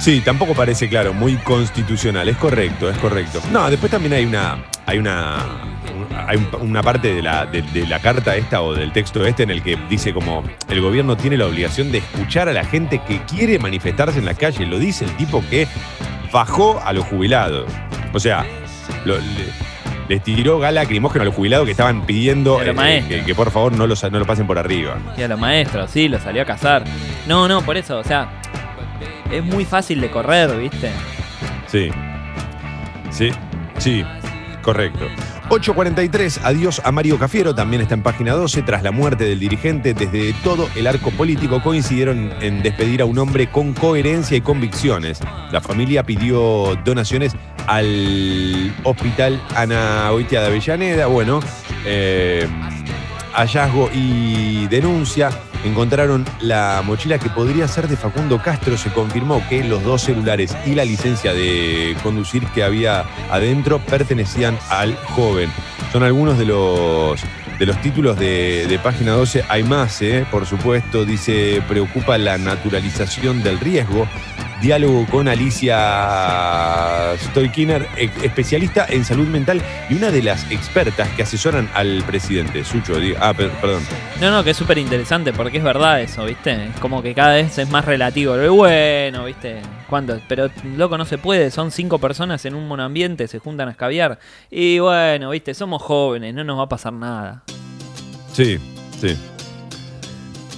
Sí, 0.00 0.20
tampoco 0.22 0.54
parece 0.54 0.88
claro, 0.88 1.14
muy 1.14 1.36
constitucional. 1.36 2.28
Es 2.28 2.36
correcto, 2.36 2.90
es 2.90 2.98
correcto. 2.98 3.40
No, 3.52 3.70
después 3.70 3.90
también 3.90 4.12
hay 4.14 4.24
una, 4.26 4.58
hay 4.86 4.98
una, 4.98 5.36
hay 6.26 6.36
un- 6.36 6.70
una 6.70 6.82
parte 6.82 7.14
de 7.14 7.22
la, 7.22 7.46
de, 7.46 7.62
de 7.62 7.86
la 7.86 7.98
carta 8.00 8.36
esta 8.36 8.62
o 8.62 8.74
del 8.74 8.92
texto 8.92 9.24
este 9.26 9.42
en 9.44 9.50
el 9.50 9.62
que 9.62 9.76
dice 9.88 10.12
como 10.12 10.42
el 10.68 10.80
gobierno 10.80 11.16
tiene 11.16 11.36
la 11.36 11.46
obligación 11.46 11.90
de 11.92 11.98
escuchar 11.98 12.48
a 12.48 12.52
la 12.52 12.64
gente 12.64 13.00
que 13.06 13.20
quiere 13.22 13.58
manifestarse 13.58 14.18
en 14.18 14.24
la 14.26 14.34
calle. 14.34 14.66
Lo 14.66 14.78
dice 14.78 15.04
el 15.04 15.10
tipo 15.16 15.42
que 15.48 15.66
bajó 16.32 16.80
a 16.84 16.92
los 16.92 17.04
jubilados. 17.06 17.66
O 18.12 18.20
sea, 18.20 18.44
lo- 19.04 19.16
le- 19.18 19.64
les 20.08 20.22
tiró 20.22 20.58
gas 20.58 20.74
lacrimógeno 20.74 21.22
a 21.22 21.24
los 21.24 21.34
jubilados 21.34 21.64
que 21.64 21.70
estaban 21.70 22.04
pidiendo 22.04 22.58
eh, 22.72 22.74
que, 23.08 23.24
que 23.24 23.34
por 23.34 23.50
favor 23.50 23.72
no, 23.72 23.86
los, 23.86 24.02
no 24.12 24.18
lo 24.18 24.26
pasen 24.26 24.46
por 24.46 24.58
arriba. 24.58 24.96
Y 25.16 25.22
a 25.22 25.28
los 25.28 25.40
maestros, 25.40 25.90
sí, 25.90 26.08
lo 26.08 26.18
salió 26.20 26.42
a 26.42 26.44
cazar. 26.44 26.84
No, 27.26 27.48
no, 27.48 27.62
por 27.62 27.78
eso, 27.78 27.98
o 28.00 28.04
sea, 28.04 28.28
es 29.32 29.42
muy 29.42 29.64
fácil 29.64 30.02
de 30.02 30.10
correr, 30.10 30.54
¿viste? 30.58 30.90
Sí. 31.68 31.90
Sí, 33.10 33.30
sí, 33.78 34.04
correcto. 34.64 35.06
8.43, 35.50 36.40
adiós 36.42 36.80
a 36.84 36.90
Mario 36.90 37.18
Cafiero, 37.18 37.54
también 37.54 37.82
está 37.82 37.94
en 37.94 38.02
página 38.02 38.32
12. 38.32 38.62
Tras 38.62 38.82
la 38.82 38.90
muerte 38.90 39.24
del 39.24 39.38
dirigente, 39.38 39.94
desde 39.94 40.32
todo 40.42 40.68
el 40.74 40.88
arco 40.88 41.10
político 41.12 41.62
coincidieron 41.62 42.32
en 42.40 42.62
despedir 42.62 43.02
a 43.02 43.04
un 43.04 43.18
hombre 43.18 43.48
con 43.48 43.74
coherencia 43.74 44.36
y 44.36 44.40
convicciones. 44.40 45.20
La 45.52 45.60
familia 45.60 46.02
pidió 46.02 46.76
donaciones 46.84 47.36
al 47.66 48.74
hospital 48.82 49.40
Ana 49.54 50.10
Oitia 50.10 50.40
de 50.40 50.46
Avellaneda. 50.46 51.06
Bueno, 51.06 51.40
eh, 51.84 52.48
hallazgo 53.34 53.90
y 53.92 54.66
denuncia. 54.68 55.30
Encontraron 55.64 56.26
la 56.40 56.82
mochila 56.84 57.18
que 57.18 57.30
podría 57.30 57.66
ser 57.66 57.88
de 57.88 57.96
Facundo 57.96 58.40
Castro. 58.42 58.76
Se 58.76 58.92
confirmó 58.92 59.42
que 59.48 59.64
los 59.64 59.82
dos 59.82 60.02
celulares 60.02 60.54
y 60.66 60.74
la 60.74 60.84
licencia 60.84 61.32
de 61.32 61.96
conducir 62.02 62.46
que 62.48 62.62
había 62.62 63.06
adentro 63.30 63.78
pertenecían 63.78 64.58
al 64.68 64.94
joven. 64.96 65.50
Son 65.90 66.02
algunos 66.02 66.38
de 66.38 66.44
los, 66.44 67.18
de 67.58 67.64
los 67.66 67.80
títulos 67.80 68.18
de, 68.18 68.78
página 68.82 69.12
12. 69.12 69.44
Hay 69.48 69.62
más, 69.62 70.02
¿eh? 70.02 70.26
por 70.30 70.44
supuesto. 70.44 71.06
Dice, 71.06 71.62
preocupa 71.66 72.18
la 72.18 72.36
naturalización 72.36 73.42
del 73.42 73.58
riesgo. 73.58 74.06
Diálogo 74.60 75.06
con 75.10 75.28
Alicia 75.28 77.16
Stoikiner, 77.18 77.86
e- 77.96 78.10
especialista 78.22 78.86
en 78.88 79.04
salud 79.04 79.26
mental 79.28 79.60
y 79.90 79.94
una 79.94 80.10
de 80.10 80.22
las 80.22 80.50
expertas 80.50 81.08
que 81.10 81.22
asesoran 81.22 81.68
al 81.74 82.02
presidente. 82.06 82.64
Sucho, 82.64 82.94
ah, 83.20 83.32
per- 83.34 83.50
perdón. 83.60 83.82
No, 84.20 84.30
no, 84.30 84.44
que 84.44 84.50
es 84.50 84.56
súper 84.56 84.78
interesante 84.78 85.32
porque 85.32 85.58
es 85.58 85.64
verdad 85.64 86.00
eso, 86.00 86.24
¿viste? 86.24 86.52
Es 86.68 86.80
como 86.80 87.02
que 87.02 87.14
cada 87.14 87.34
vez 87.34 87.56
es 87.58 87.68
más 87.68 87.84
relativo. 87.84 88.36
Lo 88.36 88.54
bueno, 88.54 89.24
¿viste? 89.24 89.60
¿Cuánto? 89.88 90.18
Pero 90.28 90.48
loco, 90.76 90.96
no 90.98 91.04
se 91.04 91.18
puede. 91.18 91.50
Son 91.50 91.70
cinco 91.70 91.98
personas 91.98 92.44
en 92.44 92.54
un 92.54 92.66
monoambiente, 92.66 93.28
se 93.28 93.38
juntan 93.38 93.68
a 93.68 93.72
escabiar. 93.72 94.18
Y 94.50 94.78
bueno, 94.78 95.30
¿viste? 95.30 95.52
Somos 95.54 95.82
jóvenes, 95.82 96.34
no 96.34 96.44
nos 96.44 96.58
va 96.58 96.64
a 96.64 96.68
pasar 96.68 96.92
nada. 96.92 97.42
Sí, 98.32 98.58
sí. 99.00 99.16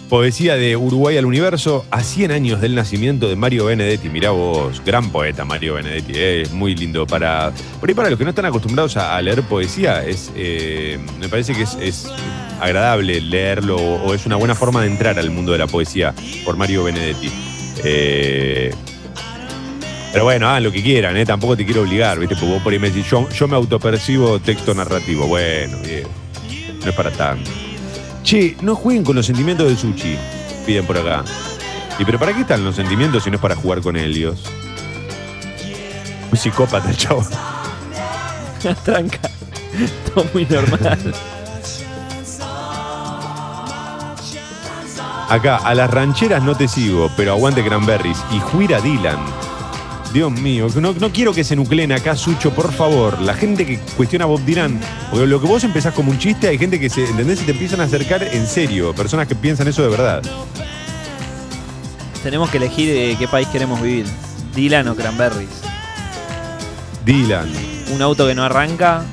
Poesía 0.09 0.55
de 0.55 0.77
Uruguay 0.77 1.17
al 1.17 1.25
Universo, 1.25 1.85
a 1.91 2.01
100 2.01 2.31
años 2.31 2.61
del 2.61 2.77
nacimiento 2.77 3.29
de 3.29 3.35
Mario 3.35 3.65
Benedetti. 3.65 4.09
Mirá 4.09 4.31
vos, 4.31 4.81
gran 4.85 5.11
poeta 5.11 5.45
Mario 5.45 5.75
Benedetti, 5.75 6.13
eh, 6.15 6.43
es 6.43 6.53
muy 6.53 6.77
lindo. 6.77 7.09
Para, 7.09 7.53
por 7.81 7.89
ahí 7.89 7.95
para 7.95 8.11
los 8.11 8.19
que 8.19 8.25
no 8.25 8.31
están 8.31 8.45
acostumbrados 8.45 8.97
a, 8.97 9.21
leer 9.21 9.43
poesía, 9.43 10.05
es, 10.05 10.31
eh, 10.37 11.01
me 11.19 11.29
parece 11.29 11.55
que 11.55 11.63
es, 11.63 12.07
agradable 12.61 13.21
leerlo 13.21 13.77
o, 13.77 14.15
es 14.15 14.25
una 14.27 14.37
buena 14.37 14.55
forma 14.55 14.81
de 14.81 14.87
entrar 14.87 15.19
al 15.19 15.31
mundo 15.31 15.53
de 15.53 15.59
la 15.59 15.67
poesía 15.67 16.15
por 16.45 16.57
Mario 16.57 16.85
Benedetti. 16.85 17.31
Eh, 17.85 18.73
pero 20.13 20.25
bueno, 20.25 20.49
hagan 20.49 20.63
lo 20.63 20.71
que 20.71 20.85
quieran, 20.85 21.23
tampoco 21.27 21.57
te 21.57 21.67
quiero 21.67 21.83
obligar, 21.83 22.19
¿viste? 22.21 22.37
Porque 22.37 22.53
vos 22.53 22.63
por 22.63 22.73
ahí 22.73 22.79
me 22.79 22.91
decís, 22.91 23.11
yo, 23.11 23.29
yo 23.29 23.49
me 23.49 23.57
autopercibo 23.57 24.39
texto 24.39 24.73
narrativo. 24.73 25.27
Bueno, 25.27 25.79
bien, 25.83 26.05
no 26.81 26.91
es 26.91 26.95
para 26.95 27.11
tanto. 27.11 27.66
Che, 28.27 28.57
no 28.61 28.75
jueguen 28.75 29.05
con 29.05 29.15
los 29.15 29.25
sentimientos 29.25 29.69
del 29.69 29.79
sushi, 29.79 30.19
piden 30.67 30.85
por 30.85 30.99
acá. 30.99 31.23
¿Y 31.97 32.05
pero 32.05 32.19
para 32.19 32.35
qué 32.35 32.41
están 32.41 32.65
los 32.65 32.75
sentimientos 32.75 33.23
si 33.23 33.31
no 33.31 33.37
es 33.37 33.41
para 33.41 33.55
jugar 33.55 33.81
con 33.81 33.97
Helios? 33.97 34.43
Un 36.33 36.37
psicópata 36.37 36.91
el 36.91 36.97
chavo. 36.97 37.25
Tranca. 38.85 39.31
Todo 40.13 40.27
muy 40.35 40.45
normal. 40.45 41.15
Acá, 45.29 45.59
a 45.59 45.75
las 45.77 45.89
rancheras 45.89 46.43
no 46.43 46.57
te 46.57 46.67
sigo, 46.67 47.09
pero 47.17 47.31
aguante 47.31 47.65
Cranberries. 47.65 48.19
Y 48.33 48.41
Juira 48.41 48.81
Dylan. 48.81 49.21
Dios 50.13 50.33
mío, 50.33 50.69
no, 50.81 50.93
no 50.93 51.13
quiero 51.13 51.35
que 51.35 51.45
se 51.45 51.57
nucleen 51.57 51.93
acá, 51.93 52.17
Sucho, 52.17 52.51
por 52.55 52.73
favor. 52.73 53.21
La 53.21 53.35
gente 53.35 53.67
que 53.67 53.79
cuestiona 53.97 54.25
a 54.25 54.29
Bob 54.29 54.41
Dylan, 54.45 54.81
porque 55.11 55.27
lo 55.27 55.41
que 55.41 55.47
vos 55.47 55.63
empezás 55.65 55.93
como 55.93 56.11
un 56.11 56.19
chiste, 56.19 56.49
hay 56.49 56.59
gente 56.59 56.81
que 56.81 56.89
se, 56.89 57.05
¿entendés? 57.05 57.43
Y 57.43 57.45
te 57.45 57.53
empiezan 57.53 57.81
a 57.81 57.85
acercar 57.85 58.23
en 58.23 58.47
serio, 58.47 58.95
personas 58.95 59.27
que 59.27 59.35
piensan 59.35 59.69
eso 59.69 59.83
de 59.83 59.89
verdad. 59.89 60.23
Tenemos 62.23 62.51
que 62.51 62.57
elegir 62.57 62.93
de 62.93 63.17
qué 63.19 63.29
país 63.29 63.47
queremos 63.49 63.81
vivir. 63.81 64.07
Dylan 64.55 64.89
o 64.89 64.97
Cranberries. 64.97 65.63
Dylan. 67.05 67.49
Un 67.95 68.03
auto 68.03 68.27
que 68.27 68.35
no 68.35 68.43
arranca 68.43 69.05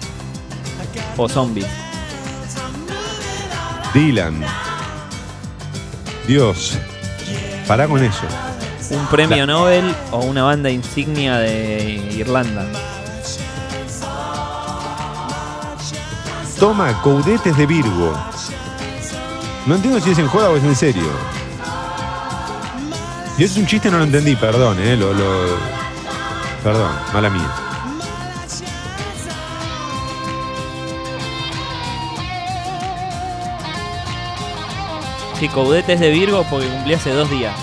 o 1.17 1.27
zombies. 1.27 1.67
Dylan. 3.93 4.41
Dios. 6.27 6.77
Pará 7.67 7.87
con 7.87 8.03
eso. 8.03 8.25
Un 8.91 9.05
premio 9.07 9.45
Nobel 9.47 9.95
o 10.11 10.19
una 10.19 10.43
banda 10.43 10.69
insignia 10.69 11.37
de 11.37 11.93
Irlanda. 12.11 12.65
Toma 16.59 17.01
coudetes 17.01 17.57
de 17.57 17.65
Virgo. 17.65 18.13
No 19.65 19.75
entiendo 19.75 19.99
si 19.99 20.11
es 20.11 20.19
en 20.19 20.27
joda 20.27 20.49
o 20.49 20.57
es 20.57 20.63
en 20.63 20.75
serio. 20.75 21.09
Y 23.37 23.43
eso 23.43 23.53
es 23.53 23.59
un 23.59 23.65
chiste, 23.67 23.89
no 23.89 23.97
lo 23.97 24.03
entendí, 24.03 24.35
perdón, 24.35 24.77
eh. 24.79 24.95
Lo, 24.95 25.13
lo- 25.13 25.83
Perdón, 26.63 26.91
mala 27.13 27.29
mía. 27.29 27.51
Sí, 35.39 35.47
Coudetes 35.49 35.99
de 35.99 36.09
Virgo 36.11 36.45
porque 36.49 36.67
cumplí 36.67 36.93
hace 36.93 37.11
dos 37.11 37.29
días. 37.29 37.53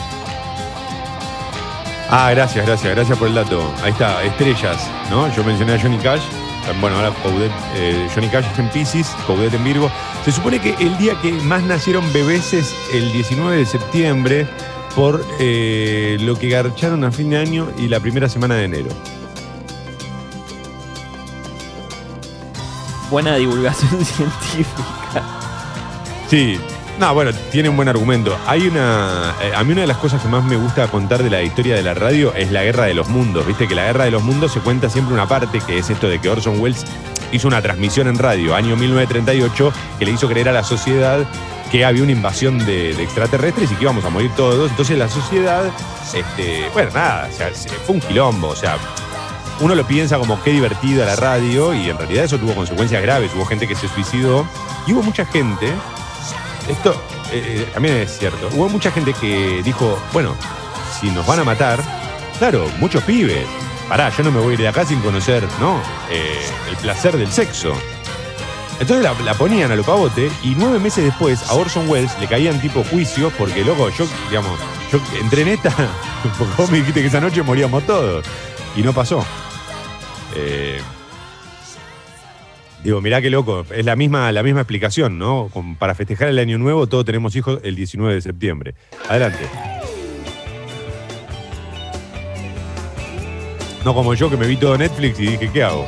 Ah, 2.12 2.32
gracias, 2.32 2.66
gracias, 2.66 2.93
gracias 2.93 3.16
por 3.16 3.28
el 3.28 3.35
dato. 3.35 3.73
Ahí 3.85 3.93
está, 3.93 4.20
estrellas, 4.24 4.91
¿no? 5.11 5.32
Yo 5.32 5.45
mencioné 5.45 5.74
a 5.74 5.81
Johnny 5.81 5.97
Cash. 5.99 6.23
Bueno, 6.81 6.97
ahora 6.97 7.12
Coudet, 7.23 7.53
eh, 7.77 8.09
Johnny 8.12 8.28
Cash 8.28 8.47
es 8.53 8.59
en 8.59 8.69
Pisces, 8.70 9.07
Coudet 9.28 9.55
en 9.55 9.62
Virgo. 9.62 9.89
Se 10.24 10.32
supone 10.32 10.61
que 10.61 10.74
el 10.81 10.99
día 10.99 11.15
que 11.23 11.31
más 11.31 11.62
nacieron 11.62 12.12
bebés 12.12 12.53
es 12.53 12.74
el 12.93 13.12
19 13.12 13.59
de 13.59 13.65
septiembre 13.65 14.49
por 14.97 15.24
eh, 15.39 16.16
lo 16.20 16.37
que 16.37 16.49
garcharon 16.49 17.05
a 17.05 17.12
fin 17.12 17.31
de 17.31 17.39
año 17.39 17.69
y 17.78 17.87
la 17.87 18.01
primera 18.01 18.28
semana 18.28 18.57
de 18.57 18.65
enero. 18.65 18.89
Buena 23.09 23.37
divulgación 23.37 24.05
científica. 24.05 25.23
Sí, 26.28 26.59
no, 27.01 27.15
bueno, 27.15 27.33
tiene 27.51 27.69
un 27.69 27.77
buen 27.77 27.89
argumento. 27.89 28.37
Hay 28.47 28.69
una. 28.69 29.35
eh, 29.43 29.53
a 29.57 29.65
mí 29.65 29.73
una 29.73 29.81
de 29.83 29.87
las 29.87 29.97
cosas 29.97 30.21
que 30.23 30.29
más 30.29 30.45
me 30.45 30.57
gusta 30.57 30.87
contar 30.89 31.23
de 31.23 31.31
la 31.31 31.43
historia 31.43 31.75
de 31.75 31.83
la 31.83 31.95
radio 31.95 32.33
es 32.35 32.51
la 32.53 32.63
guerra 32.63 32.85
de 32.85 32.95
los 32.95 33.09
mundos. 33.09 33.47
Viste 33.47 33.67
que 33.67 33.75
la 33.75 33.85
guerra 33.87 34.05
de 34.05 34.11
los 34.11 34.23
mundos 34.23 34.53
se 34.53 34.61
cuenta 34.61 34.89
siempre 34.91 35.15
una 35.15 35.27
parte, 35.27 35.61
que 35.67 35.79
es 35.79 35.89
esto 35.91 36.09
de 36.09 36.21
que 36.21 36.29
Orson 36.29 36.61
Welles 36.61 36.85
hizo 37.33 37.49
una 37.49 37.63
transmisión 37.63 38.07
en 38.09 38.19
radio, 38.19 38.55
año 38.55 38.77
1938, 38.77 39.73
que 39.99 40.05
le 40.05 40.11
hizo 40.13 40.29
creer 40.29 40.49
a 40.51 40.53
la 40.53 40.63
sociedad 40.63 41.21
que 41.71 41.85
había 41.85 42.03
una 42.03 42.13
invasión 42.13 42.59
de, 42.67 42.91
extraterrestres 43.03 43.71
y 43.73 43.75
que 43.77 43.83
íbamos 43.85 44.05
a 44.05 44.11
morir 44.11 44.31
todos. 44.37 44.71
Entonces 44.71 44.99
la 44.99 45.09
sociedad, 45.09 45.63
este, 46.13 46.69
bueno, 46.75 46.91
nada, 46.93 47.29
o 47.33 47.37
sea, 47.37 47.55
se- 47.55 47.69
fue 47.69 47.95
un 47.95 48.01
quilombo, 48.01 48.49
o 48.49 48.57
sea, 48.57 48.77
uno 49.61 49.75
lo 49.75 49.87
piensa 49.87 50.19
como 50.19 50.43
qué 50.43 50.51
divertida 50.51 51.07
la 51.07 51.17
radio 51.17 51.73
y 51.73 51.89
en 51.89 51.97
realidad 51.97 52.25
eso 52.25 52.39
tuvo 52.39 52.55
consecuencias 52.55 53.01
graves. 53.03 53.31
Hubo 53.37 53.45
gente 53.47 53.67
que 53.69 53.75
se 53.77 53.89
suicidó 53.89 54.45
y 54.87 54.93
hubo 54.93 55.03
mucha 55.03 55.25
gente, 55.25 55.73
esto 56.71 56.95
eh, 57.33 57.69
también 57.73 57.97
es 57.97 58.19
cierto, 58.19 58.49
hubo 58.53 58.69
mucha 58.69 58.91
gente 58.91 59.13
que 59.15 59.63
dijo, 59.63 59.99
bueno, 60.13 60.35
si 61.01 61.11
nos 61.11 61.27
van 61.27 61.41
a 61.41 61.45
matar, 61.45 61.81
claro, 62.39 62.67
muchos 62.79 63.03
pibes. 63.05 63.47
Pará, 63.89 64.11
yo 64.17 64.23
no 64.23 64.31
me 64.31 64.41
voy 64.41 64.51
a 64.51 64.53
ir 64.55 64.61
de 64.61 64.69
acá 64.69 64.85
sin 64.85 65.01
conocer, 65.01 65.45
¿no? 65.61 65.81
Eh, 66.11 66.41
el 66.69 66.77
placer 66.77 67.17
del 67.17 67.31
sexo. 67.31 67.73
Entonces 68.79 69.05
la, 69.05 69.13
la 69.25 69.35
ponían 69.35 69.71
a 69.73 69.77
lo 69.77 69.83
pavote 69.83 70.31
y 70.43 70.55
nueve 70.57 70.79
meses 70.79 71.05
después 71.05 71.43
a 71.51 71.55
Orson 71.55 71.89
Welles 71.89 72.13
le 72.19 72.27
caían 72.27 72.61
tipo 72.61 72.83
juicios 72.85 73.33
porque, 73.37 73.65
loco, 73.65 73.91
yo, 73.91 74.07
digamos, 74.29 74.59
yo 74.91 75.01
entré 75.21 75.43
en 75.43 75.49
esta 75.49 75.71
porque 76.39 76.55
vos 76.57 76.71
me 76.71 76.79
dijiste 76.79 77.01
que 77.01 77.09
esa 77.09 77.21
noche 77.21 77.43
moríamos 77.43 77.85
todos. 77.85 78.25
Y 78.77 78.83
no 78.83 78.93
pasó. 78.93 79.25
Eh, 80.35 80.81
digo, 82.85 83.01
mirá 83.01 83.20
qué 83.20 83.31
loco, 83.31 83.65
es 83.74 83.85
la 83.85 83.97
misma, 83.97 84.32
la 84.32 84.43
misma 84.43 84.61
explicación, 84.61 85.19
¿no? 85.19 85.51
Para 85.78 85.94
festejar 85.94 86.28
el 86.28 86.39
año 86.39 86.59
nuevo 86.59 86.86
todos 86.86 87.05
tenemos 87.05 87.36
hijos 87.36 87.61
el 87.62 87.77
19 87.77 88.15
de 88.15 88.20
septiembre. 88.20 88.74
Adelante. 89.09 89.40
No 93.85 93.94
como 93.94 94.15
yo 94.15 94.28
que 94.28 94.36
me 94.36 94.47
vi 94.47 94.57
todo 94.57 94.77
Netflix 94.77 95.19
y 95.20 95.27
dije, 95.27 95.51
¿qué 95.52 95.62
hago? 95.62 95.86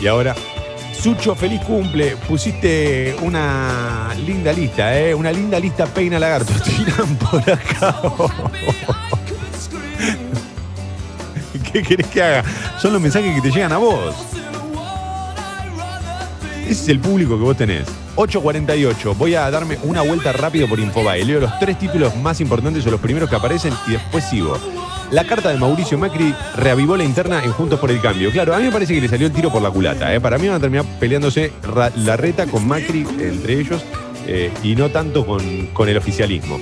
Y 0.00 0.06
ahora 0.08 0.34
Sucho, 1.02 1.34
feliz 1.34 1.60
cumple. 1.62 2.16
Pusiste 2.28 3.16
una 3.22 4.14
linda 4.24 4.52
lista, 4.52 4.96
¿eh? 4.96 5.12
Una 5.12 5.32
linda 5.32 5.58
lista 5.58 5.84
peina 5.86 6.16
lagarto. 6.16 6.52
Tiran 6.64 7.16
por 7.16 7.40
acá. 7.40 7.96
¿Qué 11.72 11.82
querés 11.82 12.06
que 12.06 12.22
haga? 12.22 12.44
Son 12.80 12.92
los 12.92 13.02
mensajes 13.02 13.34
que 13.34 13.40
te 13.40 13.50
llegan 13.50 13.72
a 13.72 13.78
vos. 13.78 14.14
Ese 16.62 16.72
es 16.72 16.88
el 16.88 17.00
público 17.00 17.36
que 17.36 17.42
vos 17.42 17.56
tenés. 17.56 17.86
8.48. 18.16 19.16
Voy 19.16 19.34
a 19.34 19.50
darme 19.50 19.78
una 19.82 20.02
vuelta 20.02 20.32
rápido 20.32 20.68
por 20.68 20.78
Infobae. 20.78 21.24
Leo 21.24 21.40
los 21.40 21.58
tres 21.58 21.78
títulos 21.78 22.16
más 22.16 22.40
importantes 22.40 22.86
o 22.86 22.90
los 22.90 23.00
primeros 23.00 23.28
que 23.28 23.36
aparecen 23.36 23.72
y 23.86 23.92
después 23.92 24.24
sigo. 24.24 24.58
La 25.10 25.24
carta 25.24 25.50
de 25.50 25.58
Mauricio 25.58 25.98
Macri 25.98 26.34
reavivó 26.56 26.96
la 26.96 27.04
interna 27.04 27.44
en 27.44 27.52
Juntos 27.52 27.78
por 27.78 27.90
el 27.90 28.00
Cambio. 28.00 28.30
Claro, 28.30 28.54
a 28.54 28.58
mí 28.58 28.64
me 28.64 28.72
parece 28.72 28.94
que 28.94 29.00
le 29.00 29.08
salió 29.08 29.26
el 29.26 29.32
tiro 29.32 29.50
por 29.50 29.60
la 29.60 29.70
culata. 29.70 30.14
¿eh? 30.14 30.20
Para 30.20 30.38
mí 30.38 30.48
van 30.48 30.56
a 30.56 30.60
terminar 30.60 30.86
peleándose 30.98 31.52
la 31.96 32.16
reta 32.16 32.46
con 32.46 32.66
Macri 32.66 33.06
entre 33.18 33.60
ellos 33.60 33.84
eh, 34.26 34.50
y 34.62 34.74
no 34.74 34.88
tanto 34.90 35.26
con, 35.26 35.66
con 35.74 35.88
el 35.88 35.96
oficialismo. 35.96 36.58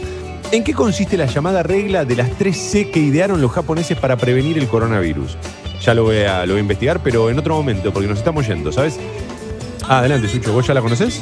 ¿En 0.52 0.64
qué 0.64 0.74
consiste 0.74 1.16
la 1.16 1.26
llamada 1.26 1.62
regla 1.62 2.04
de 2.04 2.16
las 2.16 2.30
3 2.36 2.56
C 2.56 2.90
que 2.90 2.98
idearon 2.98 3.40
los 3.40 3.52
japoneses 3.52 3.96
para 3.96 4.16
prevenir 4.16 4.58
el 4.58 4.66
coronavirus? 4.66 5.36
Ya 5.84 5.94
lo 5.94 6.02
voy 6.02 6.18
a, 6.18 6.44
lo 6.44 6.54
voy 6.54 6.58
a 6.58 6.62
investigar, 6.62 7.00
pero 7.04 7.30
en 7.30 7.38
otro 7.38 7.54
momento, 7.54 7.92
porque 7.92 8.08
nos 8.08 8.18
estamos 8.18 8.48
yendo, 8.48 8.72
¿sabes? 8.72 8.98
Ah, 9.92 9.98
adelante, 9.98 10.28
Sucho, 10.28 10.52
¿vos 10.52 10.64
ya 10.64 10.72
la 10.72 10.82
conoces? 10.82 11.20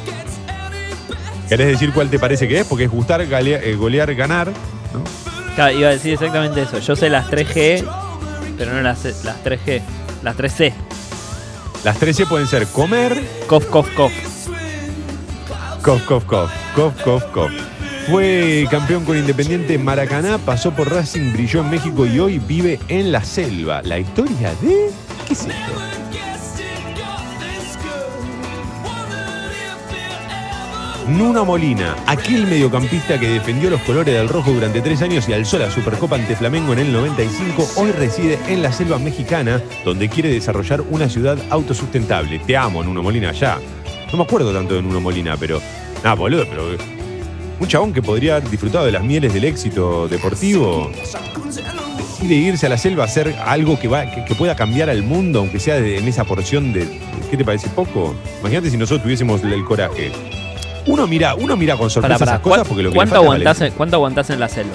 ¿Querés 1.47 1.69
decir 1.69 1.91
cuál 1.91 2.07
te 2.11 2.19
parece 2.19 2.47
que 2.47 2.59
es? 2.59 2.67
Porque 2.67 2.83
es 2.83 2.91
gustar, 2.91 3.19
eh, 3.19 3.75
golear, 3.75 4.13
ganar. 4.13 4.53
Claro, 5.55 5.75
iba 5.75 5.89
a 5.89 5.91
decir 5.91 6.13
exactamente 6.13 6.61
eso. 6.61 6.77
Yo 6.77 6.95
sé 6.95 7.09
las 7.09 7.31
3G, 7.31 7.83
pero 8.59 8.71
no 8.71 8.81
las, 8.83 9.03
las 9.25 9.43
3G. 9.43 9.81
Las 10.21 10.37
3C. 10.37 10.71
Las 11.83 11.97
3 11.97 12.15
C 12.15 12.25
pueden 12.27 12.45
ser 12.45 12.67
comer, 12.67 13.19
Cof, 13.47 13.65
cof, 13.65 13.89
cof. 13.95 14.11
Cof, 15.81 16.05
cof, 16.05 16.25
cof, 16.25 16.51
cof, 16.75 17.01
cof, 17.01 17.23
cof. 17.33 17.51
Fue 18.07 18.67
campeón 18.69 19.03
con 19.03 19.17
Independiente 19.17 19.79
Maracaná, 19.79 20.37
pasó 20.37 20.75
por 20.75 20.93
Racing, 20.93 21.33
brilló 21.33 21.61
en 21.61 21.71
México 21.71 22.05
y 22.05 22.19
hoy 22.19 22.37
vive 22.37 22.79
en 22.87 23.11
la 23.11 23.23
selva. 23.23 23.81
La 23.81 23.97
historia 23.97 24.53
de... 24.61 24.91
¿Qué 25.25 25.33
es 25.33 25.39
esto? 25.39 25.98
Nuno 31.09 31.43
Molina, 31.43 31.95
aquel 32.05 32.45
mediocampista 32.45 33.19
que 33.19 33.27
defendió 33.29 33.69
los 33.69 33.81
colores 33.81 34.13
del 34.13 34.29
rojo 34.29 34.51
durante 34.51 34.79
tres 34.81 35.01
años 35.01 35.27
y 35.27 35.33
alzó 35.33 35.57
la 35.57 35.71
Supercopa 35.71 36.15
ante 36.15 36.35
Flamengo 36.35 36.73
en 36.73 36.79
el 36.79 36.91
95, 36.93 37.67
hoy 37.77 37.91
reside 37.91 38.37
en 38.47 38.61
la 38.61 38.71
selva 38.71 38.99
mexicana, 38.99 39.61
donde 39.83 40.07
quiere 40.07 40.29
desarrollar 40.29 40.81
una 40.89 41.09
ciudad 41.09 41.37
autosustentable. 41.49 42.39
Te 42.39 42.55
amo, 42.55 42.83
Nuno 42.83 43.01
Molina, 43.01 43.31
ya. 43.31 43.59
No 44.11 44.17
me 44.17 44.23
acuerdo 44.23 44.53
tanto 44.53 44.75
de 44.75 44.81
Nuno 44.81 45.01
Molina, 45.01 45.35
pero. 45.37 45.61
Nada, 46.03 46.15
boludo, 46.15 46.45
pero. 46.49 46.63
Un 47.59 47.67
chabón 47.67 47.91
que 47.91 48.01
podría 48.01 48.35
haber 48.37 48.49
disfrutado 48.49 48.85
de 48.85 48.91
las 48.91 49.03
mieles 49.03 49.33
del 49.33 49.43
éxito 49.45 50.07
deportivo. 50.07 50.91
Decide 51.97 52.35
irse 52.35 52.65
a 52.67 52.69
la 52.69 52.77
selva 52.77 53.03
a 53.03 53.07
hacer 53.07 53.35
algo 53.45 53.79
que, 53.79 53.87
va, 53.87 54.05
que, 54.25 54.35
pueda 54.35 54.55
cambiar 54.55 54.89
al 54.89 55.03
mundo, 55.03 55.39
aunque 55.39 55.59
sea 55.59 55.75
de- 55.75 55.97
en 55.97 56.07
esa 56.07 56.23
porción 56.23 56.71
de. 56.71 56.87
¿Qué 57.29 57.37
te 57.37 57.43
parece 57.45 57.67
poco? 57.69 58.15
Imagínate 58.41 58.69
si 58.69 58.77
nosotros 58.77 59.03
tuviésemos 59.03 59.43
el 59.43 59.63
coraje. 59.65 60.11
Uno 60.91 61.05
mira, 61.07 61.35
uno 61.35 61.55
mira 61.55 61.77
con 61.77 61.89
sorpresa 61.89 62.17
pará, 62.19 62.31
esas 62.31 62.41
cosas 62.41 62.57
¿cuán- 62.59 62.67
porque 62.67 62.83
lo 62.83 62.89
que 62.89 62.93
le 62.93 62.97
¿cuánto, 62.97 63.15
falta 63.15 63.23
aguantás, 63.25 63.45
valentía. 63.59 63.67
en- 63.67 63.73
¿Cuánto 63.73 63.95
aguantás 63.97 64.29
en 64.31 64.39
la 64.39 64.49
selva? 64.49 64.73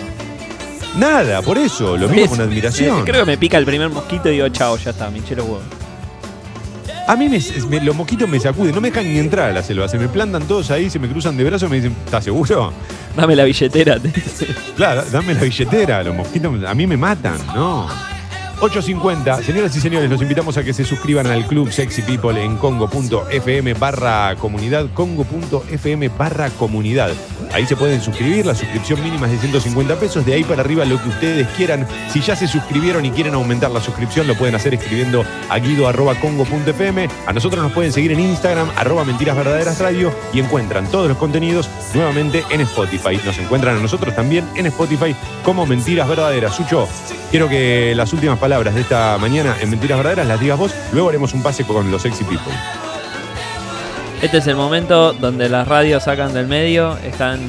Nada, 0.96 1.42
por 1.42 1.58
eso, 1.58 1.96
lo 1.96 2.08
miro 2.08 2.28
con 2.28 2.40
Es- 2.40 2.46
admiración. 2.46 2.98
eh, 3.00 3.02
Creo 3.04 3.24
que 3.24 3.30
me 3.32 3.36
pica 3.38 3.58
el 3.58 3.64
primer 3.64 3.90
mosquito 3.90 4.28
y 4.28 4.32
digo, 4.34 4.48
chao, 4.50 4.76
ya 4.76 4.90
está, 4.90 5.10
me 5.10 5.18
hinché 5.18 5.34
los 5.34 5.44
huevos. 5.46 5.62
A 7.06 7.16
mí 7.16 7.28
me- 7.28 7.40
me- 7.68 7.80
los 7.84 7.94
mosquitos 7.96 8.28
me 8.28 8.38
sacuden, 8.40 8.74
no 8.74 8.80
me 8.80 8.88
dejan 8.90 9.12
ni 9.12 9.18
entrar 9.18 9.50
a 9.50 9.52
la 9.52 9.62
selva. 9.62 9.88
Se 9.88 9.98
me 9.98 10.08
plantan 10.08 10.44
todos 10.44 10.70
ahí, 10.70 10.88
se 10.88 10.98
me 10.98 11.08
cruzan 11.08 11.36
de 11.36 11.44
brazos 11.44 11.68
y 11.68 11.70
me 11.70 11.76
dicen, 11.76 11.94
¿estás 12.04 12.24
seguro? 12.24 12.72
Dame 13.16 13.34
la 13.36 13.44
billetera. 13.44 13.98
Claro, 14.76 15.02
dame 15.12 15.34
la 15.34 15.40
billetera, 15.42 16.02
los 16.02 16.14
mosquitos 16.14 16.64
a 16.64 16.74
mí 16.74 16.86
me 16.86 16.96
matan, 16.96 17.36
¿no? 17.54 17.88
8.50, 18.64 19.42
señoras 19.42 19.76
y 19.76 19.80
señores, 19.80 20.08
los 20.08 20.22
invitamos 20.22 20.56
a 20.56 20.64
que 20.64 20.72
se 20.72 20.86
suscriban 20.86 21.26
al 21.26 21.46
Club 21.46 21.70
Sexy 21.70 22.00
People 22.00 22.42
en 22.42 22.56
congo.fm 22.56 23.74
barra 23.74 24.34
comunidad, 24.36 24.86
congo.fm 24.94 26.08
barra 26.08 26.48
comunidad. 26.48 27.10
Ahí 27.52 27.66
se 27.66 27.76
pueden 27.76 28.00
suscribir, 28.00 28.46
la 28.46 28.54
suscripción 28.54 29.04
mínima 29.04 29.26
es 29.26 29.32
de 29.32 29.38
150 29.38 29.96
pesos, 29.96 30.24
de 30.24 30.32
ahí 30.32 30.44
para 30.44 30.62
arriba 30.62 30.86
lo 30.86 31.00
que 31.00 31.10
ustedes 31.10 31.46
quieran. 31.48 31.86
Si 32.10 32.22
ya 32.22 32.34
se 32.36 32.48
suscribieron 32.48 33.04
y 33.04 33.10
quieren 33.10 33.34
aumentar 33.34 33.70
la 33.70 33.82
suscripción, 33.82 34.26
lo 34.26 34.34
pueden 34.34 34.54
hacer 34.54 34.72
escribiendo 34.72 35.26
a 35.50 35.58
guido.congo.fm. 35.58 37.08
A 37.26 37.32
nosotros 37.34 37.62
nos 37.62 37.72
pueden 37.72 37.92
seguir 37.92 38.12
en 38.12 38.20
Instagram, 38.20 38.70
arroba 38.76 39.04
mentiras 39.04 39.36
verdaderas 39.36 39.78
radio, 39.78 40.10
y 40.32 40.40
encuentran 40.40 40.86
todos 40.86 41.06
los 41.06 41.18
contenidos 41.18 41.68
nuevamente 41.92 42.42
en 42.48 42.62
Spotify. 42.62 43.20
Nos 43.26 43.36
encuentran 43.36 43.76
a 43.76 43.80
nosotros 43.80 44.16
también 44.16 44.48
en 44.56 44.64
Spotify 44.66 45.14
como 45.42 45.66
Mentiras 45.66 46.08
Verdaderas. 46.08 46.56
Sucho, 46.56 46.88
quiero 47.30 47.48
que 47.48 47.92
las 47.94 48.12
últimas 48.14 48.38
palabras 48.38 48.53
de 48.62 48.80
esta 48.80 49.18
mañana 49.18 49.56
en 49.60 49.68
Mentiras 49.68 49.98
Verdaderas 49.98 50.28
las 50.28 50.38
digas 50.38 50.56
vos, 50.56 50.72
luego 50.92 51.08
haremos 51.08 51.34
un 51.34 51.42
pase 51.42 51.64
con 51.64 51.90
los 51.90 52.02
sexy 52.02 52.22
people. 52.22 52.52
Este 54.22 54.38
es 54.38 54.46
el 54.46 54.54
momento 54.54 55.12
donde 55.12 55.48
las 55.48 55.66
radios 55.66 56.04
sacan 56.04 56.32
del 56.32 56.46
medio, 56.46 56.96
están 56.98 57.40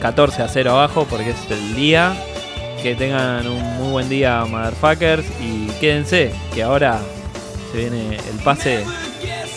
14 0.00 0.42
a 0.42 0.48
0 0.48 0.70
abajo 0.70 1.06
porque 1.08 1.30
es 1.30 1.36
el 1.50 1.74
día. 1.76 2.14
Que 2.82 2.94
tengan 2.94 3.46
un 3.46 3.62
muy 3.76 3.90
buen 3.90 4.08
día, 4.08 4.42
motherfuckers, 4.46 5.26
y 5.38 5.66
quédense, 5.78 6.32
que 6.54 6.62
ahora 6.62 6.98
se 7.70 7.76
viene 7.76 8.16
el 8.16 8.38
pase 8.42 8.86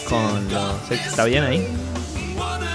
con 0.09 0.51
los... 0.51 0.91
¿Está 0.91 1.23
bien 1.23 1.45
ahí? 1.45 1.65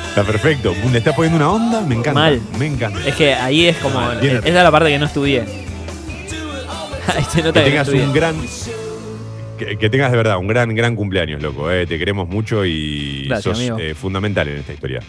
Está 0.08 0.24
perfecto. 0.24 0.72
¿Le 0.90 0.96
estás 0.96 1.14
poniendo 1.14 1.36
una 1.36 1.50
onda? 1.50 1.82
Me 1.82 1.96
encanta. 1.96 2.18
Mal. 2.18 2.40
Me 2.58 2.66
encanta. 2.66 2.98
Es 3.06 3.14
que 3.14 3.34
ahí 3.34 3.66
es 3.66 3.76
como... 3.76 4.00
Esa 4.12 4.48
es 4.48 4.54
la 4.54 4.70
parte 4.70 4.88
que 4.88 4.98
no 4.98 5.04
estudié. 5.04 5.67
Ahí 7.16 7.24
se 7.24 7.42
nota 7.42 7.62
que 7.64 7.70
tengas 7.70 7.88
un 7.88 8.12
gran. 8.12 8.36
Que, 9.58 9.76
que 9.76 9.90
tengas 9.90 10.10
de 10.12 10.16
verdad 10.16 10.38
un 10.38 10.46
gran, 10.46 10.72
gran 10.74 10.94
cumpleaños, 10.94 11.42
loco. 11.42 11.70
eh. 11.70 11.86
Te 11.86 11.98
queremos 11.98 12.28
mucho 12.28 12.64
y 12.64 13.24
Gracias, 13.28 13.58
sos 13.58 13.80
eh, 13.80 13.94
fundamental 13.94 14.46
en 14.48 14.58
esta 14.58 14.72
historia. 14.72 15.00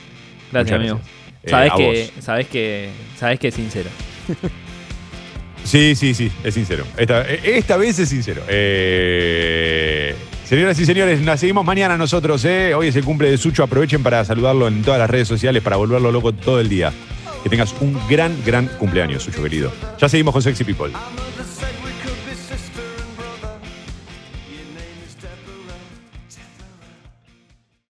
Gracias, 0.52 0.80
Muchas 0.80 0.92
amigo. 0.94 1.02
Eh, 1.44 1.50
Sabes 1.50 1.72
que, 1.78 2.10
sabes 2.22 2.48
que, 2.48 2.90
sabes 3.18 3.40
que 3.40 3.48
es 3.50 3.54
sincero. 3.56 3.90
Sí, 5.64 5.96
sí, 5.96 6.14
sí, 6.14 6.32
es 6.44 6.54
sincero. 6.54 6.84
Esta, 6.98 7.22
esta 7.28 7.78
vez 7.78 8.00
es 8.00 8.10
sincero. 8.10 8.42
Eh, 8.50 10.16
señoras 10.46 10.80
y 10.80 10.86
señores, 10.86 11.22
nos 11.22 11.40
seguimos 11.40 11.64
mañana 11.64 11.96
nosotros. 11.98 12.44
eh. 12.46 12.74
Hoy 12.74 12.88
es 12.88 12.96
el 12.96 13.04
cumple 13.04 13.30
de 13.30 13.38
Sucho. 13.38 13.64
Aprovechen 13.64 14.02
para 14.02 14.26
saludarlo 14.26 14.68
en 14.68 14.82
todas 14.82 15.00
las 15.00 15.10
redes 15.10 15.28
sociales 15.28 15.62
para 15.62 15.76
volverlo 15.76 16.12
loco 16.12 16.34
todo 16.34 16.60
el 16.60 16.70
día. 16.70 16.92
Que 17.44 17.50
tengas 17.50 17.74
un 17.82 17.98
gran, 18.10 18.36
gran 18.46 18.68
cumpleaños, 18.68 19.24
Sucho 19.24 19.44
querido. 19.44 19.72
Ya 20.00 20.10
seguimos 20.10 20.34
con 20.34 20.42
Sexy 20.42 20.64
People. 20.64 20.92